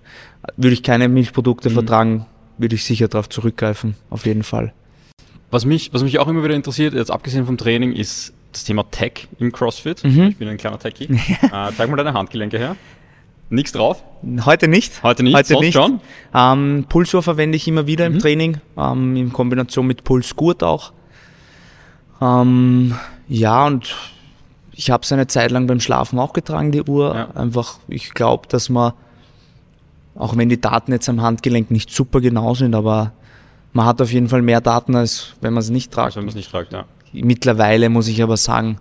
würde 0.56 0.72
ich 0.74 0.82
keine 0.82 1.08
Milchprodukte 1.08 1.68
Mhm. 1.70 1.74
vertragen, 1.74 2.26
würde 2.58 2.74
ich 2.74 2.84
sicher 2.84 3.08
darauf 3.08 3.28
zurückgreifen, 3.28 3.96
auf 4.08 4.24
jeden 4.24 4.42
Fall. 4.44 4.72
Was 5.50 5.64
mich, 5.66 5.92
was 5.92 6.02
mich 6.02 6.18
auch 6.18 6.26
immer 6.28 6.42
wieder 6.42 6.54
interessiert, 6.54 6.94
jetzt 6.94 7.10
abgesehen 7.10 7.44
vom 7.46 7.56
Training, 7.58 7.92
ist 7.92 8.32
das 8.52 8.64
Thema 8.64 8.84
Tech 8.90 9.28
im 9.38 9.52
CrossFit. 9.52 10.02
Mhm. 10.04 10.22
Ich 10.28 10.36
bin 10.38 10.48
ein 10.48 10.56
kleiner 10.56 10.78
Techie. 10.78 11.04
äh, 11.42 11.70
zeig 11.76 11.90
mal 11.90 11.96
deine 11.96 12.14
Handgelenke 12.14 12.58
her. 12.58 12.76
Nichts 13.48 13.72
drauf. 13.72 14.02
Heute 14.44 14.66
nicht. 14.68 15.02
Heute 15.02 15.22
nicht, 15.22 15.34
Heute 15.36 15.48
sonst 15.48 15.60
nicht. 15.60 15.74
schon. 15.74 16.00
Ähm, 16.34 16.86
Pulsur 16.88 17.22
verwende 17.22 17.56
ich 17.56 17.68
immer 17.68 17.86
wieder 17.86 18.08
Mhm. 18.08 18.14
im 18.16 18.20
Training, 18.20 18.60
ähm, 18.76 19.16
in 19.16 19.32
Kombination 19.32 19.86
mit 19.86 20.02
Pulsgurt 20.04 20.62
auch. 20.64 20.92
Ähm, 22.20 22.94
ja, 23.28 23.66
und 23.66 23.94
ich 24.72 24.90
habe 24.90 25.02
es 25.04 25.12
eine 25.12 25.26
Zeit 25.26 25.50
lang 25.52 25.66
beim 25.66 25.80
Schlafen 25.80 26.18
auch 26.18 26.32
getragen, 26.32 26.72
die 26.72 26.82
Uhr. 26.82 27.14
Ja. 27.14 27.30
Einfach, 27.40 27.78
ich 27.88 28.14
glaube, 28.14 28.48
dass 28.48 28.68
man, 28.68 28.92
auch 30.16 30.36
wenn 30.36 30.48
die 30.48 30.60
Daten 30.60 30.92
jetzt 30.92 31.08
am 31.08 31.20
Handgelenk 31.22 31.70
nicht 31.70 31.90
super 31.90 32.20
genau 32.20 32.54
sind, 32.54 32.74
aber 32.74 33.12
man 33.72 33.86
hat 33.86 34.00
auf 34.02 34.10
jeden 34.12 34.28
Fall 34.28 34.42
mehr 34.42 34.60
Daten, 34.60 34.96
als 34.96 35.34
wenn 35.40 35.52
man 35.52 35.60
es 35.60 35.70
nicht 35.70 35.92
tragt. 35.92 36.06
Also 36.06 36.16
wenn 36.18 36.24
man 36.24 36.30
es 36.30 36.34
nicht 36.36 36.50
tragt, 36.50 36.72
ja. 36.72 36.84
Mittlerweile 37.12 37.88
muss 37.90 38.08
ich 38.08 38.22
aber 38.22 38.36
sagen, 38.36 38.78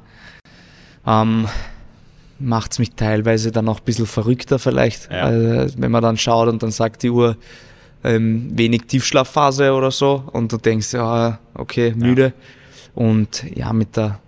ähm, 1.05 1.47
macht 2.39 2.73
es 2.73 2.79
mich 2.79 2.91
teilweise 2.95 3.51
dann 3.51 3.67
auch 3.69 3.79
ein 3.79 3.85
bisschen 3.85 4.05
verrückter 4.05 4.59
vielleicht, 4.59 5.11
Ja. 5.11 5.31
äh, 5.31 5.69
wenn 5.77 5.91
man 5.91 6.03
dann 6.03 6.17
schaut 6.17 6.49
und 6.49 6.61
dann 6.63 6.71
sagt 6.71 7.03
die 7.03 7.09
Uhr 7.09 7.37
ähm, 8.03 8.51
wenig 8.57 8.83
Tiefschlafphase 8.87 9.73
oder 9.73 9.91
so 9.91 10.23
und 10.31 10.51
du 10.51 10.57
denkst, 10.57 10.93
ja, 10.93 11.39
okay, 11.53 11.93
müde. 11.95 12.33
Und 12.93 13.43
ja, 13.55 13.73
mit 13.73 13.97
der, 13.97 14.19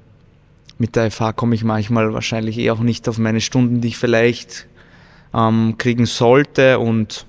mit 0.77 0.95
der 0.95 1.11
FH 1.11 1.33
komme 1.33 1.55
ich 1.55 1.63
manchmal 1.63 2.13
wahrscheinlich 2.13 2.57
eh 2.57 2.71
auch 2.71 2.79
nicht 2.79 3.07
auf 3.07 3.17
meine 3.17 3.41
Stunden, 3.41 3.81
die 3.81 3.89
ich 3.89 3.97
vielleicht 3.97 4.67
ähm, 5.33 5.75
kriegen 5.77 6.05
sollte 6.05 6.79
und 6.79 7.25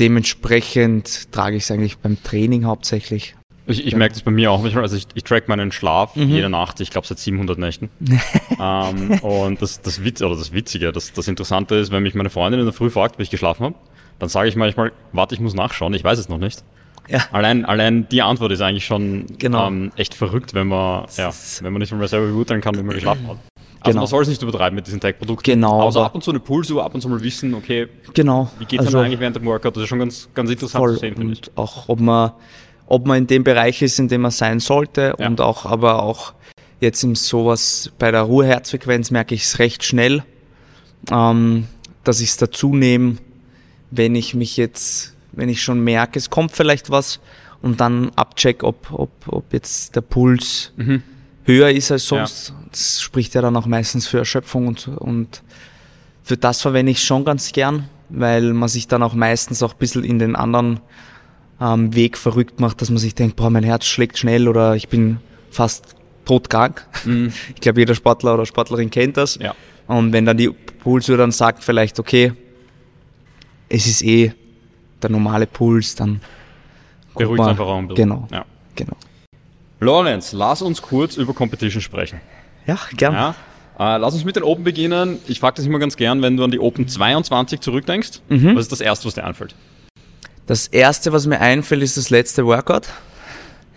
dementsprechend 0.00 1.32
trage 1.32 1.56
ich 1.56 1.64
es 1.64 1.70
eigentlich 1.70 1.98
beim 1.98 2.22
Training 2.22 2.64
hauptsächlich. 2.64 3.36
Ich, 3.66 3.86
ich 3.86 3.96
merke 3.96 4.14
das 4.14 4.22
bei 4.22 4.30
mir 4.30 4.50
auch 4.52 4.60
manchmal. 4.60 4.82
Also 4.82 4.96
ich, 4.96 5.06
ich 5.14 5.24
track 5.24 5.48
meinen 5.48 5.72
Schlaf 5.72 6.16
Mhm. 6.16 6.28
jede 6.28 6.48
Nacht, 6.50 6.80
ich 6.80 6.90
glaube 6.90 7.06
seit 7.06 7.18
700 7.18 7.58
Nächten. 7.58 7.88
ähm, 8.60 9.18
und 9.20 9.62
das, 9.62 9.80
das, 9.80 10.04
Witz, 10.04 10.20
oder 10.22 10.36
das 10.36 10.52
Witzige, 10.52 10.92
das, 10.92 11.12
das 11.12 11.28
Interessante 11.28 11.74
ist, 11.76 11.90
wenn 11.90 12.02
mich 12.02 12.14
meine 12.14 12.30
Freundin 12.30 12.60
in 12.60 12.66
der 12.66 12.72
Früh 12.74 12.90
fragt, 12.90 13.18
wie 13.18 13.22
ich 13.22 13.30
geschlafen 13.30 13.64
habe, 13.64 13.74
dann 14.18 14.28
sage 14.28 14.48
ich 14.48 14.56
manchmal, 14.56 14.92
warte, 15.12 15.34
ich 15.34 15.40
muss 15.40 15.54
nachschauen, 15.54 15.94
ich 15.94 16.04
weiß 16.04 16.18
es 16.18 16.28
noch 16.28 16.38
nicht. 16.38 16.62
Ja. 17.08 17.20
Allein, 17.32 17.64
allein 17.66 18.08
die 18.08 18.22
Antwort 18.22 18.52
ist 18.52 18.60
eigentlich 18.62 18.86
schon 18.86 19.26
Genau. 19.38 19.66
ähm, 19.66 19.92
echt 19.96 20.14
verrückt, 20.14 20.54
wenn 20.54 20.68
man, 20.68 21.06
ja, 21.16 21.30
wenn 21.60 21.72
man 21.72 21.80
nicht 21.80 21.92
mir 21.92 22.08
selber 22.08 22.28
beurteilen 22.28 22.60
kann, 22.62 22.76
wie 22.78 22.82
man 22.82 22.94
geschlafen 22.94 23.26
hat. 23.28 23.36
Also 23.80 23.90
Genau. 23.92 24.00
man 24.00 24.06
soll 24.08 24.22
es 24.22 24.28
nicht 24.28 24.40
übertreiben 24.42 24.74
mit 24.74 24.86
diesen 24.86 25.00
Tech-Produkten. 25.00 25.42
Genau, 25.44 25.82
Aber 25.82 25.92
so 25.92 25.98
aber- 25.98 26.06
ab 26.06 26.14
und 26.14 26.24
zu 26.24 26.30
eine 26.30 26.40
Pulsuhr, 26.40 26.82
ab 26.82 26.94
und 26.94 27.02
zu 27.02 27.08
mal 27.10 27.22
wissen, 27.22 27.52
okay, 27.52 27.88
Genau. 28.14 28.50
wie 28.58 28.64
geht 28.64 28.80
es 28.80 28.86
also, 28.86 29.00
eigentlich 29.00 29.20
während 29.20 29.36
dem 29.36 29.44
Workout? 29.44 29.76
Das 29.76 29.82
ist 29.82 29.88
schon 29.90 29.98
ganz, 29.98 30.30
ganz 30.32 30.48
interessant 30.50 30.82
voll. 30.82 30.94
zu 30.94 31.00
sehen, 31.00 31.14
finde 31.16 31.34
ich. 31.34 31.48
Und 31.48 31.58
auch, 31.58 31.86
ob 31.90 32.00
man, 32.00 32.32
ob 32.86 33.06
man 33.06 33.18
in 33.18 33.26
dem 33.26 33.44
Bereich 33.44 33.82
ist, 33.82 33.98
in 33.98 34.08
dem 34.08 34.22
man 34.22 34.30
sein 34.30 34.60
sollte 34.60 35.14
Ja. 35.18 35.26
und 35.26 35.40
auch, 35.40 35.66
aber 35.66 36.02
auch 36.02 36.34
jetzt 36.80 37.02
im 37.02 37.14
sowas 37.14 37.90
bei 37.98 38.10
der 38.10 38.22
Ruheherzfrequenz 38.22 39.10
merke 39.10 39.34
ich 39.34 39.44
es 39.44 39.58
recht 39.58 39.84
schnell, 39.84 40.22
ähm, 41.10 41.66
dass 42.04 42.20
ich 42.20 42.30
es 42.30 42.36
dazu 42.36 42.74
nehme, 42.74 43.16
wenn 43.90 44.14
ich 44.14 44.34
mich 44.34 44.56
jetzt, 44.56 45.14
wenn 45.32 45.48
ich 45.48 45.62
schon 45.62 45.80
merke, 45.82 46.18
es 46.18 46.30
kommt 46.30 46.52
vielleicht 46.52 46.90
was 46.90 47.20
und 47.62 47.80
dann 47.80 48.10
abcheck, 48.16 48.62
ob, 48.62 48.92
ob, 48.92 49.10
ob 49.26 49.52
jetzt 49.52 49.96
der 49.96 50.00
Puls 50.02 50.72
Mhm. 50.76 51.02
höher 51.44 51.70
ist 51.70 51.90
als 51.90 52.06
sonst. 52.06 52.52
Das 52.70 53.00
spricht 53.00 53.34
ja 53.34 53.40
dann 53.42 53.56
auch 53.56 53.66
meistens 53.66 54.06
für 54.06 54.18
Erschöpfung 54.18 54.66
und, 54.66 54.88
und 54.88 55.42
für 56.22 56.36
das 56.36 56.60
verwende 56.62 56.92
ich 56.92 57.02
schon 57.02 57.24
ganz 57.24 57.52
gern, 57.52 57.88
weil 58.08 58.52
man 58.52 58.68
sich 58.68 58.88
dann 58.88 59.02
auch 59.02 59.14
meistens 59.14 59.62
auch 59.62 59.72
ein 59.72 59.78
bisschen 59.78 60.04
in 60.04 60.18
den 60.18 60.36
anderen 60.36 60.80
ähm, 61.60 61.94
Weg 61.94 62.16
verrückt 62.18 62.60
macht, 62.60 62.80
dass 62.80 62.90
man 62.90 62.98
sich 62.98 63.14
denkt, 63.14 63.36
boah, 63.36 63.50
mein 63.50 63.64
Herz 63.64 63.84
schlägt 63.86 64.18
schnell 64.18 64.48
oder 64.48 64.74
ich 64.76 64.88
bin 64.88 65.18
fast 65.50 65.94
todkrank. 66.24 66.86
Ich 67.54 67.60
glaube, 67.60 67.80
jeder 67.80 67.94
Sportler 67.94 68.34
oder 68.34 68.46
Sportlerin 68.46 68.90
kennt 68.90 69.16
das. 69.16 69.38
Ja. 69.40 69.54
Und 69.86 70.12
wenn 70.12 70.24
dann 70.24 70.36
die 70.36 70.48
Pulsuhr 70.50 71.16
dann 71.16 71.30
sagt 71.32 71.62
vielleicht, 71.62 71.98
okay, 72.00 72.32
es 73.68 73.86
ist 73.86 74.02
eh 74.02 74.32
der 75.02 75.10
normale 75.10 75.46
Puls, 75.46 75.94
dann 75.94 76.20
Beruhigt 77.16 77.38
man- 77.38 77.50
einfach 77.50 77.66
auch 77.66 77.78
ein 77.78 77.88
bisschen. 77.88 78.08
Genau, 78.08 78.28
Ja. 78.32 78.44
genau. 78.74 78.96
Lorenz, 79.80 80.32
lass 80.32 80.62
uns 80.62 80.80
kurz 80.80 81.16
über 81.16 81.34
Competition 81.34 81.82
sprechen. 81.82 82.20
Ja, 82.66 82.78
gern. 82.96 83.12
Ja? 83.12 83.34
Äh, 83.78 83.98
lass 83.98 84.14
uns 84.14 84.24
mit 84.24 84.36
den 84.36 84.42
Open 84.44 84.64
beginnen. 84.64 85.18
Ich 85.26 85.40
frage 85.40 85.56
das 85.56 85.66
immer 85.66 85.78
ganz 85.78 85.96
gern, 85.96 86.22
wenn 86.22 86.36
du 86.36 86.44
an 86.44 86.50
die 86.50 86.60
Open 86.60 86.88
22 86.88 87.60
zurückdenkst. 87.60 88.20
Mhm. 88.28 88.54
Was 88.56 88.62
ist 88.64 88.72
das 88.72 88.80
Erste, 88.80 89.06
was 89.06 89.14
dir 89.14 89.24
einfällt? 89.24 89.54
Das 90.46 90.66
erste, 90.66 91.12
was 91.12 91.26
mir 91.26 91.40
einfällt, 91.40 91.82
ist 91.82 91.96
das 91.96 92.10
letzte 92.10 92.44
Workout. 92.44 92.88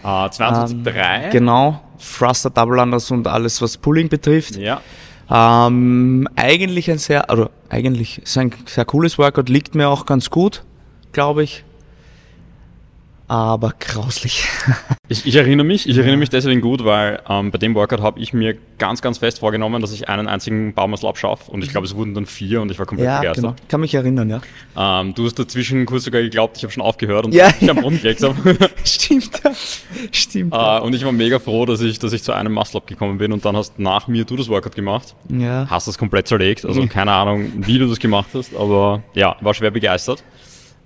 Äh, 0.04 0.08
22,3. 0.08 1.30
Genau, 1.32 1.82
Thruster, 1.98 2.50
Double 2.50 2.80
Unders 2.80 3.10
und 3.12 3.28
alles, 3.28 3.62
was 3.62 3.78
Pulling 3.78 4.10
betrifft. 4.10 4.56
Ja. 4.56 4.82
Ähm, 5.30 6.28
eigentlich 6.36 6.90
ein 6.90 6.98
sehr, 6.98 7.30
also 7.30 7.50
eigentlich 7.70 8.22
ist 8.22 8.38
ein 8.38 8.54
sehr 8.66 8.86
cooles 8.86 9.18
Workout, 9.18 9.50
liegt 9.50 9.76
mir 9.76 9.90
auch 9.90 10.06
ganz 10.06 10.30
gut, 10.30 10.64
glaube 11.12 11.44
ich. 11.44 11.64
Aber 13.28 13.74
grauslich. 13.80 14.46
Ich, 15.10 15.26
ich 15.26 15.38
erinnere 15.38 15.66
mich, 15.66 15.88
ich 15.88 15.98
erinnere 15.98 16.18
mich 16.18 16.28
deswegen 16.30 16.60
gut, 16.60 16.84
weil 16.84 17.22
ähm, 17.30 17.50
bei 17.50 17.58
dem 17.58 17.76
Workout 17.76 18.02
habe 18.02 18.20
ich 18.20 18.34
mir 18.34 18.58
ganz, 18.78 19.02
ganz 19.02 19.20
fest 19.20 19.40
vorgenommen, 19.40 19.82
dass 19.82 19.94
ich 19.94 20.10
einen 20.10 20.28
einzigen 20.28 20.74
Baumuscle 20.74 21.08
abschaffe. 21.08 21.50
Und 21.50 21.64
ich 21.64 21.70
glaube, 21.70 21.88
es 21.88 21.96
wurden 21.96 22.14
dann 22.14 22.26
vier 22.26 22.62
und 22.62 22.70
ich 22.72 22.78
war 22.78 22.86
komplett 22.86 23.06
ja, 23.08 23.20
begeistert. 23.22 23.42
genau. 23.42 23.56
Kann 23.70 23.80
mich 23.80 23.94
erinnern, 23.94 24.30
ja. 24.30 24.42
Ähm, 24.76 25.16
du 25.16 25.24
hast 25.26 25.40
dazwischen 25.40 25.86
kurz 25.86 26.04
sogar 26.04 26.22
geglaubt, 26.22 26.58
ich 26.58 26.64
habe 26.64 26.74
schon 26.74 26.84
aufgehört 26.84 27.26
und 27.26 27.34
Ja, 27.34 27.48
ich 27.62 27.70
am 27.70 27.78
ja. 27.78 27.84
Boden 27.84 28.02
gelegt 28.02 28.22
habe. 28.22 28.36
Stimmt. 28.84 29.32
Stimmt. 30.12 30.54
Äh, 30.54 30.80
und 30.82 30.94
ich 30.94 31.06
war 31.06 31.14
mega 31.14 31.40
froh, 31.40 31.66
dass 31.66 31.80
ich, 31.80 32.00
dass 32.00 32.12
ich 32.12 32.22
zu 32.22 32.34
einem 32.34 32.52
Muscle-Up 32.52 32.86
gekommen 32.86 33.18
bin 33.18 33.32
und 33.32 33.46
dann 33.46 33.56
hast 33.56 33.80
nach 33.80 34.10
mir 34.10 34.26
du 34.26 34.36
das 34.36 34.50
Workout 34.50 34.76
gemacht. 34.76 35.16
ja. 35.30 35.68
Hast 35.70 35.88
das 35.88 35.98
komplett 35.98 36.28
zerlegt. 36.28 36.66
Also 36.66 36.86
keine 36.88 37.14
Ahnung, 37.14 37.50
wie 37.66 37.80
du 37.80 37.88
das 37.88 38.00
gemacht 38.00 38.32
hast, 38.34 38.54
aber 38.58 39.04
ja, 39.14 39.38
war 39.40 39.54
schwer 39.54 39.72
begeistert. 39.72 40.22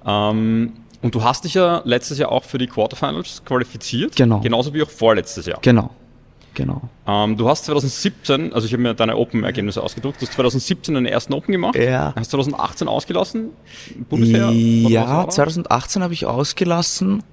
Ähm, 0.05 0.73
und 1.01 1.15
du 1.15 1.23
hast 1.23 1.43
dich 1.45 1.53
ja 1.55 1.81
letztes 1.85 2.17
Jahr 2.17 2.31
auch 2.31 2.43
für 2.43 2.57
die 2.57 2.67
Quarterfinals 2.67 3.43
qualifiziert. 3.45 4.15
Genau. 4.15 4.39
Genauso 4.39 4.73
wie 4.73 4.83
auch 4.83 4.89
vorletztes 4.89 5.45
Jahr. 5.45 5.59
Genau. 5.61 5.91
Genau. 6.53 6.81
Ähm, 7.07 7.37
du 7.37 7.47
hast 7.47 7.63
2017, 7.65 8.51
also 8.53 8.67
ich 8.67 8.73
habe 8.73 8.83
mir 8.83 8.93
deine 8.93 9.15
Open-Ergebnisse 9.15 9.81
ausgedruckt, 9.81 10.21
du 10.21 10.25
hast 10.25 10.33
2017 10.33 10.95
den 10.95 11.05
ersten 11.05 11.33
Open 11.33 11.53
gemacht. 11.53 11.75
Ja. 11.75 12.13
Hast 12.15 12.31
2018 12.31 12.89
ausgelassen? 12.89 13.51
Was 14.09 14.19
Ja, 14.91 15.07
war 15.07 15.23
da? 15.25 15.29
2018 15.29 16.03
habe 16.03 16.13
ich 16.13 16.25
ausgelassen. 16.25 17.23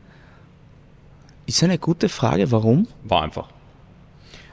Ist 1.46 1.64
eine 1.64 1.78
gute 1.78 2.08
Frage, 2.08 2.52
warum? 2.52 2.86
War 3.04 3.22
einfach. 3.22 3.48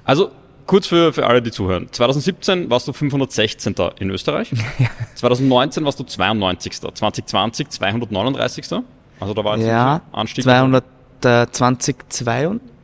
Also, 0.04 0.32
kurz 0.66 0.88
für, 0.88 1.14
für 1.14 1.28
alle, 1.28 1.42
die 1.44 1.52
zuhören. 1.52 1.90
2017 1.92 2.70
warst 2.70 2.88
du 2.88 2.94
516. 2.94 3.76
in 4.00 4.10
Österreich. 4.10 4.52
2019 5.16 5.86
warst 5.86 6.00
du 6.00 6.04
92. 6.06 6.72
2020 6.82 7.70
239. 7.70 8.66
Also 9.20 9.34
da 9.34 9.44
war 9.44 9.58
jetzt 9.58 9.68
Ja, 9.68 9.96
ein 9.96 10.02
Anstieg. 10.14 10.44
220, 10.44 11.96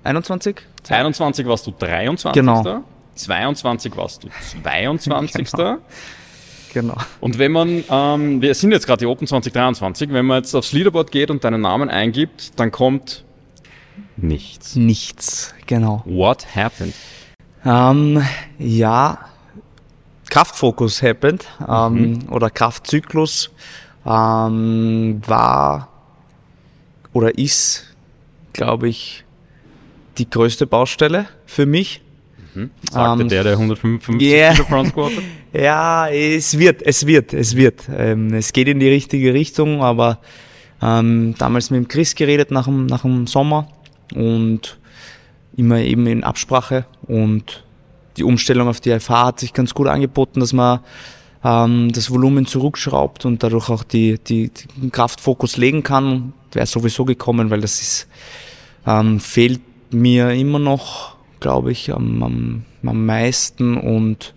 21? 0.03 0.61
21 0.89 1.47
warst 1.47 1.67
du 1.67 1.71
23. 1.77 2.33
Genau. 2.33 2.83
22 3.15 3.95
warst 3.97 4.23
du 4.23 4.29
22. 4.63 5.51
Genau. 5.51 5.77
Genau. 6.73 6.95
Und 7.19 7.37
wenn 7.37 7.51
man, 7.51 7.83
ähm, 7.89 8.41
wir 8.41 8.55
sind 8.55 8.71
jetzt 8.71 8.85
gerade 8.87 8.99
die 8.99 9.05
Open 9.05 9.27
2023, 9.27 10.13
wenn 10.13 10.25
man 10.25 10.37
jetzt 10.37 10.55
aufs 10.55 10.71
Leaderboard 10.71 11.11
geht 11.11 11.29
und 11.29 11.43
deinen 11.43 11.59
Namen 11.59 11.89
eingibt, 11.89 12.57
dann 12.57 12.71
kommt 12.71 13.25
nichts. 14.15 14.77
Nichts, 14.77 15.53
genau. 15.67 16.01
What 16.05 16.55
happened? 16.55 16.93
Ähm, 17.65 18.23
ja, 18.57 19.19
Kraftfokus 20.29 21.03
happened 21.03 21.45
ähm, 21.67 22.19
oder 22.29 22.49
Kraftzyklus 22.49 23.51
ähm, 24.05 25.21
war 25.27 25.89
oder 27.13 27.37
ist, 27.37 27.95
glaube 28.53 28.89
ich, 28.89 29.23
die 30.17 30.29
größte 30.29 30.67
Baustelle 30.67 31.27
für 31.45 31.65
mich. 31.65 32.01
Sagte 32.91 33.23
Ähm, 33.23 33.29
der, 33.29 33.43
der 33.43 33.53
155 33.53 34.21
yeah. 34.29 34.53
Kilo 34.53 34.65
Front 34.65 34.89
Squat. 34.89 35.11
Ja, 35.53 36.07
es 36.07 36.57
wird, 36.57 36.81
es 36.81 37.05
wird, 37.05 37.33
es 37.33 37.57
wird. 37.57 37.83
Ähm, 37.93 38.33
es 38.33 38.53
geht 38.53 38.69
in 38.69 38.79
die 38.79 38.87
richtige 38.87 39.33
Richtung, 39.33 39.81
aber 39.81 40.19
ähm, 40.81 41.35
damals 41.37 41.71
mit 41.71 41.77
dem 41.77 41.87
Chris 41.87 42.15
geredet 42.15 42.51
nach 42.51 42.65
dem, 42.65 42.85
nach 42.85 43.01
dem 43.01 43.27
Sommer 43.27 43.67
und 44.13 44.79
immer 45.57 45.79
eben 45.79 46.07
in 46.07 46.23
Absprache 46.23 46.85
und 47.07 47.63
die 48.17 48.23
Umstellung 48.23 48.67
auf 48.67 48.79
die 48.79 48.97
FH 48.97 49.25
hat 49.25 49.39
sich 49.39 49.53
ganz 49.53 49.73
gut 49.73 49.87
angeboten, 49.87 50.39
dass 50.39 50.53
wir 50.53 50.83
ähm, 51.43 51.91
das 51.91 52.11
Volumen 52.11 52.45
zurückschraubt 52.45 53.25
und 53.25 53.43
dadurch 53.43 53.69
auch 53.69 53.83
die, 53.83 54.19
die, 54.19 54.51
den 54.77 54.91
Kraftfokus 54.91 55.57
legen 55.57 55.83
kann, 55.83 56.33
wäre 56.51 56.65
sowieso 56.65 57.05
gekommen, 57.05 57.49
weil 57.49 57.61
das 57.61 57.81
ist, 57.81 58.07
ähm, 58.85 59.19
fehlt 59.19 59.61
mir 59.91 60.31
immer 60.31 60.59
noch, 60.59 61.15
glaube 61.39 61.71
ich, 61.71 61.93
am, 61.93 62.23
am, 62.23 62.65
am 62.83 63.05
meisten 63.05 63.77
und 63.77 64.33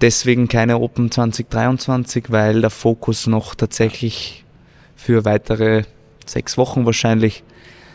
deswegen 0.00 0.48
keine 0.48 0.78
Open 0.78 1.10
2023, 1.10 2.26
weil 2.30 2.60
der 2.60 2.70
Fokus 2.70 3.26
noch 3.26 3.54
tatsächlich 3.54 4.44
für 4.96 5.24
weitere 5.24 5.84
sechs 6.26 6.56
Wochen 6.56 6.86
wahrscheinlich 6.86 7.42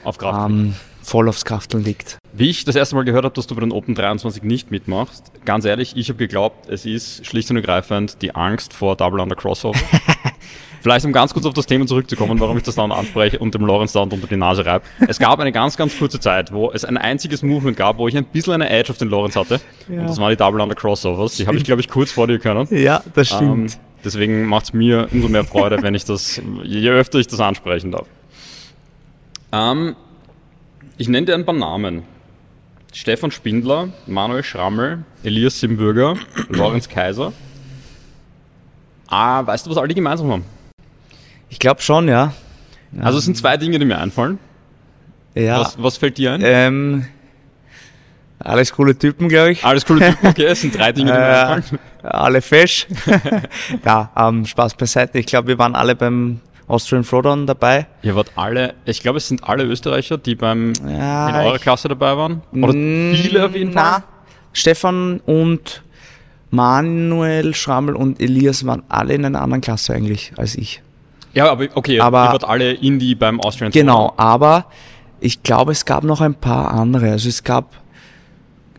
Auf 0.03 0.17
ähm, 0.21 0.75
voll 1.01 1.29
aufs 1.29 1.45
Krafteln 1.45 1.83
liegt. 1.83 2.17
Wie 2.37 2.49
ich 2.49 2.65
das 2.65 2.75
erste 2.75 2.95
Mal 2.95 3.05
gehört 3.05 3.23
habe, 3.23 3.33
dass 3.33 3.47
du 3.47 3.55
bei 3.55 3.61
den 3.61 3.71
Open 3.71 3.95
23 3.95 4.43
nicht 4.43 4.69
mitmachst, 4.69 5.31
ganz 5.45 5.63
ehrlich, 5.63 5.95
ich 5.95 6.09
habe 6.09 6.17
geglaubt, 6.17 6.67
es 6.69 6.85
ist 6.85 7.25
schlicht 7.25 7.49
und 7.49 7.55
ergreifend 7.55 8.21
die 8.21 8.35
Angst 8.35 8.73
vor 8.73 8.97
Double 8.97 9.21
Under 9.21 9.37
Crossover. 9.37 9.79
Vielleicht 10.81 11.05
um 11.05 11.13
ganz 11.13 11.33
kurz 11.33 11.45
auf 11.45 11.53
das 11.53 11.65
Thema 11.65 11.87
zurückzukommen, 11.87 12.37
warum 12.41 12.57
ich 12.57 12.63
das 12.63 12.75
dann 12.75 12.91
anspreche 12.91 13.39
und 13.39 13.55
dem 13.55 13.65
Lorenz 13.65 13.93
dann 13.93 14.11
unter 14.11 14.27
die 14.27 14.35
Nase 14.35 14.65
reibe. 14.65 14.83
Es 15.07 15.17
gab 15.17 15.39
eine 15.39 15.53
ganz, 15.53 15.77
ganz 15.77 15.97
kurze 15.97 16.19
Zeit, 16.19 16.51
wo 16.51 16.71
es 16.71 16.83
ein 16.83 16.97
einziges 16.97 17.41
Movement 17.41 17.77
gab, 17.77 17.97
wo 17.99 18.07
ich 18.09 18.17
ein 18.17 18.25
bisschen 18.25 18.53
eine 18.53 18.69
Edge 18.69 18.91
auf 18.91 18.97
den 18.97 19.07
Lorenz 19.07 19.37
hatte. 19.37 19.61
Ja. 19.87 20.01
Und 20.01 20.09
das 20.09 20.19
waren 20.19 20.29
die 20.29 20.35
Double 20.35 20.59
Under 20.59 20.75
Crossovers. 20.75 21.37
Die 21.37 21.47
habe 21.47 21.55
ich, 21.55 21.63
glaube 21.63 21.81
ich, 21.81 21.87
kurz 21.87 22.11
vor 22.11 22.27
dir 22.27 22.37
können. 22.37 22.67
Ja, 22.69 23.01
das 23.13 23.31
Ähm, 23.31 23.67
deswegen 24.03 24.45
macht 24.45 24.65
es 24.65 24.73
mir 24.73 25.07
umso 25.11 25.29
mehr 25.29 25.45
Freude, 25.45 25.81
wenn 25.81 25.95
ich 25.95 26.03
das, 26.03 26.41
je 26.63 26.89
öfter 26.89 27.17
ich 27.17 27.27
das 27.27 27.39
ansprechen 27.39 27.91
darf. 27.91 28.07
Ähm, 29.53 29.95
ich 30.97 31.07
nenne 31.07 31.27
dir 31.27 31.33
ein 31.33 31.45
paar 31.45 31.55
Namen. 31.55 32.03
Stefan 32.95 33.29
Spindler, 33.29 33.89
Manuel 34.07 34.41
Schrammel, 34.41 35.03
Elias 35.21 35.59
Simbürger, 35.59 36.15
Lorenz 36.47 36.87
Kaiser. 36.87 37.33
Ah, 39.07 39.45
weißt 39.45 39.65
du, 39.65 39.71
was 39.71 39.77
alle 39.77 39.93
gemeinsam 39.93 40.31
haben? 40.31 40.45
Ich 41.49 41.59
glaube 41.59 41.81
schon, 41.81 42.07
ja. 42.07 42.33
Also 43.01 43.17
es 43.17 43.25
sind 43.25 43.35
zwei 43.35 43.57
Dinge, 43.57 43.79
die 43.79 43.85
mir 43.85 43.97
einfallen. 43.97 44.39
Ja. 45.33 45.59
Was, 45.59 45.75
was 45.77 45.97
fällt 45.97 46.17
dir 46.17 46.31
ein? 46.31 46.41
Ähm, 46.45 47.05
alles 48.39 48.71
coole 48.71 48.97
Typen, 48.97 49.27
glaube 49.27 49.51
ich. 49.51 49.65
Alles 49.65 49.85
coole 49.85 50.11
Typen, 50.11 50.29
okay, 50.29 50.45
es 50.45 50.61
sind 50.61 50.77
drei 50.77 50.93
Dinge, 50.93 51.11
die 51.11 51.17
mir 51.17 51.25
Äh, 51.25 51.53
einfallen. 51.55 51.81
alle 52.01 52.41
fesch. 52.41 52.87
ja, 53.85 54.09
ähm, 54.15 54.45
Spaß 54.45 54.75
beiseite. 54.75 55.19
Ich 55.19 55.25
glaube, 55.25 55.49
wir 55.49 55.57
waren 55.59 55.75
alle 55.75 55.95
beim 55.97 56.39
Austrian 56.67 57.03
Throwdown 57.03 57.45
dabei. 57.45 57.85
Ihr 58.01 58.15
wart 58.15 58.31
alle, 58.35 58.73
ich 58.85 59.01
glaube, 59.01 59.17
es 59.17 59.27
sind 59.27 59.43
alle 59.43 59.63
Österreicher, 59.63 60.17
die 60.17 60.35
beim, 60.35 60.73
Ja, 60.87 61.29
in 61.29 61.35
eurer 61.47 61.59
Klasse 61.59 61.87
dabei 61.87 62.17
waren. 62.17 62.41
Oder 62.53 62.73
Mm, 62.73 63.13
viele 63.15 63.45
auf 63.45 63.55
jeden 63.55 63.71
Fall. 63.73 63.83
Na, 63.99 64.03
Stefan 64.53 65.19
und 65.25 65.83
Manuel 66.51 67.53
Schrammel 67.53 67.95
und 67.95 68.21
Elias 68.21 68.65
waren 68.65 68.83
alle 68.89 69.13
in 69.13 69.25
einer 69.25 69.41
anderen 69.41 69.61
Klasse 69.61 69.93
eigentlich 69.93 70.31
als 70.37 70.55
ich. 70.55 70.81
Ja, 71.33 71.51
aber 71.51 71.67
okay, 71.75 71.99
Aber- 71.99 72.23
ihr 72.25 72.31
wart 72.33 72.43
alle 72.45 72.71
Indie 72.73 73.13
beim 73.15 73.41
Austrian 73.41 73.71
Genau, 73.71 74.07
Throwdown. 74.09 74.17
aber 74.17 74.65
ich 75.19 75.43
glaube, 75.43 75.71
es 75.73 75.85
gab 75.85 76.03
noch 76.03 76.21
ein 76.21 76.33
paar 76.35 76.71
andere. 76.71 77.11
Also 77.11 77.27
es 77.29 77.43
gab, 77.43 77.73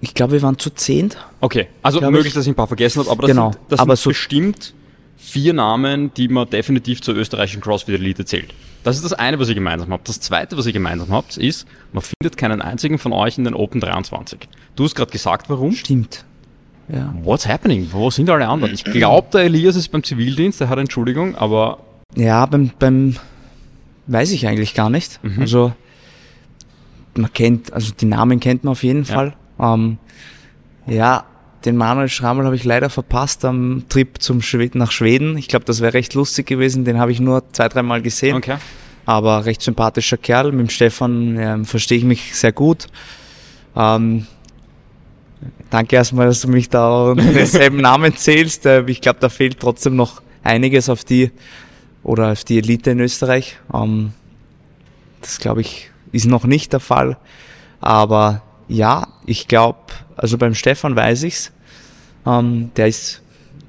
ich 0.01 0.14
glaube, 0.14 0.32
wir 0.34 0.43
waren 0.43 0.59
zu 0.59 0.70
zehnt. 0.70 1.18
Okay, 1.41 1.68
also 1.82 2.01
möglich, 2.01 2.28
ich. 2.28 2.34
dass 2.34 2.45
ich 2.45 2.53
ein 2.53 2.55
paar 2.55 2.66
vergessen 2.66 3.01
habe, 3.01 3.11
aber 3.11 3.22
das 3.22 3.30
Genau, 3.30 3.53
sind, 3.53 3.61
das 3.68 3.80
aber 3.80 3.95
sind 3.97 4.03
so- 4.05 4.11
bestimmt 4.11 4.74
vier 5.17 5.53
Namen, 5.53 6.12
die 6.14 6.29
man 6.29 6.49
definitiv 6.49 7.01
zur 7.03 7.14
österreichischen 7.17 7.61
CrossFit 7.61 7.95
Elite 7.97 8.25
zählt. 8.25 8.53
Das 8.85 8.97
ist 8.97 9.05
das 9.05 9.12
eine, 9.14 9.39
was 9.41 9.49
ihr 9.49 9.55
gemeinsam 9.55 9.91
habt. 9.91 10.09
Das 10.09 10.21
zweite, 10.21 10.57
was 10.57 10.67
ihr 10.67 10.73
gemeinsam 10.73 11.11
habt, 11.11 11.37
ist, 11.37 11.67
man 11.93 12.03
findet 12.03 12.37
keinen 12.37 12.62
einzigen 12.62 12.99
von 12.99 13.12
euch 13.12 13.37
in 13.37 13.45
den 13.45 13.55
Open 13.55 13.81
23. 13.81 14.41
Du 14.77 14.85
hast 14.85 14.95
gerade 14.95 15.11
gesagt, 15.11 15.51
warum? 15.51 15.73
Stimmt. 15.73 16.25
Ja. 16.89 17.12
What's 17.25 17.49
happening? 17.49 17.89
Wo 17.91 18.11
sind 18.11 18.31
alle 18.31 18.47
anderen? 18.47 18.73
Ich 18.75 18.85
glaube, 18.85 19.27
der 19.33 19.41
Elias 19.43 19.75
ist 19.75 19.89
beim 19.89 20.05
Zivildienst, 20.05 20.61
der 20.61 20.69
hat 20.69 20.79
Entschuldigung, 20.79 21.35
aber 21.35 21.79
Ja, 22.14 22.47
beim, 22.47 22.71
beim 22.79 23.17
weiß 24.07 24.31
ich 24.31 24.47
eigentlich 24.47 24.75
gar 24.75 24.89
nicht. 24.89 25.19
Mhm. 25.25 25.41
Also 25.41 25.73
man 27.17 27.33
kennt, 27.33 27.73
also 27.73 27.93
die 27.93 28.07
Namen 28.07 28.39
kennt 28.39 28.62
man 28.62 28.71
auf 28.73 28.85
jeden 28.85 29.03
Ja. 29.05 29.14
Fall. 29.14 29.33
Ähm, 29.59 29.99
ja, 30.87 31.25
den 31.67 31.77
Manuel 31.77 32.09
Schrammel 32.09 32.47
habe 32.47 32.57
ich 32.57 32.64
leider 32.64 32.89
verpasst 32.89 33.45
am 33.45 33.85
Trip 33.89 34.23
zum 34.23 34.41
Schwed 34.41 34.75
nach 34.77 34.93
Schweden. 34.93 35.37
Ich 35.37 35.49
glaube, 35.49 35.64
das 35.64 35.81
wäre 35.81 35.95
recht 35.95 36.14
lustig 36.14 36.47
gewesen. 36.47 36.85
Den 36.85 36.99
habe 36.99 37.12
ich 37.12 37.21
nur 37.21 37.43
zwei, 37.53 37.69
dreimal 37.69 38.03
gesehen. 38.03 38.37
okay. 38.37 38.57
Aber 39.05 39.45
recht 39.45 39.62
sympathischer 39.62 40.17
Kerl. 40.17 40.53
Mit 40.53 40.61
dem 40.61 40.71
Stefan 40.71 41.37
ähm, 41.39 41.64
verstehe 41.64 41.99
ich 41.99 42.05
mich 42.05 42.35
sehr 42.35 42.53
gut. 42.53 42.87
Ähm, 43.77 44.27
danke 45.71 45.97
erstmal, 45.97 46.27
dass 46.27 46.41
du 46.41 46.49
mich 46.49 46.69
da 46.69 47.11
unter 47.11 47.25
denselben 47.33 47.79
Namen 47.79 48.17
zählst. 48.17 48.64
Äh, 48.67 48.85
ich 48.87 49.01
glaube, 49.01 49.19
da 49.21 49.29
fehlt 49.29 49.61
trotzdem 49.61 49.97
noch 49.97 50.23
einiges 50.43 50.89
auf 50.89 51.05
die 51.05 51.31
oder 52.03 52.33
auf 52.33 52.45
die 52.45 52.59
Elite 52.59 52.93
in 52.93 53.01
Österreich. 53.01 53.59
Ähm, 53.75 54.12
das 55.21 55.39
glaube 55.39 55.61
ich 55.61 55.91
ist 56.12 56.27
noch 56.27 56.45
nicht 56.45 56.73
der 56.73 56.81
Fall. 56.81 57.17
Aber 57.81 58.43
ja, 58.69 59.09
ich 59.27 59.49
glaube, 59.49 59.79
also 60.17 60.39
beim 60.39 60.55
Stefan 60.55 60.97
weiß 60.97 61.25
ich's. 61.25 61.53
Ähm, 62.27 62.70
der 62.77 62.89
ist, 62.89 63.22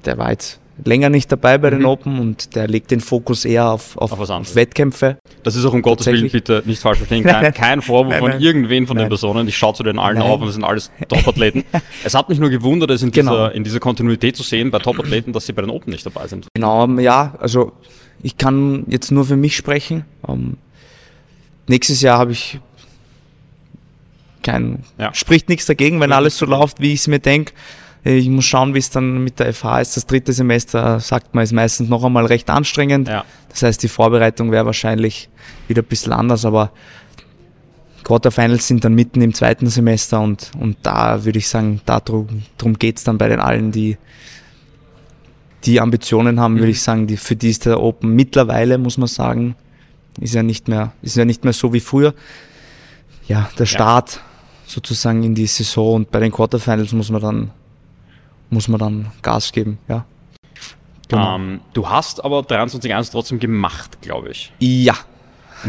der 0.04 0.18
war 0.18 0.30
jetzt 0.30 0.58
länger 0.84 1.08
nicht 1.10 1.30
dabei 1.32 1.58
bei 1.58 1.70
den 1.70 1.80
Mhm. 1.80 1.86
Open 1.86 2.18
und 2.20 2.54
der 2.54 2.68
legt 2.68 2.90
den 2.92 3.00
Fokus 3.00 3.44
eher 3.44 3.70
auf, 3.70 3.96
auf, 3.96 4.12
Auf 4.12 4.30
auf 4.30 4.54
Wettkämpfe. 4.54 5.18
Das 5.42 5.56
ist 5.56 5.64
auch 5.64 5.72
um 5.72 5.82
Gottes 5.82 6.06
Willen 6.06 6.30
bitte 6.30 6.62
nicht 6.66 6.80
falsch 6.80 6.98
verstehen. 6.98 7.24
Kein, 7.24 7.42
nein. 7.42 7.54
kein 7.54 7.82
Vorwurf 7.82 8.10
Nein, 8.12 8.20
von 8.20 8.30
nein. 8.30 8.40
irgendwen 8.40 8.86
von 8.86 8.96
den. 8.96 9.08
Personen. 9.08 9.48
Ich 9.48 9.56
schaue 9.56 9.74
zu 9.74 9.82
den 9.82 9.98
allen 9.98 10.18
auf 10.22 10.40
und 10.40 10.46
es 10.48 10.54
sind 10.54 10.62
alles 10.64 10.90
Top-Athleten. 11.08 11.64
es 12.04 12.14
hat 12.14 12.28
mich 12.28 12.38
nur 12.38 12.50
gewundert, 12.50 12.90
es 12.90 13.02
in, 13.02 13.10
Genau. 13.10 13.32
dieser, 13.32 13.54
in 13.54 13.64
dieser 13.64 13.80
Kontinuität 13.80 14.36
zu 14.36 14.42
sehen 14.44 14.70
bei 14.70 14.78
Top-Athleten, 14.78 15.32
dass 15.32 15.46
sie 15.46 15.52
bei 15.52 15.62
den 15.62 15.70
Open 15.70 15.90
nicht 15.92 16.06
dabei 16.06 16.28
sind. 16.28 16.46
Genau, 16.54 16.84
ähm, 16.84 17.00
ja, 17.00 17.34
also 17.40 17.72
ich 18.22 18.36
kann 18.36 18.84
jetzt 18.88 19.10
nur 19.10 19.24
für 19.24 19.36
mich 19.36 19.56
sprechen. 19.56 20.04
Ähm, 20.28 20.58
nächstes 21.66 22.02
Jahr 22.02 22.18
habe 22.18 22.30
ich 22.32 22.60
kein, 24.42 24.84
Ja. 24.98 25.12
spricht 25.14 25.48
nichts 25.48 25.66
dagegen, 25.66 26.00
wenn 26.00 26.12
alles 26.12 26.38
so 26.38 26.46
läuft, 26.46 26.80
wie 26.80 26.92
ich 26.92 27.00
es 27.00 27.08
mir 27.08 27.18
denke. 27.18 27.52
Ich 28.04 28.28
muss 28.28 28.44
schauen, 28.44 28.74
wie 28.74 28.78
es 28.78 28.90
dann 28.90 29.24
mit 29.24 29.38
der 29.38 29.52
FH 29.52 29.80
ist. 29.80 29.96
Das 29.96 30.06
dritte 30.06 30.32
Semester, 30.32 31.00
sagt 31.00 31.34
man, 31.34 31.44
ist 31.44 31.52
meistens 31.52 31.88
noch 31.88 32.04
einmal 32.04 32.26
recht 32.26 32.48
anstrengend. 32.48 33.08
Ja. 33.08 33.24
Das 33.48 33.62
heißt, 33.62 33.82
die 33.82 33.88
Vorbereitung 33.88 34.50
wäre 34.52 34.66
wahrscheinlich 34.66 35.28
wieder 35.66 35.82
ein 35.82 35.86
bisschen 35.86 36.12
anders, 36.12 36.44
aber 36.44 36.70
Quarterfinals 38.04 38.66
sind 38.66 38.84
dann 38.84 38.94
mitten 38.94 39.20
im 39.20 39.34
zweiten 39.34 39.66
Semester 39.66 40.20
und, 40.20 40.52
und 40.58 40.76
da 40.82 41.24
würde 41.24 41.38
ich 41.38 41.48
sagen, 41.48 41.80
darum 41.84 42.42
drum 42.56 42.74
geht's 42.78 43.04
dann 43.04 43.18
bei 43.18 43.28
den 43.28 43.40
allen, 43.40 43.72
die 43.72 43.98
die 45.64 45.80
Ambitionen 45.80 46.38
haben, 46.40 46.54
Mhm. 46.54 46.58
würde 46.60 46.70
ich 46.70 46.82
sagen, 46.82 47.06
die, 47.06 47.16
für 47.16 47.36
die 47.36 47.50
ist 47.50 47.66
der 47.66 47.82
Open 47.82 48.14
mittlerweile, 48.14 48.78
muss 48.78 48.96
man 48.96 49.08
sagen, 49.08 49.56
ist 50.20 50.34
ja 50.34 50.42
nicht 50.42 50.68
mehr, 50.68 50.92
ist 51.02 51.16
ja 51.16 51.24
nicht 51.24 51.44
mehr 51.44 51.52
so 51.52 51.72
wie 51.72 51.80
früher. 51.80 52.14
Ja, 53.26 53.50
der 53.58 53.66
Start 53.66 54.20
sozusagen 54.66 55.22
in 55.24 55.34
die 55.34 55.46
Saison 55.46 55.94
und 55.96 56.10
bei 56.10 56.20
den 56.20 56.30
Quarterfinals 56.32 56.92
muss 56.92 57.10
man 57.10 57.20
dann, 57.20 57.50
muss 58.50 58.68
man 58.68 58.78
dann 58.78 59.12
Gas 59.22 59.52
geben, 59.52 59.78
ja. 59.88 60.04
Genau. 61.08 61.36
Ähm, 61.36 61.60
du 61.72 61.88
hast 61.88 62.22
aber 62.24 62.40
23.1 62.40 63.10
trotzdem 63.10 63.40
gemacht, 63.40 64.02
glaube 64.02 64.30
ich. 64.30 64.52
ja, 64.58 64.94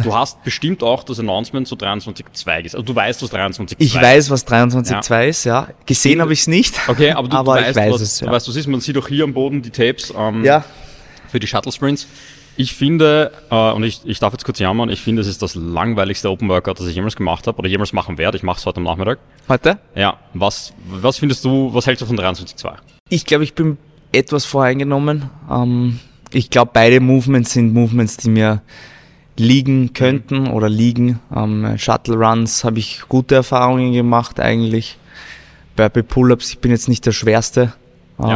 du 0.04 0.14
hast 0.14 0.44
bestimmt 0.44 0.84
auch 0.84 1.04
das 1.04 1.20
Announcement 1.20 1.68
zu 1.68 1.76
23.2 1.76 2.64
gesehen. 2.64 2.78
Also 2.78 2.82
du 2.82 2.96
weißt, 2.96 3.24
was 3.24 3.32
23.2 3.32 3.76
ich 3.78 3.96
weiß, 3.96 4.30
was 4.30 4.46
23.2 4.46 5.28
ist, 5.28 5.44
ja. 5.46 5.70
Gesehen 5.86 6.22
habe 6.22 6.34
ich 6.34 6.42
es 6.42 6.48
nicht. 6.48 6.78
Okay, 6.88 7.12
aber 7.12 7.28
du, 7.28 7.38
Aber 7.38 7.56
du 7.56 7.62
ich 7.62 7.68
weißt, 7.68 7.78
weiß 7.78 7.94
was, 7.94 8.02
es, 8.02 8.20
ja. 8.20 8.28
du 8.28 8.34
weißt, 8.34 8.48
was 8.48 8.56
ist. 8.56 8.68
Man 8.68 8.82
sieht 8.82 8.98
auch 8.98 9.08
hier 9.08 9.24
am 9.24 9.34
Boden 9.34 9.62
die 9.62 9.72
Tapes 9.72 10.14
ähm, 10.16 10.44
Ja, 10.44 10.64
für 11.30 11.40
die 11.40 11.48
Shuttle 11.48 11.72
Sprints. 11.72 12.08
Ich 12.60 12.74
finde, 12.74 13.32
äh, 13.51 13.72
und 13.72 13.84
ich, 13.84 14.01
ich 14.03 14.20
darf 14.20 14.34
jetzt 14.34 14.43
kurz 14.43 14.60
jammern, 14.60 14.89
ich 14.89 14.99
finde, 14.99 15.22
es 15.22 15.30
ist 15.30 15.41
das 15.41 15.55
langweiligste 15.55 16.30
Open 16.30 16.49
Workout, 16.49 16.82
das 16.82 16.88
ich 16.88 16.95
jemals 16.95 17.16
gemacht 17.16 17.47
habe 17.47 17.57
oder 17.57 17.70
jemals 17.70 17.93
machen 17.93 18.18
werde. 18.18 18.36
Ich 18.36 18.43
mache 18.43 18.60
es 18.60 18.66
heute 18.66 18.80
am 18.80 18.84
Nachmittag. 18.84 19.20
heute? 19.47 19.80
Ja, 19.95 20.18
was, 20.34 20.74
was 20.89 21.20
findest 21.20 21.45
du, 21.45 21.74
was 21.74 21.88
hältst 21.88 22.01
du 22.01 22.05
von 22.05 22.20
23.2? 22.20 22.74
Ich 23.07 23.26
glaube, 23.26 23.45
ich 23.45 23.53
bin 23.53 23.78
etwas 24.12 24.43
voreingenommen. 24.43 25.30
Ähm, 25.49 26.01
ich 26.34 26.49
glaube, 26.49 26.72
beide 26.74 26.99
Movements 26.99 27.53
sind 27.53 27.74
Movements, 27.74 28.18
die 28.18 28.30
mir 28.30 28.62
liegen 29.38 29.93
könnten 29.93 30.47
oder 30.47 30.68
liegen. 30.68 31.22
Ähm, 31.34 31.78
Shuttle 31.78 32.18
Runs 32.18 32.66
habe 32.66 32.80
ich 32.80 33.03
gute 33.07 33.36
Erfahrungen 33.36 33.93
gemacht 33.93 34.38
eigentlich. 34.41 34.97
Burpee 35.78 36.03
Pull-Ups, 36.03 36.49
ich 36.49 36.60
bin 36.60 36.72
jetzt 36.72 36.89
nicht 36.89 37.05
der 37.05 37.14
Schwerste. 37.14 37.72
Ja. 38.22 38.36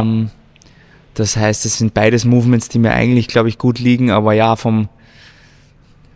Das 1.14 1.36
heißt, 1.36 1.64
es 1.64 1.78
sind 1.78 1.94
beides 1.94 2.24
Movements, 2.24 2.68
die 2.68 2.78
mir 2.78 2.92
eigentlich, 2.92 3.28
glaube 3.28 3.48
ich, 3.48 3.58
gut 3.58 3.78
liegen. 3.78 4.10
Aber 4.10 4.32
ja, 4.32 4.56
vom, 4.56 4.88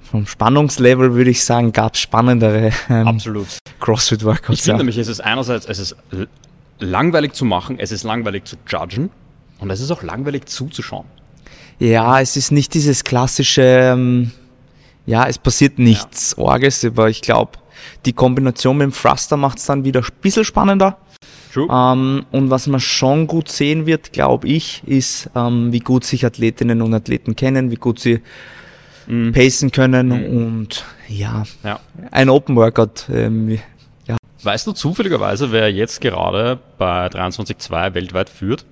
vom 0.03 0.27
Spannungslevel 0.27 1.15
würde 1.15 1.31
ich 1.31 1.45
sagen, 1.45 1.73
gab 1.73 1.95
es 1.95 2.01
spannendere 2.01 2.73
ähm, 2.91 3.07
Absolut. 3.09 3.47
Ich 3.47 3.81
CrossFit-Workouts. 3.81 4.63
finde 4.63 4.71
Ja. 4.71 4.77
nämlich, 4.79 4.99
es 4.99 5.09
ist 5.09 5.21
einerseits, 5.21 5.67
es 5.67 5.79
ist 5.79 5.97
langweilig 6.81 7.33
zu 7.35 7.45
machen, 7.45 7.79
es 7.79 7.93
ist 7.93 8.03
langweilig 8.05 8.45
zu 8.45 8.57
judgen 8.69 9.11
und 9.61 9.71
es 9.71 9.81
ist 9.81 9.91
auch 9.91 10.03
langweilig 10.03 10.47
zuzuschauen. 10.47 11.07
Ja, 11.79 12.21
es 12.21 12.37
ist 12.37 12.51
nicht 12.51 12.75
dieses 12.75 13.05
klassische, 13.05 13.63
ähm, 13.63 14.33
ja, 15.07 15.27
es 15.27 15.39
passiert 15.39 15.79
nichts 15.79 16.37
Orges, 16.37 16.85
aber 16.85 17.09
ich 17.09 17.23
glaube, 17.23 17.53
die 18.05 18.13
Kombination 18.13 18.77
mit 18.79 18.87
dem 18.87 18.93
Thruster 18.93 19.37
macht 19.37 19.59
es 19.59 19.67
dann 19.67 19.85
wieder 19.85 20.01
ein 20.01 20.07
bisschen 20.21 20.45
spannender. 20.45 20.99
True. 21.53 21.69
Ähm, 21.71 22.27
und 22.31 22.51
was 22.51 22.67
man 22.67 22.81
schon 22.81 23.27
gut 23.27 23.49
sehen 23.49 23.87
wird, 23.87 24.13
glaube 24.13 24.49
ich, 24.49 24.83
ist, 24.87 25.31
ähm, 25.35 25.73
wie 25.73 25.79
gut 25.81 26.05
sich 26.05 26.25
Athletinnen 26.27 26.83
und 26.83 26.93
Athleten 26.95 27.37
kennen, 27.37 27.71
wie 27.71 27.77
gut 27.77 27.99
sie 28.01 28.21
Mhm. 29.07 29.33
pacen 29.33 29.71
können 29.71 30.13
und 30.13 30.85
ja, 31.09 31.45
Ja. 31.65 31.81
ein 32.11 32.29
Open 32.29 32.57
Workout. 32.57 33.07
Ähm, 33.11 33.59
ja. 34.07 34.17
Weißt 34.43 34.67
du 34.67 34.73
zufälligerweise, 34.73 35.51
wer 35.51 35.73
jetzt 35.73 36.03
gerade 36.03 36.59
bei 36.77 37.07
23.2 37.09 37.95
weltweit 37.95 38.29
führt? 38.29 38.67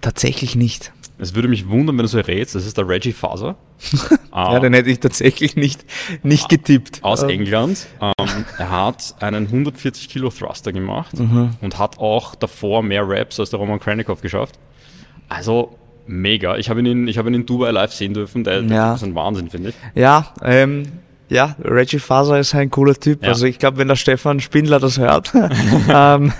Tatsächlich 0.00 0.56
nicht. 0.56 0.92
Es 1.18 1.34
würde 1.34 1.48
mich 1.48 1.68
wundern, 1.68 1.96
wenn 1.96 2.02
du 2.04 2.08
so 2.08 2.20
rätst. 2.20 2.54
Das 2.54 2.66
ist 2.66 2.76
der 2.76 2.88
Reggie 2.88 3.12
Faser. 3.12 3.56
Ah, 4.30 4.52
Ja, 4.54 4.60
den 4.60 4.74
hätte 4.74 4.90
ich 4.90 5.00
tatsächlich 5.00 5.56
nicht, 5.56 5.84
nicht 6.22 6.48
getippt. 6.50 7.02
aus 7.02 7.22
Ähm, 7.22 7.30
England. 7.30 7.86
Ähm, 8.02 8.44
er 8.58 8.70
hat 8.70 9.14
einen 9.20 9.46
140 9.46 10.10
Kilo 10.10 10.28
Thruster 10.28 10.72
gemacht 10.72 11.18
Mhm. 11.18 11.50
und 11.62 11.78
hat 11.78 11.98
auch 11.98 12.34
davor 12.34 12.82
mehr 12.82 13.02
Raps 13.08 13.40
als 13.40 13.48
der 13.50 13.58
Roman 13.60 13.80
Krennikov 13.80 14.20
geschafft. 14.20 14.58
Also 15.30 15.76
mega. 16.06 16.56
Ich 16.58 16.68
habe 16.68 16.80
ihn, 16.80 16.86
in, 16.86 17.08
ich 17.08 17.16
habe 17.18 17.30
ihn 17.30 17.34
in 17.34 17.46
Dubai 17.46 17.70
live 17.70 17.92
sehen 17.92 18.12
dürfen. 18.14 18.44
Der, 18.44 18.60
der 18.62 18.76
Ja. 18.76 18.94
Ist 18.94 19.02
ein 19.04 19.14
Wahnsinn, 19.14 19.48
finde 19.50 19.70
ich. 19.70 19.74
Ja, 19.94 20.34
ähm, 20.42 20.84
ja, 21.28 21.56
Reggie 21.62 21.98
Faser 21.98 22.38
ist 22.38 22.54
ein 22.54 22.70
cooler 22.70 22.94
Typ. 22.94 23.22
Ja. 23.22 23.30
Also 23.30 23.46
ich 23.46 23.58
glaube, 23.58 23.78
wenn 23.78 23.88
der 23.88 23.96
Stefan 23.96 24.38
Spindler 24.40 24.78
das 24.78 24.98
hört, 24.98 25.32
ähm, 25.88 26.32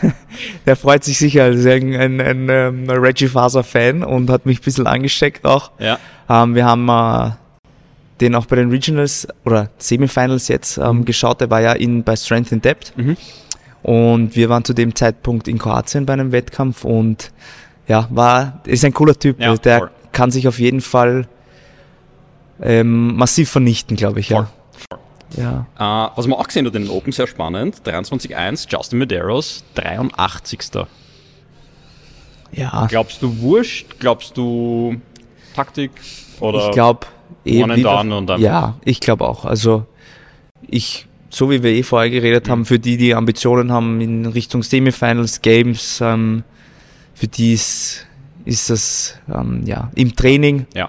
der 0.65 0.77
freut 0.77 1.03
sich 1.03 1.19
sicher. 1.19 1.45
Er 1.45 1.51
ist 1.51 1.67
ein, 1.67 1.95
ein, 1.95 2.21
ein, 2.21 2.49
ähm, 2.49 2.91
Reggie 2.91 3.27
Faser-Fan 3.27 4.05
und 4.05 4.31
hat 4.31 4.47
mich 4.47 4.61
ein 4.61 4.65
bisschen 4.65 4.87
angesteckt 4.87 5.45
auch. 5.45 5.73
Ja. 5.79 5.99
Ähm, 6.29 6.55
wir 6.55 6.65
haben 6.65 6.89
äh, 6.89 7.33
den 8.21 8.35
auch 8.37 8.47
bei 8.47 8.57
den 8.57 8.71
Regionals 8.71 9.27
oder 9.45 9.71
Semifinals 9.79 10.49
jetzt 10.49 10.79
ähm, 10.79 11.05
geschaut. 11.05 11.41
Der 11.41 11.51
war 11.51 11.61
ja 11.61 11.73
in, 11.73 12.05
bei 12.05 12.15
Strength 12.15 12.53
in 12.53 12.63
Depth. 12.63 12.93
Mhm. 12.97 13.17
Und 13.83 14.37
wir 14.37 14.49
waren 14.49 14.65
zu 14.65 14.73
dem 14.73 14.95
Zeitpunkt 14.95 15.49
in 15.49 15.59
Kroatien 15.59 16.07
bei 16.07 16.13
einem 16.13 16.33
Wettkampf 16.33 16.85
und 16.85 17.33
ja, 17.89 18.09
war, 18.11 18.61
ist 18.67 18.85
ein 18.85 18.93
cooler 18.93 19.17
Typ. 19.19 19.41
Ja, 19.41 19.57
der 19.57 19.79
voll. 19.79 19.91
kann 20.13 20.31
sich 20.31 20.49
auf 20.49 20.59
jeden 20.59 20.81
Fall 20.81 21.27
ähm, 22.61 23.17
massiv 23.17 23.51
vernichten, 23.51 23.97
glaube 23.97 24.21
ich. 24.21 24.29
Voll. 24.29 24.43
ja. 24.43 24.51
Äh, 25.37 25.43
was 25.79 26.27
man 26.27 26.39
auch 26.39 26.47
gesehen 26.47 26.67
hat 26.67 26.75
in 26.75 26.83
den 26.85 26.91
Open, 26.91 27.13
sehr 27.13 27.27
spannend. 27.27 27.83
23.1, 27.85 28.67
Justin 28.71 28.99
Medeiros, 28.99 29.65
83. 29.75 30.61
Ja, 32.53 32.87
Glaubst 32.89 33.23
du 33.23 33.39
Wurscht? 33.41 33.99
Glaubst 33.99 34.37
du 34.37 34.97
Taktik? 35.55 35.91
Oder 36.41 36.67
ich 36.67 36.73
glaube 36.73 37.07
eh. 37.45 37.63
one 37.63 37.75
and 37.75 38.13
und 38.31 38.39
ja, 38.41 38.77
ich 38.85 39.01
glaube 39.01 39.27
auch. 39.27 39.45
Also 39.45 39.85
ich, 40.67 41.07
so 41.29 41.51
wie 41.51 41.63
wir 41.63 41.73
eh 41.73 41.83
vorher 41.83 42.11
geredet 42.11 42.47
Mhm. 42.47 42.51
haben, 42.51 42.65
für 42.65 42.79
die, 42.79 42.97
die 42.97 43.15
Ambitionen 43.15 43.73
haben 43.73 44.01
in 44.01 44.27
Richtung 44.27 44.63
Semifinals, 44.63 45.43
Games, 45.43 46.01
ähm, 46.01 46.45
für 47.15 47.27
die 47.29 47.55
ist, 47.55 48.07
ist 48.45 48.71
das 48.71 49.19
ähm, 49.35 49.63
ja 49.67 49.91
im 49.95 50.15
Training. 50.15 50.67
Ja. 50.75 50.89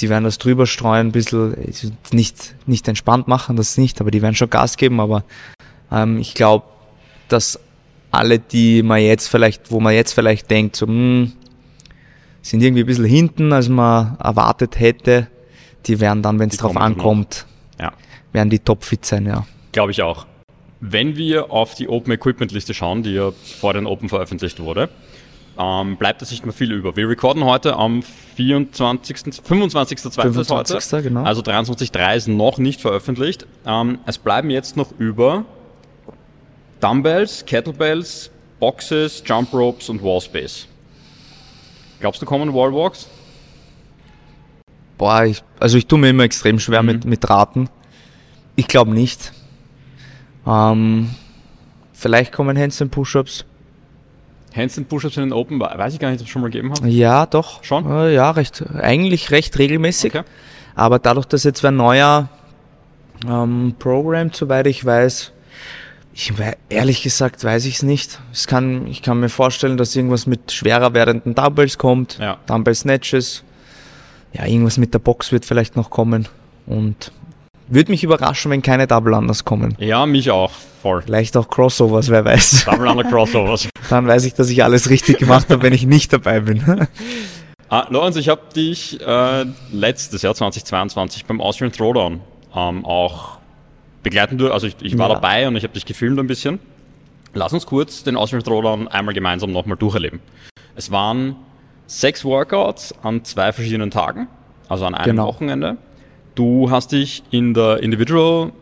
Die 0.00 0.08
werden 0.08 0.24
das 0.24 0.38
drüber 0.38 0.66
streuen, 0.66 1.08
ein 1.08 1.12
bisschen 1.12 1.56
nicht, 2.12 2.54
nicht 2.66 2.86
entspannt 2.88 3.28
machen, 3.28 3.56
das 3.56 3.78
nicht, 3.78 4.00
aber 4.00 4.10
die 4.10 4.20
werden 4.22 4.34
schon 4.34 4.50
Gas 4.50 4.76
geben. 4.76 5.00
Aber 5.00 5.24
ähm, 5.90 6.18
ich 6.18 6.34
glaube, 6.34 6.64
dass 7.28 7.58
alle, 8.10 8.38
die 8.38 8.82
man 8.82 9.00
jetzt 9.00 9.28
vielleicht, 9.28 9.70
wo 9.70 9.80
man 9.80 9.94
jetzt 9.94 10.12
vielleicht 10.12 10.50
denkt, 10.50 10.76
so, 10.76 10.86
hm, 10.86 11.32
sind 12.42 12.62
irgendwie 12.62 12.84
ein 12.84 12.86
bisschen 12.86 13.04
hinten, 13.06 13.52
als 13.52 13.68
man 13.68 14.16
erwartet 14.18 14.78
hätte, 14.78 15.26
die 15.86 15.98
werden 16.00 16.22
dann, 16.22 16.38
wenn 16.38 16.48
es 16.48 16.56
drauf 16.58 16.74
dann 16.74 16.82
ankommt, 16.82 17.46
Ja. 17.80 17.92
werden 18.32 18.50
die 18.50 18.58
topfit 18.58 19.04
sein, 19.04 19.26
ja. 19.26 19.46
Glaube 19.72 19.90
ich 19.92 20.02
auch. 20.02 20.26
Wenn 20.80 21.16
wir 21.16 21.50
auf 21.50 21.74
die 21.74 21.88
Open 21.88 22.12
Equipment 22.12 22.52
Liste 22.52 22.74
schauen, 22.74 23.02
die 23.02 23.12
ja 23.14 23.32
vor 23.60 23.72
den 23.72 23.86
Open 23.86 24.08
veröffentlicht 24.08 24.60
wurde, 24.60 24.90
ähm, 25.58 25.96
bleibt 25.96 26.22
es 26.22 26.30
nicht 26.30 26.44
mehr 26.44 26.52
viel 26.52 26.72
über. 26.72 26.96
Wir 26.96 27.08
recorden 27.08 27.44
heute 27.44 27.76
am 27.76 28.02
24., 28.02 29.16
25.02. 29.16 29.94
ist 29.94 30.04
heute. 30.18 30.32
25. 30.32 31.02
genau. 31.02 31.22
Also 31.24 31.42
23.3 31.42 32.16
ist 32.16 32.28
noch 32.28 32.58
nicht 32.58 32.80
veröffentlicht. 32.80 33.46
Ähm, 33.66 33.98
es 34.06 34.18
bleiben 34.18 34.50
jetzt 34.50 34.76
noch 34.76 34.92
über 34.98 35.44
Dumbbells, 36.80 37.44
Kettlebells, 37.46 38.30
Boxes, 38.60 39.22
Jump 39.24 39.52
Ropes 39.52 39.88
und 39.88 40.02
Wallspace. 40.02 40.66
Glaubst 42.00 42.20
du, 42.20 42.26
kommen 42.26 42.52
Wallwalks? 42.52 43.08
Boah, 44.98 45.24
ich, 45.24 45.42
also 45.60 45.78
ich 45.78 45.86
tue 45.86 45.98
mir 45.98 46.10
immer 46.10 46.24
extrem 46.24 46.58
schwer 46.58 46.82
Mhm. 46.82 46.86
mit, 46.86 47.04
mit 47.04 47.28
Raten. 47.30 47.68
Ich 48.56 48.68
glaube 48.68 48.92
nicht. 48.92 49.32
Ähm, 50.46 51.10
vielleicht 51.92 52.32
kommen 52.32 52.56
Handstand 52.58 52.90
Push-Ups. 52.90 53.44
Handstand 54.56 54.88
Push-Ups 54.88 55.16
in 55.16 55.24
den 55.24 55.32
Open, 55.32 55.60
weiß 55.60 55.94
ich 55.94 56.00
gar 56.00 56.10
nicht, 56.10 56.20
ob 56.20 56.26
es 56.26 56.32
schon 56.32 56.42
mal 56.42 56.50
gegeben 56.50 56.72
hat. 56.72 56.84
Ja, 56.84 57.26
doch. 57.26 57.62
Schon? 57.62 57.90
Äh, 57.90 58.14
ja, 58.14 58.30
recht, 58.30 58.64
eigentlich 58.80 59.30
recht 59.30 59.58
regelmäßig. 59.58 60.14
Okay. 60.14 60.24
Aber 60.74 60.98
dadurch, 60.98 61.26
dass 61.26 61.44
jetzt 61.44 61.64
ein 61.64 61.76
neuer 61.76 62.28
ähm, 63.28 63.74
Programm, 63.78 64.30
soweit 64.32 64.66
ich 64.66 64.84
weiß, 64.84 65.32
ich 66.12 66.32
ehrlich 66.70 67.02
gesagt 67.02 67.44
weiß 67.44 67.66
ich 67.66 67.76
es 67.76 67.82
nicht. 67.82 68.20
Es 68.32 68.46
kann, 68.46 68.86
ich 68.86 69.02
kann 69.02 69.20
mir 69.20 69.28
vorstellen, 69.28 69.76
dass 69.76 69.94
irgendwas 69.94 70.26
mit 70.26 70.50
schwerer 70.52 70.94
werdenden 70.94 71.34
Dumbbells 71.34 71.76
kommt, 71.76 72.18
Ja. 72.18 72.38
Dumbbell 72.46 72.74
Snatches. 72.74 73.44
Ja, 74.32 74.46
irgendwas 74.46 74.76
mit 74.78 74.92
der 74.94 74.98
Box 74.98 75.32
wird 75.32 75.44
vielleicht 75.44 75.76
noch 75.76 75.90
kommen. 75.90 76.28
Und 76.66 77.12
würde 77.68 77.90
mich 77.90 78.04
überraschen, 78.04 78.50
wenn 78.50 78.62
keine 78.62 78.86
Double 78.86 79.12
Unders 79.14 79.44
kommen. 79.44 79.74
Ja, 79.78 80.06
mich 80.06 80.30
auch. 80.30 80.52
Voll. 80.82 81.02
Vielleicht 81.02 81.36
auch 81.36 81.48
Crossovers, 81.48 82.10
wer 82.10 82.24
weiß. 82.24 82.64
Double 82.64 82.88
Under 82.88 83.04
Crossovers. 83.04 83.68
Dann 83.90 84.06
weiß 84.06 84.24
ich, 84.24 84.34
dass 84.34 84.48
ich 84.50 84.62
alles 84.64 84.88
richtig 84.90 85.18
gemacht 85.18 85.48
habe, 85.50 85.62
wenn 85.62 85.72
ich 85.72 85.86
nicht 85.86 86.12
dabei 86.12 86.40
bin. 86.40 86.86
Ah, 87.68 87.84
Lorenz, 87.90 88.14
ich 88.14 88.28
habe 88.28 88.42
dich 88.54 89.00
äh, 89.04 89.44
letztes 89.72 90.22
Jahr 90.22 90.36
2022 90.36 91.24
beim 91.24 91.40
Austrian 91.40 91.72
Throwdown 91.72 92.20
ähm, 92.54 92.84
auch 92.84 93.38
begleiten 94.04 94.38
dürfen. 94.38 94.52
Also 94.52 94.68
ich, 94.68 94.76
ich 94.82 94.96
war 94.96 95.08
Ja. 95.08 95.14
dabei 95.16 95.48
und 95.48 95.56
ich 95.56 95.64
habe 95.64 95.74
dich 95.74 95.84
gefilmt 95.84 96.16
ein 96.20 96.28
bisschen. 96.28 96.60
Lass 97.34 97.52
uns 97.52 97.66
kurz 97.66 98.04
den 98.04 98.16
Austrian 98.16 98.44
Throwdown 98.44 98.86
einmal 98.86 99.14
gemeinsam 99.14 99.50
nochmal 99.50 99.76
durcherleben. 99.76 100.20
Es 100.76 100.92
waren 100.92 101.34
sechs 101.88 102.24
Workouts 102.24 102.94
an 103.02 103.24
zwei 103.24 103.52
verschiedenen 103.52 103.90
Tagen, 103.90 104.28
also 104.68 104.84
an 104.86 104.94
einem 104.94 105.16
Genau. 105.16 105.26
Wochenende. 105.26 105.76
Du 106.36 106.70
hast 106.70 106.92
dich 106.92 107.22
in 107.30 107.54
der 107.54 107.82
Individual 107.82 108.52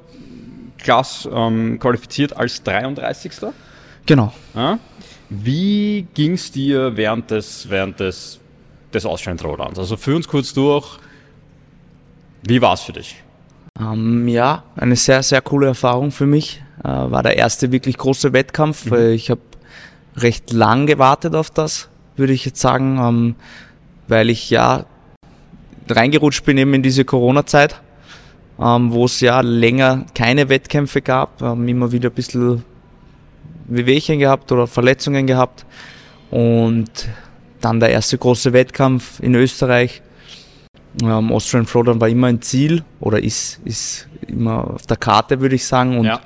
Class 0.79 1.29
ähm, 1.31 1.79
qualifiziert 1.81 2.37
als 2.37 2.63
33. 2.63 3.33
genau. 4.07 4.33
Ja? 4.55 4.79
Wie 5.29 6.07
ging 6.15 6.35
es 6.35 6.53
dir 6.53 6.97
während 6.97 7.33
des, 7.33 7.69
während 7.69 7.99
des, 7.99 8.39
des 8.93 9.03
Throwdowns? 9.03 9.79
Also 9.79 9.97
führ 9.97 10.15
uns 10.15 10.29
kurz 10.29 10.55
durch. 10.55 10.99
Wie 12.43 12.63
war 12.63 12.75
es 12.75 12.83
für 12.83 12.93
dich? 12.93 13.17
Ähm, 13.81 14.29
ja, 14.29 14.63
eine 14.77 14.95
sehr, 14.95 15.25
sehr 15.25 15.41
coole 15.41 15.67
Erfahrung 15.67 16.13
für 16.13 16.27
mich. 16.27 16.63
Äh, 16.85 16.89
war 16.89 17.25
der 17.25 17.37
erste 17.37 17.73
wirklich 17.73 17.99
große 17.99 18.33
Wettkampf. 18.33 18.89
weil 18.89 19.15
Ich 19.15 19.31
habe 19.31 19.41
recht 20.17 20.53
lang 20.53 20.87
gewartet 20.87 21.35
auf 21.35 21.51
das, 21.51 21.89
würde 22.17 22.35
ich 22.35 22.45
jetzt 22.45 22.61
sagen, 22.61 22.99
ähm, 23.01 23.35
weil 24.07 24.31
ich 24.31 24.49
ja 24.51 24.87
reingerutscht 25.89 26.45
bin 26.45 26.59
eben 26.59 26.75
in 26.75 26.83
diese 26.83 27.05
Corona-Zeit, 27.05 27.81
ähm, 28.61 28.93
wo 28.93 29.05
es 29.05 29.21
ja 29.21 29.41
länger 29.41 30.07
keine 30.15 30.49
Wettkämpfe 30.49 31.03
gab, 31.03 31.43
ähm, 31.43 31.69
immer 31.69 31.93
wieder 31.93 32.11
ein 32.11 32.15
bisschen 32.15 32.65
Wehwehchen 33.67 34.19
gehabt 34.19 34.53
oder 34.53 34.67
Verletzungen 34.67 35.27
gehabt 35.27 35.65
und 36.31 37.09
dann 37.61 37.81
der 37.81 37.91
erste 37.91 38.19
große 38.19 38.53
Wettkampf 38.53 39.21
in 39.21 39.35
Österreich. 39.35 40.03
Ähm, 41.03 41.33
Austrian 41.33 41.67
Throwdown 41.67 42.01
war 42.01 42.09
immer 42.09 42.29
ein 42.29 42.43
Ziel 42.43 42.85
oder 43.01 43.23
ist, 43.23 43.61
ist 43.65 44.09
immer 44.29 44.75
auf 44.75 44.87
der 44.87 44.97
Karte, 44.97 45.41
würde 45.41 45.57
ich 45.57 45.67
sagen. 45.67 45.99
Und 45.99 46.07
Ja. 46.07 46.21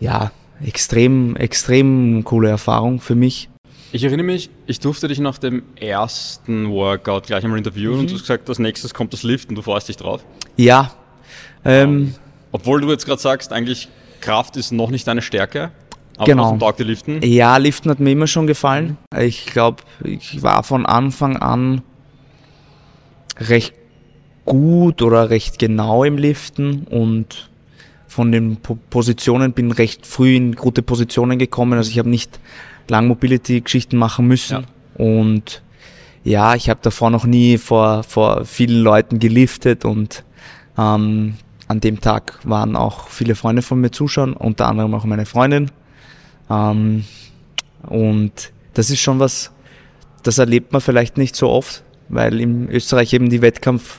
ja, 0.00 0.32
extrem, 0.64 1.36
extrem 1.36 2.22
coole 2.24 2.50
Erfahrung 2.50 3.00
für 3.00 3.14
mich. 3.14 3.48
Ich 3.94 4.02
erinnere 4.02 4.26
mich, 4.26 4.50
ich 4.66 4.80
durfte 4.80 5.06
dich 5.06 5.20
nach 5.20 5.38
dem 5.38 5.62
ersten 5.76 6.68
Workout 6.68 7.28
gleich 7.28 7.44
einmal 7.44 7.58
interviewen 7.58 8.00
und 8.00 8.10
du 8.10 8.14
hast 8.14 8.22
gesagt, 8.22 8.48
als 8.48 8.58
nächstes 8.58 8.92
kommt 8.92 9.12
das 9.12 9.22
Lift 9.22 9.50
und 9.50 9.54
du 9.54 9.62
freust 9.62 9.88
dich 9.88 9.96
drauf. 9.96 10.24
Ja, 10.56 10.90
ähm, 11.64 12.12
Obwohl 12.50 12.80
du 12.80 12.90
jetzt 12.90 13.06
gerade 13.06 13.22
sagst, 13.22 13.52
eigentlich 13.52 13.86
Kraft 14.20 14.56
ist 14.56 14.72
noch 14.72 14.90
nicht 14.90 15.06
deine 15.06 15.22
Stärke. 15.22 15.70
Aber 16.16 16.24
Genau. 16.26 16.42
trotzdem 16.42 16.58
taugt 16.58 16.80
dir 16.80 16.84
Liften. 16.86 17.22
ja, 17.22 17.56
Liften 17.56 17.88
hat 17.88 18.00
mir 18.00 18.10
immer 18.10 18.26
schon 18.26 18.48
gefallen. 18.48 18.98
Ich 19.16 19.46
glaube, 19.46 19.84
ich 20.02 20.42
war 20.42 20.64
von 20.64 20.86
Anfang 20.86 21.36
an 21.36 21.82
recht 23.38 23.74
gut 24.44 25.02
oder 25.02 25.30
recht 25.30 25.60
genau 25.60 26.02
im 26.02 26.18
Liften 26.18 26.88
und 26.90 27.48
von 28.08 28.32
den 28.32 28.56
po 28.56 28.76
Positionen 28.90 29.52
bin 29.52 29.70
recht 29.70 30.04
früh 30.04 30.34
in 30.34 30.56
gute 30.56 30.82
Positionen 30.82 31.38
gekommen. 31.38 31.74
Also 31.78 31.90
ich 31.92 32.00
habe 32.00 32.08
nicht 32.10 32.40
lang 32.88 33.06
Mobility-Geschichten 33.08 33.96
machen 33.96 34.26
müssen. 34.26 34.66
Und 34.96 35.62
ja, 36.22 36.54
ich 36.54 36.70
habe 36.70 36.80
davor 36.82 37.10
noch 37.10 37.26
nie 37.26 37.58
vor, 37.58 38.02
vor 38.02 38.44
vielen 38.44 38.82
Leuten 38.82 39.18
geliftet 39.18 39.84
und 39.84 40.24
ähm, 40.78 41.34
an 41.68 41.80
dem 41.80 42.00
Tag 42.00 42.38
waren 42.44 42.76
auch 42.76 43.08
viele 43.08 43.34
Freunde 43.34 43.62
von 43.62 43.80
mir 43.80 43.90
zuschauen, 43.90 44.34
unter 44.34 44.66
anderem 44.66 44.94
auch 44.94 45.04
meine 45.04 45.26
Freundin. 45.26 45.70
Ähm, 46.50 47.04
Und 47.88 48.52
das 48.74 48.90
ist 48.90 49.00
schon 49.00 49.18
was, 49.18 49.52
das 50.22 50.38
erlebt 50.38 50.72
man 50.72 50.80
vielleicht 50.80 51.18
nicht 51.18 51.36
so 51.36 51.50
oft, 51.50 51.82
weil 52.08 52.40
in 52.40 52.68
Österreich 52.70 53.12
eben 53.12 53.28
die 53.30 53.42
Wettkampf 53.42 53.98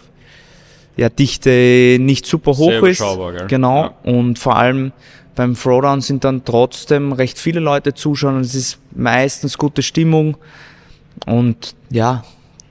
ja, 0.97 1.09
Dichte 1.09 1.97
nicht 1.99 2.25
super 2.25 2.57
hoch 2.57 2.83
ist. 2.83 2.99
gell? 3.01 3.47
Genau. 3.47 3.83
Ja. 3.83 4.11
Und 4.11 4.39
vor 4.39 4.55
allem 4.55 4.91
beim 5.35 5.55
Throwdown 5.55 6.01
sind 6.01 6.23
dann 6.23 6.43
trotzdem 6.45 7.11
recht 7.11 7.37
viele 7.37 7.59
Leute 7.59 7.93
zuschauen 7.93 8.35
und 8.37 8.41
es 8.41 8.55
ist 8.55 8.79
meistens 8.95 9.57
gute 9.57 9.81
Stimmung. 9.83 10.37
Und 11.25 11.75
ja, 11.89 12.23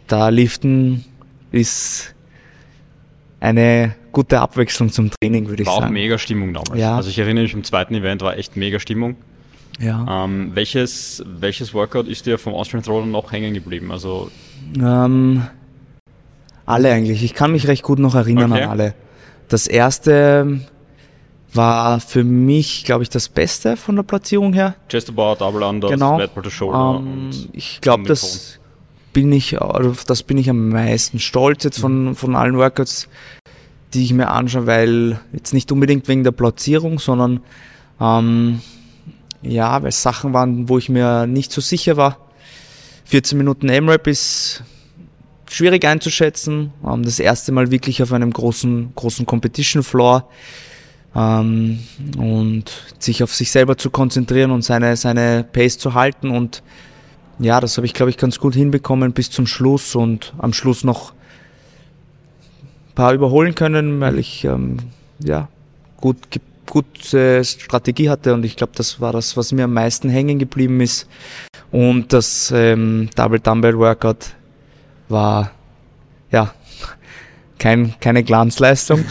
da 0.07 0.29
Liften 0.31 1.05
ist 1.53 2.15
eine 3.41 3.95
gute 4.12 4.41
Abwechslung 4.41 4.91
zum 4.91 5.11
Training, 5.11 5.49
würde 5.49 5.62
ich 5.62 5.67
War 5.69 5.75
auch 5.77 5.81
sagen. 5.83 5.93
mega 5.93 6.19
Stimmung 6.19 6.55
damals. 6.55 6.79
Ja. 6.81 6.97
Also 6.97 7.11
ich 7.11 7.19
erinnere 7.19 7.45
mich, 7.45 7.55
im 7.55 7.65
zweiten 7.65 7.95
Event 7.95 8.23
war 8.23 8.37
echt 8.39 8.57
mega 8.57 8.79
Stimmung. 8.81 9.17
Ja. 9.81 10.25
Ähm, 10.25 10.53
welches, 10.55 11.23
welches 11.27 11.75
Workout 11.75 12.07
ist 12.07 12.27
dir 12.27 12.39
vom 12.39 12.55
Austrian 12.55 12.83
Throwdown 12.85 13.11
noch 13.11 13.33
hängen 13.33 13.55
geblieben? 13.55 13.91
Also 13.91 14.31
Ähm, 14.79 15.43
alle 16.65 16.93
eigentlich. 16.93 17.23
Ich 17.25 17.35
kann 17.35 17.53
mich 17.53 17.67
recht 17.67 17.83
gut 17.83 17.99
noch 17.99 18.15
erinnern 18.15 18.53
Okay. 18.53 18.62
an 18.62 18.71
alle. 18.71 18.95
Das 19.49 19.67
erste 19.67 20.61
war 21.55 22.01
für 22.01 22.25
mich, 22.25 22.85
glaube 22.85 23.03
ich, 23.03 23.11
das 23.11 23.29
Beste 23.29 23.77
von 23.77 23.97
der 23.97 24.03
Platzierung 24.03 24.53
her. 24.53 24.75
To 24.89 25.13
Bar, 25.13 25.37
Double 25.37 25.63
Under, 25.63 25.89
Genau. 25.89 26.21
Shoulder 26.49 27.01
Ähm, 27.01 27.31
ich 27.53 27.81
glaube, 27.81 28.05
das 28.05 28.59
bin 29.13 29.33
ich, 29.33 29.61
also 29.61 29.91
auf 29.91 30.05
das 30.05 30.23
bin 30.23 30.39
ich 30.39 30.51
am 30.51 30.71
meisten 30.71 31.19
stolz 31.21 31.65
jetzt 31.65 31.79
Mhm. 31.79 31.83
von, 31.83 32.15
von 32.17 32.37
allen 32.37 32.57
Workouts, 32.57 33.09
die 33.93 34.03
ich 34.05 34.13
mir 34.13 34.29
anschaue, 34.31 34.67
weil 34.67 35.21
jetzt 35.33 35.55
nicht 35.55 35.71
unbedingt 35.71 36.09
wegen 36.09 36.25
der 36.25 36.33
Platzierung, 36.33 36.99
sondern 36.99 37.41
ähm, 38.01 38.61
ja, 39.43 39.81
weil 39.83 39.91
es 39.91 40.03
Sachen 40.03 40.33
waren, 40.33 40.69
wo 40.69 40.79
ich 40.79 40.89
mir 40.89 41.27
nicht 41.27 41.53
so 41.53 41.61
sicher 41.61 41.97
war. 41.97 42.19
14 43.05 43.39
Minuten 43.39 43.69
M-Rap 43.69 44.07
ist 44.07 44.65
schwierig 45.49 45.85
einzuschätzen. 45.85 46.73
Ähm, 46.85 47.05
das 47.05 47.21
erste 47.21 47.53
Mal 47.53 47.71
wirklich 47.71 48.03
auf 48.03 48.13
einem 48.13 48.33
großen, 48.33 48.93
großen 48.97 49.27
Competition 49.27 49.83
Floor 49.85 50.29
ähm, 51.15 51.81
und 52.19 52.71
sich 52.99 53.23
auf 53.23 53.35
sich 53.35 53.51
selber 53.51 53.77
zu 53.77 53.91
konzentrieren 53.91 54.51
und 54.51 54.62
seine, 54.62 54.97
seine 54.97 55.45
Pace 55.45 55.79
zu 55.79 55.95
halten. 55.95 56.31
Und 56.31 56.62
ja, 57.39 57.61
das 57.61 57.77
habe 57.77 57.87
ich, 57.87 57.95
glaube 57.95 58.11
ich, 58.11 58.17
ganz 58.17 58.39
gut 58.39 58.55
hinbekommen 58.55 59.12
bis 59.12 59.31
zum 59.31 59.47
Schluss 59.47 59.95
und 59.95 60.35
am 60.39 60.53
Schluss 60.53 60.85
noch 60.85 61.12
ein 61.12 62.95
paar 62.95 63.12
überholen 63.12 63.55
können, 63.55 64.01
weil 64.01 64.19
ich 64.19 64.45
ähm, 64.45 64.79
ja 65.23 65.49
gut 65.97 66.19
gute 66.67 67.45
Strategie 67.45 68.11
hatte. 68.11 68.35
Und 68.35 68.45
ich 68.45 68.57
glaube, 68.57 68.73
das 68.75 69.01
war 69.01 69.12
das, 69.12 69.37
was 69.37 69.53
mir 69.53 69.65
am 69.65 69.75
meisten 69.75 70.09
hängen 70.09 70.39
geblieben 70.39 70.81
ist. 70.81 71.09
Und 71.71 72.12
das 72.12 72.53
ähm, 72.55 73.11
Double 73.15 73.41
Dumbbell 73.41 73.79
Workout 73.79 74.35
war 75.09 75.51
ja 76.31 76.55
kein, 77.59 77.95
keine 78.01 78.23
Glanzleistung, 78.23 79.05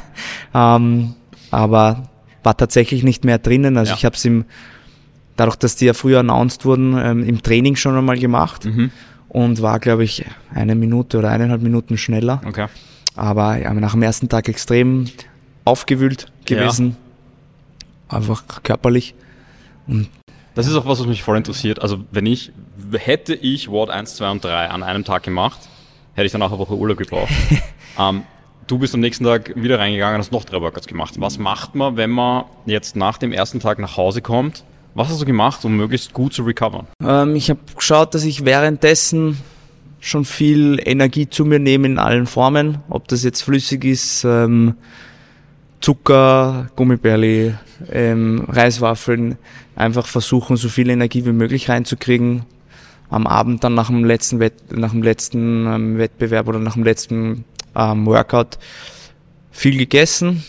ähm, 0.54 1.14
aber 1.50 2.08
war 2.42 2.56
tatsächlich 2.56 3.02
nicht 3.02 3.24
mehr 3.24 3.38
drinnen. 3.38 3.76
Also 3.76 3.90
Ja. 3.90 3.96
ich 3.96 4.04
habe 4.04 4.16
es 4.16 4.24
im 4.24 4.44
dadurch, 5.36 5.56
dass 5.56 5.76
die 5.76 5.84
ja 5.84 5.92
früher 5.92 6.20
announced 6.20 6.64
wurden, 6.64 6.96
ähm, 6.98 7.22
im 7.22 7.42
Training 7.42 7.76
schon 7.76 7.94
einmal 7.96 8.18
gemacht 8.18 8.64
Mhm. 8.64 8.90
und 9.28 9.60
war, 9.60 9.78
glaube 9.80 10.02
ich, 10.04 10.24
eine 10.54 10.74
Minute 10.74 11.18
oder 11.18 11.30
eineinhalb 11.30 11.60
Minuten 11.62 11.98
schneller. 11.98 12.40
Okay. 12.46 12.66
Aber 13.16 13.58
ja, 13.58 13.72
nach 13.74 13.92
dem 13.92 14.02
ersten 14.02 14.28
Tag 14.30 14.48
extrem 14.48 15.06
aufgewühlt 15.64 16.26
gewesen. 16.46 16.96
Einfach 18.08 18.44
körperlich. 18.62 19.14
Das 20.54 20.66
ist 20.66 20.74
auch 20.74 20.86
was, 20.86 21.00
was 21.00 21.06
mich 21.06 21.22
voll 21.22 21.36
interessiert. 21.36 21.82
Also 21.82 22.04
wenn 22.12 22.24
ich, 22.26 22.52
hätte 22.98 23.34
ich 23.34 23.70
Ward 23.70 23.90
1, 23.90 24.14
2 24.16 24.30
und 24.30 24.44
3 24.44 24.68
an 24.68 24.82
einem 24.82 25.04
Tag 25.04 25.22
gemacht, 25.24 25.58
hätte 26.14 26.26
ich 26.26 26.32
danach 26.32 26.50
eine 26.50 26.58
Woche 26.58 26.74
Urlaub 26.76 26.96
gebraucht. 26.98 27.32
ähm, 27.98 28.22
du 28.66 28.78
bist 28.78 28.94
am 28.94 29.00
nächsten 29.00 29.24
Tag 29.24 29.52
wieder 29.56 29.78
reingegangen 29.78 30.16
und 30.16 30.20
hast 30.20 30.32
noch 30.32 30.44
drei 30.44 30.60
Workouts 30.60 30.86
gemacht. 30.86 31.14
Was 31.18 31.38
macht 31.38 31.74
man, 31.74 31.96
wenn 31.96 32.10
man 32.10 32.44
jetzt 32.66 32.96
nach 32.96 33.18
dem 33.18 33.32
ersten 33.32 33.60
Tag 33.60 33.78
nach 33.78 33.96
Hause 33.96 34.22
kommt? 34.22 34.64
Was 34.94 35.08
hast 35.08 35.20
du 35.20 35.26
gemacht, 35.26 35.64
um 35.64 35.76
möglichst 35.76 36.12
gut 36.12 36.32
zu 36.32 36.42
recovern? 36.42 36.86
Ähm, 37.04 37.36
ich 37.36 37.50
habe 37.50 37.60
geschaut, 37.74 38.14
dass 38.14 38.24
ich 38.24 38.44
währenddessen 38.44 39.38
schon 40.00 40.24
viel 40.24 40.80
Energie 40.82 41.28
zu 41.28 41.44
mir 41.44 41.58
nehme 41.58 41.86
in 41.86 41.98
allen 41.98 42.26
Formen. 42.26 42.78
Ob 42.88 43.08
das 43.08 43.22
jetzt 43.22 43.42
flüssig 43.42 43.84
ist, 43.84 44.24
ähm, 44.24 44.74
Zucker, 45.80 46.70
Gummibärli, 46.76 47.54
ähm, 47.92 48.46
Reiswaffeln. 48.48 49.36
Einfach 49.74 50.06
versuchen, 50.06 50.56
so 50.56 50.68
viel 50.68 50.88
Energie 50.88 51.26
wie 51.26 51.32
möglich 51.32 51.68
reinzukriegen. 51.68 52.44
Am 53.10 53.26
Abend 53.26 53.62
dann 53.62 53.74
nach 53.74 53.88
dem 53.88 54.04
letzten, 54.04 54.40
Wett 54.40 54.72
nach 54.72 54.90
dem 54.90 55.02
letzten 55.02 55.66
ähm, 55.66 55.98
Wettbewerb 55.98 56.48
oder 56.48 56.58
nach 56.58 56.74
dem 56.74 56.84
letzten 56.84 57.44
ähm, 57.76 58.06
Workout 58.06 58.58
viel 59.50 59.78
gegessen. 59.78 60.44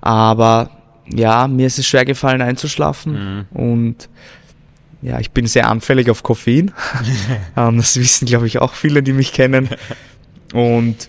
Aber 0.00 0.70
ja, 1.08 1.48
mir 1.48 1.66
ist 1.66 1.78
es 1.78 1.86
schwer 1.86 2.04
gefallen 2.04 2.42
einzuschlafen 2.42 3.46
und 3.52 4.08
ja, 5.02 5.20
ich 5.20 5.30
bin 5.30 5.46
sehr 5.46 5.68
anfällig 5.68 6.10
auf 6.10 6.22
Koffein. 6.22 6.72
ähm, 7.56 7.76
das 7.76 7.96
wissen, 7.96 8.26
glaube 8.26 8.46
ich, 8.46 8.58
auch 8.60 8.74
viele, 8.74 9.02
die 9.02 9.12
mich 9.12 9.32
kennen. 9.32 9.68
Und 10.52 11.08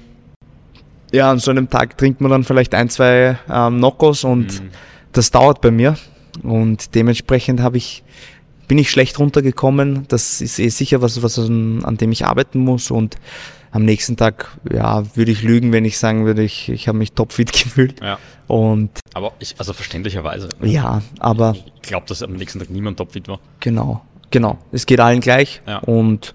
ja, 1.11 1.31
an 1.31 1.39
so 1.39 1.51
einem 1.51 1.69
Tag 1.69 1.97
trinkt 1.97 2.21
man 2.21 2.31
dann 2.31 2.43
vielleicht 2.43 2.75
ein, 2.75 2.89
zwei 2.89 3.39
ähm, 3.49 3.77
Knockos 3.77 4.23
und 4.23 4.61
das 5.13 5.31
dauert 5.31 5.61
bei 5.61 5.71
mir. 5.71 5.97
Und 6.43 6.93
dementsprechend 6.95 7.61
habe 7.61 7.77
ich, 7.77 8.03
bin 8.67 8.77
ich 8.77 8.91
schlecht 8.91 9.17
runtergekommen. 9.19 10.05
Das 10.09 10.41
ist 10.41 10.59
eh 10.59 10.69
sicher 10.69 11.01
was, 11.01 11.23
was 11.23 11.39
an, 11.39 11.83
an 11.83 11.97
dem 11.97 12.11
ich 12.11 12.25
arbeiten 12.25 12.59
muss. 12.59 12.91
Und 12.91 13.15
am 13.71 13.83
nächsten 13.85 14.17
Tag, 14.17 14.57
ja, 14.71 15.03
würde 15.15 15.31
ich 15.31 15.43
lügen, 15.43 15.71
wenn 15.71 15.85
ich 15.85 15.97
sagen 15.97 16.25
würde, 16.25 16.43
ich, 16.43 16.69
ich 16.69 16.87
habe 16.87 16.97
mich 16.97 17.13
topfit 17.13 17.51
gefühlt. 17.63 18.01
Ja. 18.01 18.17
Und 18.47 18.91
Aber 19.13 19.33
ich, 19.39 19.55
also 19.57 19.73
verständlicherweise. 19.73 20.49
ja, 20.61 21.01
aber 21.19 21.53
Ich 21.53 21.81
glaube, 21.81 22.05
dass 22.07 22.23
am 22.23 22.33
nächsten 22.33 22.59
Tag 22.59 22.69
niemand 22.69 22.97
topfit 22.97 23.27
war. 23.27 23.39
Genau, 23.59 24.01
genau. 24.31 24.57
Es 24.71 24.85
geht 24.85 24.99
allen 24.99 25.19
gleich 25.19 25.61
Ja. 25.67 25.79
und 25.79 26.33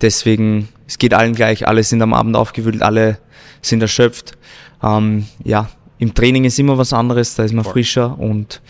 deswegen, 0.00 0.68
es 0.86 0.98
geht 0.98 1.14
allen 1.14 1.34
gleich, 1.34 1.66
alle 1.68 1.82
sind 1.84 2.00
am 2.02 2.14
Abend 2.14 2.36
aufgewühlt, 2.36 2.82
alle 2.82 3.18
sind 3.60 3.82
erschöpft. 3.82 4.32
Ähm, 4.82 5.26
ja, 5.44 5.68
im 5.98 6.14
Training 6.14 6.44
ist 6.44 6.58
immer 6.58 6.78
was 6.78 6.92
anderes, 6.92 7.34
da 7.36 7.44
ist 7.44 7.52
man 7.52 7.64
Voll. 7.64 7.74
frischer 7.74 8.18
und 8.18 8.60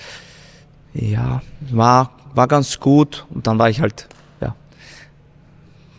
ja, 0.93 1.41
war, 1.71 2.11
war 2.35 2.49
ganz 2.49 2.79
gut 2.81 3.25
und 3.31 3.47
dann 3.47 3.59
war 3.59 3.71
ich 3.71 3.81
halt, 3.81 4.09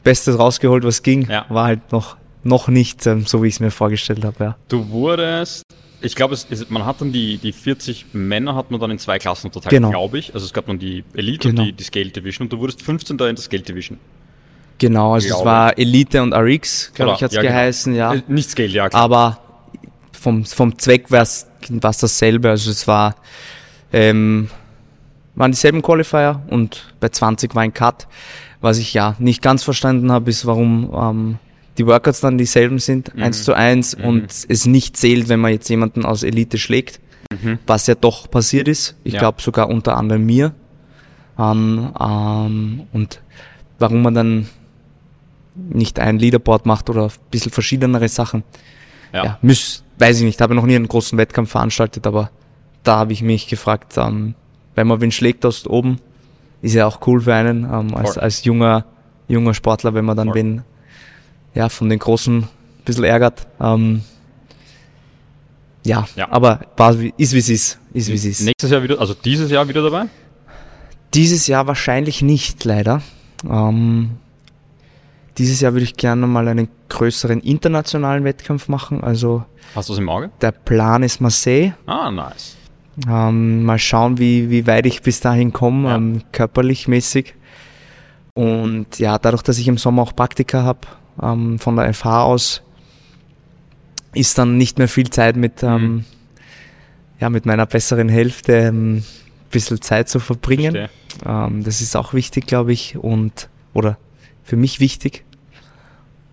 Bestes 0.04 0.38
rausgeholt, 0.38 0.84
was 0.84 1.01
ging, 1.04 1.28
Ja. 1.30 1.45
war 1.49 1.66
halt 1.66 1.91
noch, 1.91 2.18
noch 2.43 2.68
nicht 2.68 3.06
ähm, 3.08 3.26
so, 3.26 3.41
wie 3.43 3.47
ich 3.47 3.56
es 3.56 3.60
mir 3.60 3.72
vorgestellt 3.72 4.24
habe, 4.26 4.43
ja. 4.43 4.56
Du 4.68 4.89
wurdest, 4.89 5.64
ich 6.01 6.16
glaube, 6.16 6.34
es, 6.34 6.45
es, 6.49 6.70
man 6.70 6.86
hat 6.86 6.99
dann 7.01 7.12
die, 7.14 7.38
die 7.38 7.54
40 7.54 8.08
Männer 8.14 8.56
hat 8.56 8.70
man 8.72 8.80
dann 8.82 8.91
in 8.91 8.99
zwei 8.99 9.20
Klassen 9.20 9.47
unterteilt, 9.47 9.72
Genau. 9.72 9.89
glaube 9.89 10.20
ich. 10.20 10.34
Also 10.34 10.45
es 10.45 10.54
gab 10.54 10.66
dann 10.66 10.80
die 10.80 11.04
Elite 11.14 11.49
Genau. 11.49 11.62
und 11.62 11.68
die, 11.70 11.74
die 11.74 11.84
Scale 11.84 12.10
Division 12.10 12.45
und 12.47 12.54
du 12.54 12.60
wurdest 12.60 12.82
15. 12.82 13.14
in 13.18 13.36
der 13.36 13.38
Scale 13.38 13.64
Division. 13.64 13.97
Genau, 14.80 15.14
also 15.14 15.28
es 15.28 15.34
Glaube 15.34 15.45
war 15.49 15.78
Elite 15.78 16.22
und 16.22 16.34
RX, 16.34 16.91
glaube 16.93 17.14
ich, 17.16 17.24
hat's 17.24 17.36
ja, 17.36 17.41
genau. 17.41 17.54
geheißen, 17.54 17.95
ja. 17.95 18.14
Äh, 18.16 18.24
nicht 18.28 18.49
Scale, 18.49 18.68
ja 18.70 18.89
klar. 18.89 19.01
Aber 19.04 19.39
vom, 20.12 20.43
vom 20.45 20.78
Zweck 20.78 21.10
war 21.12 21.22
es 21.22 21.47
dasselbe. 21.80 22.49
Also 22.49 22.72
es 22.72 22.86
war, 22.88 23.16
ähm, 23.93 24.49
waren 25.36 25.51
dieselben 25.51 25.82
Qualifier 25.82 26.41
und 26.49 26.93
bei 26.99 27.10
20 27.10 27.56
war 27.56 27.62
ein 27.64 27.74
Cut. 27.74 28.08
Was 28.64 28.78
ich 28.78 28.93
ja 28.93 29.16
nicht 29.20 29.41
ganz 29.41 29.61
verstanden 29.64 30.09
habe, 30.11 30.30
ist, 30.30 30.45
warum 30.45 30.89
ähm, 30.95 31.38
die 31.78 31.86
Workouts 31.86 32.22
dann 32.22 32.38
dieselben 32.38 32.80
sind, 32.80 33.14
Mhm. 33.14 33.24
eins 33.24 33.43
zu 33.43 33.53
eins 33.53 33.93
und 33.93 34.28
es 34.47 34.66
nicht 34.66 34.95
zählt, 34.95 35.28
wenn 35.28 35.39
man 35.41 35.51
jetzt 35.51 35.68
jemanden 35.70 36.05
aus 36.05 36.24
Elite 36.24 36.57
schlägt, 36.57 36.99
was 37.68 37.88
ja 37.88 37.95
doch 37.95 38.30
passiert 38.32 38.68
ist. 38.68 38.95
Ich 39.03 39.11
Mhm. 39.11 39.16
Ja. 39.16 39.20
glaube 39.20 39.41
sogar 39.41 39.70
unter 39.70 39.97
anderem 39.97 40.26
mir. 40.26 40.53
Ähm, 41.38 41.91
ähm, 41.99 42.84
und 42.93 43.22
warum 43.80 44.01
man 44.03 44.14
dann 44.14 44.47
nicht 45.55 45.99
ein 45.99 46.20
Leaderboard 46.20 46.66
macht 46.66 46.89
oder 46.89 47.05
ein 47.05 47.11
bisschen 47.32 47.51
verschiedenere 47.51 48.07
Sachen 48.07 48.43
ja. 49.11 49.26
ja, 49.26 49.39
müß, 49.41 49.84
weiß 49.99 50.20
ich 50.20 50.24
nicht, 50.26 50.41
habe 50.41 50.55
noch 50.55 50.66
nie 50.66 50.76
einen 50.76 50.88
großen 50.88 51.18
Wettkampf 51.18 51.51
veranstaltet, 51.51 52.07
aber 52.07 52.30
da 52.84 52.97
habe 52.97 53.14
ich 53.14 53.22
mich 53.22 53.47
gefragt, 53.47 53.93
ähm, 53.97 54.36
wenn 54.76 54.88
man 54.88 55.01
wen 55.01 55.11
schlägt 55.11 55.45
aus 55.45 55.68
oben, 55.68 55.97
ist 56.64 56.74
ja 56.74 56.88
auch 56.88 57.05
cool 57.05 57.22
für 57.22 57.34
einen, 57.36 57.66
ähm, 57.66 57.93
als, 57.93 58.18
als 58.18 58.43
junger, 58.43 58.86
junger 59.28 59.53
Sportler, 59.53 59.93
wenn 59.93 60.05
man 60.05 60.18
dann 60.18 60.30
Voll. 60.30 60.36
wen, 60.36 60.61
ja, 61.53 61.70
von 61.70 61.89
den 61.89 61.99
Großen 61.99 62.38
ein 62.43 62.47
bisschen 62.84 63.03
ärgert. 63.03 63.45
Ähm, 63.61 64.01
ja, 65.86 66.07
Ja. 66.16 66.32
aber 66.32 66.61
war, 66.78 66.95
ist 67.18 67.34
wie 67.34 67.38
es 67.38 67.49
ist, 67.49 67.80
ist 67.93 68.07
wie 68.09 68.14
es 68.16 68.26
ist. 68.26 68.41
Nächstes 68.41 68.72
Jahr 68.72 68.82
wieder, 68.82 68.99
also 68.99 69.14
dieses 69.14 69.51
Jahr 69.51 69.68
wieder 69.68 69.84
dabei? 69.84 70.05
Dieses 71.14 71.45
Jahr 71.47 71.68
wahrscheinlich 71.68 72.22
nicht, 72.22 72.64
leider. 72.64 73.01
Ähm, 73.47 74.11
dieses 75.38 75.59
Jahr 75.61 75.74
würde 75.74 75.84
ich 75.84 75.95
gerne 75.97 76.26
mal 76.28 76.47
einen 76.47 76.70
größeren 76.89 77.41
internationalen 77.41 78.24
Wettkampf 78.24 78.68
machen, 78.68 79.03
also 79.03 79.43
Hast 79.76 79.89
du 79.89 79.93
es 79.93 79.99
im 79.99 80.07
Auge? 80.09 80.32
der 80.41 80.51
Plan 80.53 81.03
ist 81.03 81.20
Marseille. 81.20 81.74
Ah, 81.86 82.09
nice. 82.09 82.55
Ähm, 83.10 83.64
mal 83.64 83.80
schauen, 83.80 84.20
wie, 84.20 84.50
wie 84.52 84.68
weit 84.68 84.86
ich 84.86 85.02
bis 85.02 85.20
dahin 85.20 85.52
komme, 85.52 85.89
Ja. 85.89 85.96
ähm, 85.96 86.22
körperlich 86.32 86.88
mäßig. 86.88 87.34
Und 88.36 89.00
ja, 89.00 89.18
dadurch, 89.20 89.41
dass 89.44 89.58
ich 89.58 89.68
im 89.68 89.78
Sommer 89.78 90.04
auch 90.04 90.16
Praktika 90.16 90.64
habe, 90.64 90.80
ähm, 91.22 91.60
von 91.60 91.76
der 91.76 91.91
FH 91.94 92.24
aus, 92.24 92.62
ist 94.14 94.38
dann 94.38 94.58
nicht 94.58 94.78
mehr 94.78 94.88
viel 94.88 95.10
Zeit 95.10 95.36
mit, 95.36 95.64
ähm, 95.64 95.82
Mhm. 95.96 96.06
ja, 97.20 97.30
mit 97.30 97.46
meiner 97.46 97.66
besseren 97.66 98.10
Hälfte 98.10 98.54
ähm, 98.54 98.98
ein 98.98 99.04
bisschen 99.52 99.82
Zeit 99.82 100.10
zu 100.10 100.20
verbringen. 100.20 100.88
Ähm, 101.26 101.64
das 101.64 101.82
ist 101.82 101.96
auch 101.96 102.14
wichtig, 102.14 102.46
glaube 102.48 102.74
ich, 102.74 102.96
und 102.98 103.50
oder 103.74 103.98
für 104.44 104.56
mich 104.56 104.80
wichtig 104.80 105.24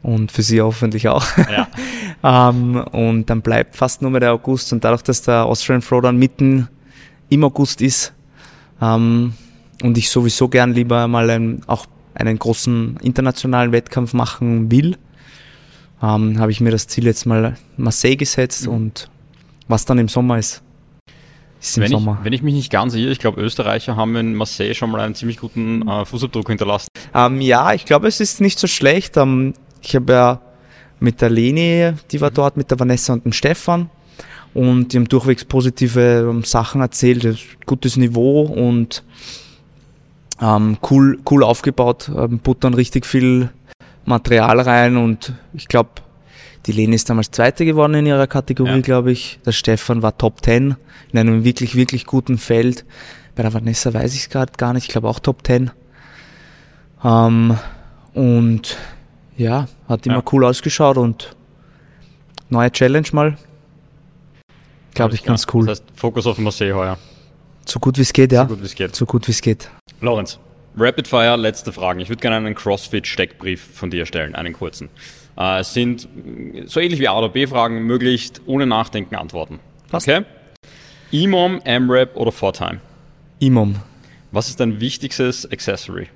und 0.03 0.31
für 0.33 0.43
Sie 0.43 0.61
hoffentlich 0.61 1.09
auch. 1.09 1.25
Ja. 1.51 1.69
ähm, 2.23 2.77
und 2.93 3.27
dann 3.31 3.43
bleibt 3.43 3.77
fast 3.77 4.03
nur 4.03 4.11
mehr 4.11 4.21
der 4.21 4.33
August 4.33 4.73
und 4.73 4.85
dadurch, 4.85 5.03
dass 5.03 5.23
der 5.23 5.47
Austrian 5.47 5.83
Flow 5.83 6.01
dann 6.01 6.17
mitten 6.17 6.69
im 7.29 7.45
August 7.45 7.81
ist 7.81 8.13
ähm, 8.83 9.35
und 9.83 9.97
ich 9.99 10.11
sowieso 10.11 10.49
gern 10.49 10.75
lieber 10.75 11.07
mal 11.09 11.31
einen, 11.31 11.63
auch 11.67 11.87
einen 12.15 12.39
großen 12.39 12.99
internationalen 13.03 13.73
Wettkampf 13.73 14.13
machen 14.13 14.71
will, 14.71 14.97
ähm, 16.03 16.39
habe 16.39 16.51
ich 16.51 16.61
mir 16.61 16.71
das 16.71 16.87
Ziel 16.87 17.05
jetzt 17.05 17.25
mal 17.27 17.57
Marseille 17.77 18.17
gesetzt 18.17 18.67
Mhm. 18.67 18.73
und 18.73 19.11
was 19.69 19.85
dann 19.85 19.99
im 19.99 20.09
Sommer 20.09 20.39
ist, 20.39 20.63
ist 21.61 21.77
im 21.77 21.83
Wenn 21.83 21.93
ich, 21.93 21.99
Sommer. 21.99 22.19
wenn 22.23 22.33
ich 22.33 22.43
mich 22.43 22.55
nicht 22.55 22.73
ganz 22.73 22.95
irre, 22.95 23.13
ich 23.13 23.19
glaube, 23.21 23.41
Österreicher 23.41 23.97
haben 23.97 24.17
in 24.17 24.35
Marseille 24.35 24.75
schon 24.75 24.91
mal 24.91 25.01
einen 25.01 25.15
ziemlich 25.15 25.37
guten 25.39 25.87
äh, 25.87 26.05
Fußabdruck 26.05 26.49
hinterlassen. 26.49 26.89
Ähm, 27.15 27.41
ja, 27.41 27.73
ich 27.75 27.85
glaube, 27.85 28.09
es 28.09 28.19
ist 28.21 28.41
nicht 28.41 28.59
so 28.59 28.67
schlecht. 28.67 29.17
Ähm, 29.17 29.55
ich 29.83 29.95
habe 29.95 30.13
ja 30.13 30.41
mit 31.01 31.21
der 31.21 31.31
Leni, 31.31 31.93
die 32.11 32.21
war 32.21 32.31
dort, 32.31 32.57
mit 32.57 32.71
der 32.71 32.79
Vanessa 32.79 33.13
und 33.13 33.25
dem 33.25 33.33
Stefan. 33.33 33.91
Und 34.53 34.93
die 34.93 34.97
haben 34.97 35.09
durchwegs 35.09 35.45
positive 35.45 36.27
ähm, 36.29 36.43
Sachen 36.45 36.81
erzählt, 36.81 37.25
ist 37.25 37.41
gutes 37.67 37.97
Niveau 37.97 38.43
und 38.43 39.05
ähm, 40.41 40.79
cool, 40.91 41.21
cool 41.31 41.45
aufgebaut, 41.45 42.11
ähm, 42.17 42.39
buttern 42.41 42.75
richtig 42.75 43.07
viel 43.07 43.51
Material 44.07 44.59
rein 44.61 44.97
und 44.97 45.35
ich 45.53 45.69
glaube, 45.69 45.91
die 46.67 46.73
Leni 46.73 46.97
ist 46.97 47.09
damals 47.09 47.31
Zweite 47.31 47.65
geworden 47.65 47.95
in 47.95 48.07
ihrer 48.07 48.27
Kategorie, 48.27 48.71
Ja. 48.71 48.81
glaube 48.81 49.13
ich. 49.13 49.39
Der 49.47 49.53
Stefan 49.53 50.03
war 50.03 50.19
Top 50.19 50.45
10 50.45 50.75
in 51.13 51.19
einem 51.19 51.45
wirklich, 51.45 51.75
wirklich 51.77 52.05
guten 52.07 52.37
Feld. 52.37 52.85
Bei 53.37 53.43
der 53.43 53.55
Vanessa 53.55 53.95
weiß 53.95 54.13
ich 54.15 54.23
es 54.23 54.31
gerade 54.31 54.53
gar 54.57 54.73
nicht, 54.73 54.85
ich 54.87 54.91
glaube 54.91 55.09
auch 55.09 55.21
Top 55.21 55.47
10. 55.47 55.71
Ähm, 57.05 57.57
und 58.15 58.77
ja, 59.41 59.67
hat 59.89 60.07
immer 60.07 60.17
Ja. 60.17 60.23
cool 60.33 60.45
ausgeschaut 60.45 60.97
und 60.99 61.35
neue 62.49 62.71
Challenge 62.71 63.07
mal. 63.13 63.37
Glaube 64.95 65.15
ich 65.15 65.23
ganz 65.23 65.47
cool. 65.55 65.67
Das 65.67 65.81
heißt, 65.81 65.91
Fokus 65.95 66.27
auf 66.27 66.39
Marseille 66.39 66.73
heuer. 66.75 66.99
So 67.65 67.79
gut 67.79 67.97
wie 67.97 68.03
es 68.03 68.13
geht, 68.13 68.33
ja. 68.33 68.43
So 68.43 68.49
gut 68.55 68.61
wie 68.63 68.67
es 68.67 68.75
geht. 68.75 68.97
So 68.97 69.07
gut 69.07 69.27
wie 69.29 69.31
es 69.33 69.41
geht. 69.41 69.71
Lorenz, 70.01 70.39
Rapid 70.77 71.07
Fire, 71.09 71.37
letzte 71.37 71.73
Fragen. 71.73 72.01
Ich 72.01 72.09
würde 72.09 72.21
gerne 72.21 72.37
einen 72.37 72.55
CrossFit-Steckbrief 72.55 73.61
von 73.75 73.91
dir 73.91 74.07
stellen, 74.07 74.35
einen 74.35 74.53
kurzen. 74.53 74.89
Äh, 75.39 75.61
es 75.61 75.73
sind 75.75 76.09
mh, 76.15 76.67
so 76.67 76.81
ähnlich 76.81 77.01
wie 77.01 77.09
A 77.09 77.17
oder 77.19 77.29
B-Fragen, 77.29 77.83
möglichst 77.85 78.41
ohne 78.47 78.67
Nachdenken 78.67 79.15
antworten. 79.15 79.61
Passt. 79.91 80.09
Okay? 80.09 80.25
EMOM, 81.13 81.61
AMRAP 81.65 82.17
oder 82.17 82.33
Fortime? 82.33 82.81
Imom. 83.39 83.77
Was 84.33 84.49
ist 84.49 84.61
dein 84.61 84.81
wichtigstes 84.81 85.51
Accessory? 85.51 86.09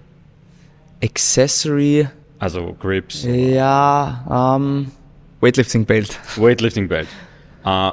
Accessory, 1.03 2.09
Also 2.45 2.77
Grips, 2.79 3.25
ja, 3.25 4.57
ähm, 4.59 4.91
Weightlifting 5.41 5.87
Belt. 5.87 6.21
Weightlifting 6.37 6.89
Belt. 6.89 7.09
Äh, 7.65 7.91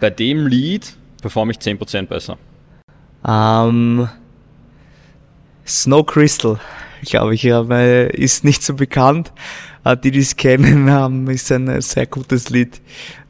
bei 0.00 0.10
dem 0.10 0.46
Lied 0.46 0.94
performe 1.22 1.52
ich 1.52 1.58
10% 1.58 2.02
besser. 2.06 2.36
Ähm, 3.26 4.06
Snow 5.66 6.04
Crystal, 6.04 6.60
glaube 7.06 7.34
ich, 7.36 7.44
ja, 7.44 7.70
weil 7.70 8.10
ist 8.12 8.44
nicht 8.44 8.62
so 8.62 8.74
bekannt. 8.74 9.32
Äh, 9.82 9.96
Die, 9.96 10.10
die 10.10 10.18
es 10.18 10.36
kennen, 10.36 11.28
ist 11.28 11.50
ein 11.50 11.80
sehr 11.80 12.04
gutes 12.04 12.50
Lied. 12.50 12.82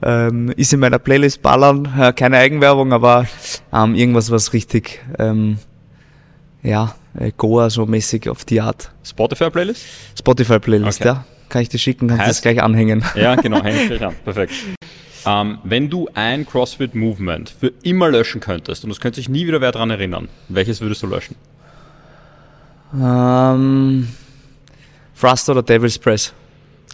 Ähm, 0.03 0.53
ist 0.57 0.73
in 0.73 0.81
meiner 0.81 0.99
Playlist 0.99 1.43
ballern, 1.43 1.89
äh, 1.97 2.13
keine 2.13 2.39
Eigenwerbung, 2.39 2.93
aber 2.93 3.29
ähm, 3.73 3.95
irgendwas, 3.95 4.33
was 4.33 4.53
richtig, 4.53 5.01
ähm, 5.21 5.59
ja, 6.67 6.95
äh, 7.19 7.33
Goa 7.37 7.71
so 7.71 7.87
mäßig 7.87 8.29
auf 8.29 8.45
die 8.45 8.61
Art. 8.61 8.91
Spotify-Playlist? 9.05 9.83
Spotify 10.19 10.59
Playlist, 10.59 11.01
Okay. 11.01 11.09
ja. 11.09 11.25
Kann 11.49 11.63
ich 11.63 11.69
dir 11.69 11.79
schicken, 11.79 12.09
kannst 12.09 12.25
du 12.25 12.29
das 12.29 12.43
gleich 12.43 12.61
anhängen. 12.63 13.05
Ja, 13.15 13.37
genau, 13.37 13.63
hänge 13.63 13.81
ich 13.83 13.87
gleich 13.89 14.05
an. 14.05 14.15
Perfekt. 14.25 14.53
Ähm, 15.25 15.59
wenn 15.65 15.89
du 15.91 16.09
ein 16.15 16.45
CrossFit-Movement 16.47 17.51
für 17.51 17.73
immer 17.83 18.11
löschen 18.11 18.41
könntest 18.41 18.85
und 18.85 18.91
es 18.91 19.01
könnte 19.01 19.17
sich 19.17 19.29
nie 19.29 19.47
wieder 19.47 19.61
wer 19.61 19.73
daran 19.73 19.91
erinnern, 19.91 20.29
welches 20.49 20.81
würdest 20.81 21.03
du 21.03 21.07
löschen? 21.07 21.37
Ähm, 22.95 24.09
Thruster 25.19 25.53
oder 25.53 25.63
Devil's 25.63 25.99
Press? 25.99 26.33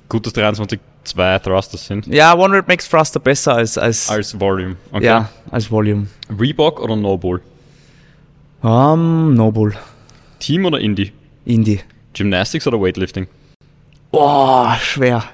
Gut, 0.08 0.26
dass 0.26 0.32
23 0.34 0.80
zwei 1.04 1.38
Thrusters 1.38 1.86
sind. 1.86 2.06
Ja, 2.06 2.34
One 2.34 2.54
Rep 2.56 2.68
makes 2.68 2.88
Thruster 2.88 3.20
besser 3.20 3.54
als, 3.54 3.76
als, 3.76 4.08
Als 4.08 4.38
Volume. 4.38 4.76
Okay. 4.92 5.04
ja, 5.06 5.28
als 5.50 5.70
Volume. 5.70 6.06
Reebok 6.38 6.80
oder 6.80 6.96
Noble? 6.96 7.40
Ähm, 8.64 9.34
Noble. 9.34 9.74
Team 10.38 10.64
oder 10.64 10.78
Indie? 10.80 11.12
Indie. 11.44 11.80
Gymnastics 12.14 12.66
oder 12.66 12.80
Weightlifting? 12.80 13.26
Boah, 14.10 14.76
schwer. 14.80 15.24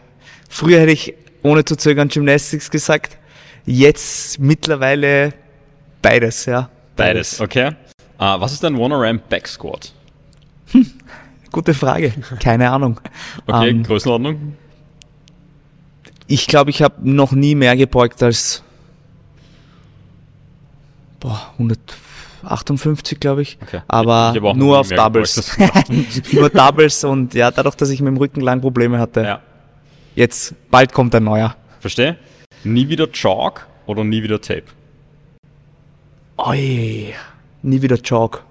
Früher 0.48 0.80
hätte 0.80 0.92
ich 0.92 1.14
ohne 1.42 1.64
zu 1.64 1.76
zögern 1.76 2.08
Gymnastics 2.08 2.70
gesagt. 2.70 3.18
Jetzt 3.66 4.38
mittlerweile 4.38 5.34
beides, 6.00 6.46
ja. 6.46 6.70
Beides. 6.96 7.40
Okay. 7.40 7.68
Äh, 7.68 7.74
was 8.18 8.52
ist 8.52 8.64
dein 8.64 8.76
One-Ramp 8.76 9.28
Back 9.28 9.46
Squat? 9.46 9.92
Gute 11.52 11.74
Frage. 11.74 12.12
Keine 12.42 12.70
Ahnung. 12.70 13.00
Okay, 13.46 13.70
Ähm, 13.70 13.82
Größenordnung? 13.82 14.56
ich 16.26 16.46
glaube, 16.46 16.70
ich 16.70 16.82
habe 16.82 16.94
noch 17.10 17.32
nie 17.32 17.54
mehr 17.54 17.74
gebeugt 17.76 18.22
als 18.22 18.62
boah, 21.20 21.54
158, 22.42 23.20
glaube 23.20 23.42
ich. 23.42 23.58
Okay. 23.62 23.80
Aber, 23.88 24.32
Ich 24.34 24.40
nur 24.54 24.78
auf 24.78 24.88
Doubles. 24.88 25.56
nur 26.32 26.50
Doubles 26.50 27.04
und 27.04 27.34
ja, 27.34 27.50
dadurch, 27.50 27.74
dass 27.74 27.90
ich 27.90 28.00
mit 28.00 28.08
dem 28.08 28.16
Rücken 28.16 28.40
lang 28.40 28.60
Probleme 28.60 28.98
hatte. 28.98 29.22
ja. 29.22 29.40
Jetzt, 30.14 30.54
bald 30.70 30.92
kommt 30.92 31.14
ein 31.14 31.22
neuer. 31.22 31.54
Verstehe? 31.78 32.16
Nie 32.64 32.88
wieder 32.88 33.06
Chalk 33.12 33.68
oder 33.86 34.02
nie 34.02 34.20
wieder 34.20 34.40
Tape? 34.40 34.64
Oi, 36.38 37.14
nie 37.62 37.82
wieder 37.82 37.96
Jog. 37.96 38.42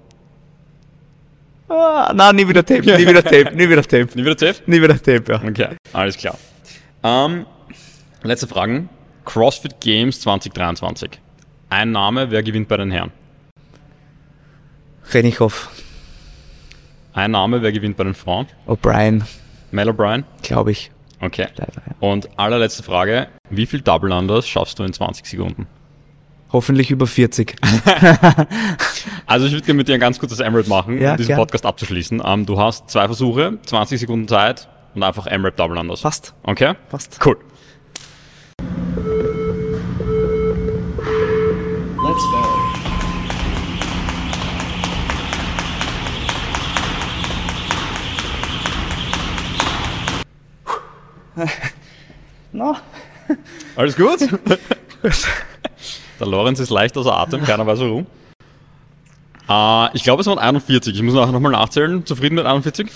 Ah, 1.70 2.14
na, 2.16 2.32
nie 2.32 2.48
wieder 2.48 2.66
Tape, 2.66 2.82
nie 2.82 3.06
wieder 3.06 3.22
Tape, 3.24 3.54
nie 3.54 3.70
wieder 3.70 3.82
Tape. 3.84 4.08
Nie 4.16 4.24
wieder 4.24 4.38
Tape? 4.38 4.56
Nie 4.66 4.82
wieder 4.82 4.96
Tape, 4.96 5.24
ja. 5.28 5.42
Okay, 5.46 5.76
alles 5.92 6.16
klar. 6.16 6.38
Ähm, 7.04 7.46
letzte 8.24 8.48
Fragen. 8.48 8.88
CrossFit 9.26 9.82
Games 9.82 10.22
2023. 10.22 11.20
Ein 11.70 11.92
Name, 11.92 12.32
wer 12.32 12.44
gewinnt 12.44 12.70
bei 12.70 12.78
den 12.78 12.92
Herren? 12.92 13.12
Renichow, 15.14 15.70
Ein 17.14 17.32
Name, 17.32 17.62
wer 17.62 17.72
gewinnt 17.72 17.98
bei 17.98 18.04
den 18.04 18.14
Frauen? 18.14 18.48
O'Brien, 18.68 19.24
Mel 19.72 19.90
O'Brien? 19.90 20.24
glaube 20.44 20.72
ich. 20.72 20.92
Okay. 21.20 21.48
Leider, 21.56 21.82
ja. 21.88 21.96
Und 22.00 22.30
allerletzte 22.38 22.84
Frage. 22.84 23.28
Wie 23.50 23.66
viel 23.66 23.82
Double 23.82 24.12
Unders 24.12 24.48
schaffst 24.48 24.78
du 24.78 24.84
in 24.84 24.94
20 24.94 25.26
Sekunden? 25.26 25.66
Hoffentlich 26.52 26.92
über 26.92 27.08
40. 27.08 27.56
Also 29.26 29.46
ich 29.46 29.52
würde 29.52 29.66
gerne 29.66 29.78
mit 29.78 29.90
dir 29.90 29.96
ein 29.96 30.00
ganz 30.00 30.20
kurzes 30.20 30.40
MRAP 30.40 30.68
machen, 30.68 31.02
Ja, 31.02 31.12
um 31.12 31.18
diesen 31.18 31.28
gern. 31.28 31.40
Podcast 31.40 31.66
abzuschließen. 31.66 32.22
Ähm, 32.26 32.46
du 32.46 32.58
hast 32.62 32.90
zwei 32.90 33.08
Versuche, 33.08 33.58
20 33.66 34.00
Sekunden 34.00 34.26
Zeit 34.28 34.70
und 34.96 35.04
einfach 35.04 35.26
MRAP 35.30 35.58
Double 35.58 35.78
Unders. 35.78 36.02
Passt, 36.02 36.34
Okay? 36.44 36.76
passt. 36.90 37.20
Cool. 37.26 37.38
Let's 42.02 42.24
go. 42.32 42.57
No. 52.54 52.76
Alles 53.76 53.96
gut? 53.96 54.20
Der 56.20 56.28
Lorenz 56.28 56.60
ist 56.60 56.70
leicht 56.70 56.98
außer 56.98 57.16
Atem, 57.16 57.44
keiner 57.44 57.68
weiß 57.68 57.80
warum. 57.80 58.08
Äh, 59.50 59.96
ich 59.96 60.04
glaube, 60.04 60.22
es 60.22 60.28
waren 60.28 60.40
41. 60.40 60.96
Ich 60.96 61.02
muss 61.04 61.14
nachher 61.14 61.32
nochmal 61.32 61.52
nachzählen. 61.52 62.06
Zufrieden 62.06 62.36
mit 62.36 62.46
41? 62.46 62.90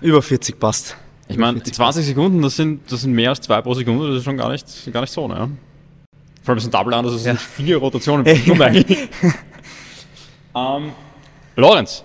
Über 0.00 0.22
40 0.22 0.58
passt. 0.60 0.96
Ich 1.28 1.38
meine, 1.38 1.54
40 1.58 1.74
20 1.74 2.06
Sekunden, 2.06 2.42
das 2.42 2.56
sind, 2.56 2.90
das 2.92 3.00
sind 3.02 3.12
mehr 3.12 3.30
als 3.30 3.40
zwei 3.40 3.60
pro 3.62 3.74
Sekunde. 3.74 4.08
Das 4.08 4.18
ist 4.18 4.24
schon 4.24 4.36
gar 4.36 4.50
nicht, 4.50 4.66
gar 4.92 5.00
nicht 5.00 5.12
so, 5.12 5.26
ne? 5.28 5.50
Vor 6.42 6.52
allem 6.52 6.58
ist 6.58 6.66
ein 6.66 6.70
Double 6.70 6.94
Under, 6.94 7.10
das 7.10 7.22
sind 7.22 7.34
Ja. 7.34 7.40
vier 7.40 7.78
Rotationen. 7.78 8.24
Nur 8.46 8.60
eigentlich. 8.60 9.08
ähm, 10.54 10.92
Lorenz, 11.56 12.04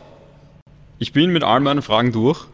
ich 0.98 1.14
bin 1.14 1.32
mit 1.32 1.44
allen 1.44 1.64
meinen 1.64 1.82
Fragen 1.82 2.12
durch. 2.12 2.46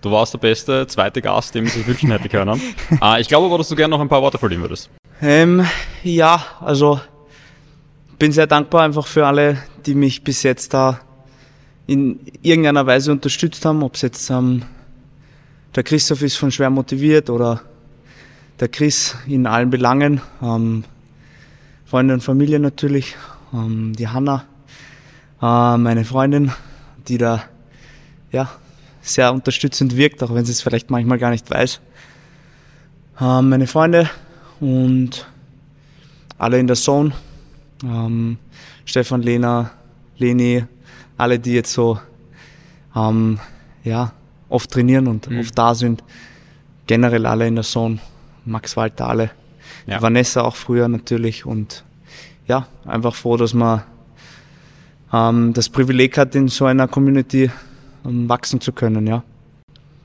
Du 0.00 0.10
warst 0.12 0.32
der 0.32 0.38
beste 0.38 0.86
zweite 0.86 1.20
Gast, 1.20 1.54
den 1.54 1.64
ich 1.64 1.72
sich 1.72 1.86
wünschen 1.86 2.10
hätte 2.10 2.28
können. 2.28 2.60
äh, 3.02 3.20
ich 3.20 3.28
glaube 3.28 3.46
aber, 3.46 3.58
dass 3.58 3.68
du 3.68 3.76
gerne 3.76 3.90
noch 3.90 4.00
ein 4.00 4.08
paar 4.08 4.22
Worte 4.22 4.38
verlieren 4.38 4.62
würdest. 4.62 4.90
Ähm, 5.20 5.66
ja, 6.04 6.40
also 6.60 7.00
bin 8.18 8.30
sehr 8.30 8.46
dankbar 8.46 8.82
einfach 8.82 9.06
für 9.06 9.26
alle, 9.26 9.58
die 9.86 9.94
mich 9.94 10.22
bis 10.22 10.42
jetzt 10.44 10.72
da 10.74 11.00
in 11.86 12.20
irgendeiner 12.42 12.86
Weise 12.86 13.10
unterstützt 13.10 13.64
haben, 13.64 13.82
ob 13.82 13.94
es 13.94 14.02
jetzt 14.02 14.30
ähm, 14.30 14.62
der 15.74 15.82
Christoph 15.82 16.22
ist 16.22 16.36
von 16.36 16.52
schwer 16.52 16.70
motiviert 16.70 17.30
oder 17.30 17.62
der 18.60 18.68
Chris 18.68 19.16
in 19.26 19.46
allen 19.46 19.70
Belangen, 19.70 20.20
ähm, 20.42 20.84
Freunde 21.86 22.14
und 22.14 22.22
Familie 22.22 22.60
natürlich, 22.60 23.16
ähm, 23.52 23.94
die 23.96 24.08
Hanna, 24.08 24.44
äh, 25.40 25.76
meine 25.76 26.04
Freundin, 26.04 26.52
die 27.08 27.18
da 27.18 27.42
ja 28.30 28.50
sehr 29.08 29.32
unterstützend 29.32 29.96
wirkt, 29.96 30.22
auch 30.22 30.34
wenn 30.34 30.44
sie 30.44 30.52
es 30.52 30.62
vielleicht 30.62 30.90
manchmal 30.90 31.18
gar 31.18 31.30
nicht 31.30 31.50
weiß. 31.50 31.80
Äh, 33.20 33.42
meine 33.42 33.66
Freunde 33.66 34.08
und 34.60 35.26
alle 36.38 36.58
in 36.58 36.66
der 36.66 36.76
Zone, 36.76 37.12
ähm, 37.84 38.38
Stefan, 38.84 39.22
Lena, 39.22 39.70
Leni, 40.16 40.64
alle, 41.16 41.38
die 41.38 41.52
jetzt 41.52 41.72
so 41.72 41.98
ähm, 42.94 43.38
ja, 43.84 44.12
oft 44.48 44.70
trainieren 44.70 45.06
und 45.06 45.28
mhm. 45.30 45.40
oft 45.40 45.58
da 45.58 45.74
sind. 45.74 46.02
Generell 46.86 47.26
alle 47.26 47.46
in 47.46 47.54
der 47.54 47.64
Zone. 47.64 47.98
Max 48.44 48.76
Walter, 48.76 49.08
alle. 49.08 49.30
Ja. 49.86 50.00
Vanessa 50.00 50.42
auch 50.42 50.56
früher 50.56 50.88
natürlich. 50.88 51.44
Und 51.44 51.84
ja, 52.46 52.66
einfach 52.86 53.14
froh, 53.14 53.36
dass 53.36 53.52
man 53.52 53.82
ähm, 55.12 55.52
das 55.52 55.68
Privileg 55.68 56.16
hat, 56.16 56.34
in 56.34 56.48
so 56.48 56.64
einer 56.64 56.88
Community 56.88 57.50
wachsen 58.08 58.60
zu 58.60 58.72
können, 58.72 59.06
ja. 59.06 59.22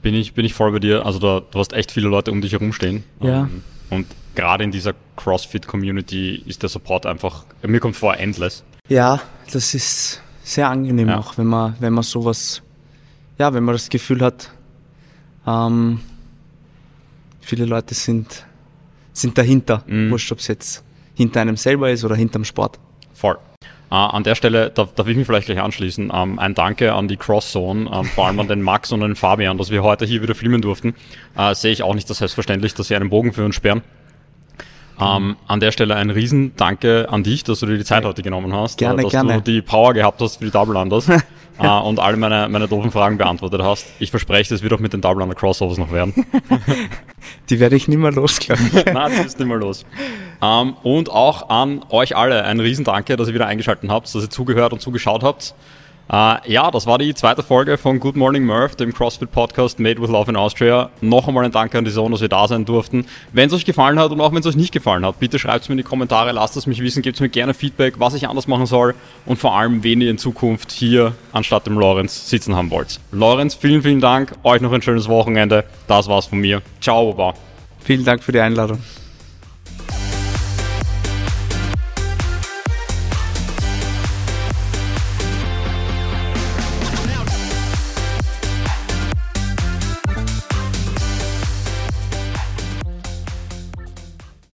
Bin 0.02 0.16
ich, 0.16 0.34
bin 0.34 0.46
ich 0.46 0.54
voll 0.54 0.72
bei 0.72 0.80
dir. 0.80 1.06
Also 1.06 1.20
da, 1.20 1.40
du 1.40 1.60
hast 1.60 1.74
echt 1.74 1.92
viele 1.92 2.10
Leute 2.10 2.32
um 2.32 2.42
dich 2.42 2.52
herum 2.52 2.74
stehen. 2.74 3.04
Ja. 3.22 3.44
Ähm, 3.44 3.64
und 3.90 4.08
gerade 4.36 4.64
in 4.64 4.72
dieser 4.72 4.94
CrossFit-Community 5.16 6.44
ist 6.46 6.62
der 6.62 6.70
Support 6.70 7.06
einfach, 7.06 7.46
mir 7.66 7.80
kommt 7.80 7.96
vor, 7.96 8.18
endless. 8.18 8.64
Ja, 8.90 9.22
das 9.52 9.74
ist 9.74 10.22
sehr 10.44 10.70
angenehm 10.70 11.08
ja. 11.08 11.20
auch, 11.20 11.38
wenn 11.38 11.48
man, 11.48 11.76
wenn 11.80 11.94
man 11.94 12.04
sowas, 12.04 12.62
ja, 13.38 13.54
wenn 13.54 13.64
man 13.64 13.74
das 13.74 13.90
Gefühl 13.90 14.22
hat, 14.22 14.52
ähm, 15.48 16.02
viele 17.40 17.66
Leute 17.66 17.94
sind, 17.94 18.46
sind 19.14 19.38
dahinter, 19.38 19.84
mhm. 19.88 20.12
wurscht, 20.12 20.32
ob 20.32 20.40
es 20.40 20.48
jetzt 20.48 20.84
hinter 21.16 21.42
einem 21.42 21.56
selber 21.56 21.92
ist 21.92 22.04
oder 22.04 22.16
hinterm 22.16 22.44
Sport. 22.44 22.80
Voll. 23.14 23.38
Uh, 23.92 23.96
an 23.96 24.24
der 24.24 24.34
Stelle 24.34 24.72
darf, 24.72 24.96
darf, 24.96 25.08
ich 25.08 25.16
mich 25.16 25.28
vielleicht 25.28 25.46
gleich 25.46 25.62
anschließen. 25.62 26.10
Um, 26.10 26.32
ähm, 26.32 26.40
ein 26.40 26.56
Danke 26.56 26.94
an 26.94 27.08
die 27.08 27.16
Cross-Zone, 27.16 27.88
um, 27.88 27.96
ähm, 27.96 28.06
vor 28.06 28.26
allem 28.26 28.40
an 28.40 28.48
den 28.48 28.64
Max 28.64 28.92
und 28.92 29.02
den 29.02 29.16
Fabian, 29.16 29.60
dass 29.60 29.70
wir 29.70 29.84
heute 29.84 30.06
hier 30.06 30.24
wieder 30.24 30.34
filmen 30.34 30.64
durften. 30.64 30.96
Uh, 31.38 31.54
sehe 31.54 31.72
ich 31.72 31.84
auch 31.84 31.94
nicht 31.94 32.10
das 32.10 32.18
selbstverständlich, 32.18 32.74
dass 32.74 32.88
sie 32.88 32.96
einen 32.96 33.12
Bogen 33.12 33.34
für 33.34 33.46
uns 33.46 33.54
sperren. 33.54 33.84
Ähm, 35.00 35.36
an 35.48 35.60
der 35.60 35.72
Stelle 35.72 35.96
ein 35.96 36.10
Riesendanke 36.10 37.08
an 37.10 37.24
dich, 37.24 37.44
dass 37.44 37.60
du 37.60 37.66
dir 37.66 37.78
die 37.78 37.84
Zeit 37.84 38.06
heute 38.06 38.22
genommen 38.22 38.54
hast, 38.54 38.78
gerne, 38.78 39.02
dass 39.04 39.12
gerne. 39.12 39.36
du 39.36 39.42
die 39.42 39.62
Power 39.62 39.94
gehabt 39.94 40.22
hast 40.22 40.38
für 40.38 40.46
die 40.46 40.52
Double 40.52 40.76
Unders 40.76 41.08
äh, 41.60 41.68
und 41.68 42.00
alle 42.00 42.18
meine, 42.18 42.48
meine 42.50 42.68
doofen 42.68 42.92
Fragen 42.92 43.18
beantwortet 43.18 43.62
hast. 43.62 43.88
Ich 44.00 44.12
verspreche, 44.12 44.54
es 44.54 44.64
wird 44.64 44.74
auch 44.74 44.80
mit 44.80 44.94
den 44.94 45.02
Double 45.02 45.22
Under 45.24 45.36
Crossovers 45.36 45.78
noch 45.78 45.92
werden. 45.92 46.14
die 47.50 47.60
werde 47.60 47.76
ich 47.76 47.88
nicht 47.88 47.98
mehr 47.98 48.12
los, 48.12 48.40
glaube 48.40 48.62
ich. 48.64 48.86
Nein, 48.94 49.12
die 49.16 49.26
ist 49.26 49.40
nicht 49.40 49.48
mehr 49.48 49.58
los. 49.58 49.86
Ähm, 50.42 50.76
und 50.84 51.10
auch 51.10 51.50
an 51.50 51.84
euch 51.90 52.16
alle 52.16 52.44
ein 52.44 52.60
Riesendanke, 52.60 53.16
dass 53.16 53.28
ihr 53.28 53.34
wieder 53.34 53.48
eingeschaltet 53.48 53.90
habt, 53.90 54.14
dass 54.14 54.24
ihr 54.24 54.30
zugehört 54.30 54.74
und 54.74 54.82
zugeschaut 54.82 55.24
habt. 55.24 55.54
Uh, 56.12 56.36
ja, 56.46 56.70
das 56.70 56.86
war 56.86 56.98
die 56.98 57.16
zweite 57.16 57.44
Folge 57.44 57.78
von 57.78 58.00
Good 58.00 58.18
Morning 58.18 58.46
Murph, 58.46 58.76
dem 58.76 58.94
CrossFit 58.94 59.32
Podcast 59.32 59.80
Made 59.80 60.02
with 60.02 60.10
Love 60.10 60.30
in 60.30 60.36
Austria. 60.36 60.90
Noch 61.00 61.28
einmal 61.28 61.46
ein 61.46 61.52
Danke 61.52 61.78
an 61.78 61.86
die 61.86 61.92
Zone, 61.92 62.12
dass 62.12 62.22
wir 62.22 62.28
da 62.28 62.48
sein 62.48 62.66
durften. 62.66 63.06
Wenn 63.32 63.48
es 63.48 63.54
euch 63.54 63.64
gefallen 63.64 63.98
hat 63.98 64.12
und 64.12 64.20
auch 64.20 64.32
wenn 64.34 64.40
es 64.40 64.46
euch 64.46 64.58
nicht 64.58 64.74
gefallen 64.74 65.06
hat, 65.06 65.20
bitte 65.20 65.40
schreibt 65.40 65.64
es 65.64 65.70
mir 65.70 65.74
in 65.74 65.78
die 65.78 65.84
Kommentare, 65.84 66.34
lasst 66.34 66.58
es 66.58 66.68
mich 66.68 66.82
wissen, 66.82 67.02
gebt 67.02 67.22
mir 67.22 67.30
gerne 67.30 67.54
Feedback, 67.54 67.96
was 68.00 68.16
ich 68.16 68.28
anders 68.28 68.48
machen 68.48 68.66
soll 68.66 68.96
und 69.26 69.38
vor 69.38 69.56
allem, 69.56 69.82
wen 69.84 70.02
ihr 70.02 70.12
in 70.12 70.18
Zukunft 70.18 70.72
hier 70.72 71.14
anstatt 71.32 71.66
dem 71.68 71.80
Lorenz 71.80 72.30
sitzen 72.30 72.56
haben 72.56 72.70
wollt. 72.70 73.00
Lorenz, 73.12 73.56
vielen, 73.56 73.82
vielen 73.82 74.02
Dank. 74.02 74.34
Euch 74.44 74.62
noch 74.62 74.74
ein 74.74 74.82
schönes 74.82 75.08
Wochenende. 75.08 75.64
Das 75.88 76.10
war's 76.10 76.26
von 76.26 76.40
mir. 76.40 76.62
Ciao, 76.82 77.14
Baba. 77.14 77.34
Vielen 77.80 78.04
Dank 78.04 78.24
für 78.24 78.34
die 78.34 78.40
Einladung. 78.40 78.80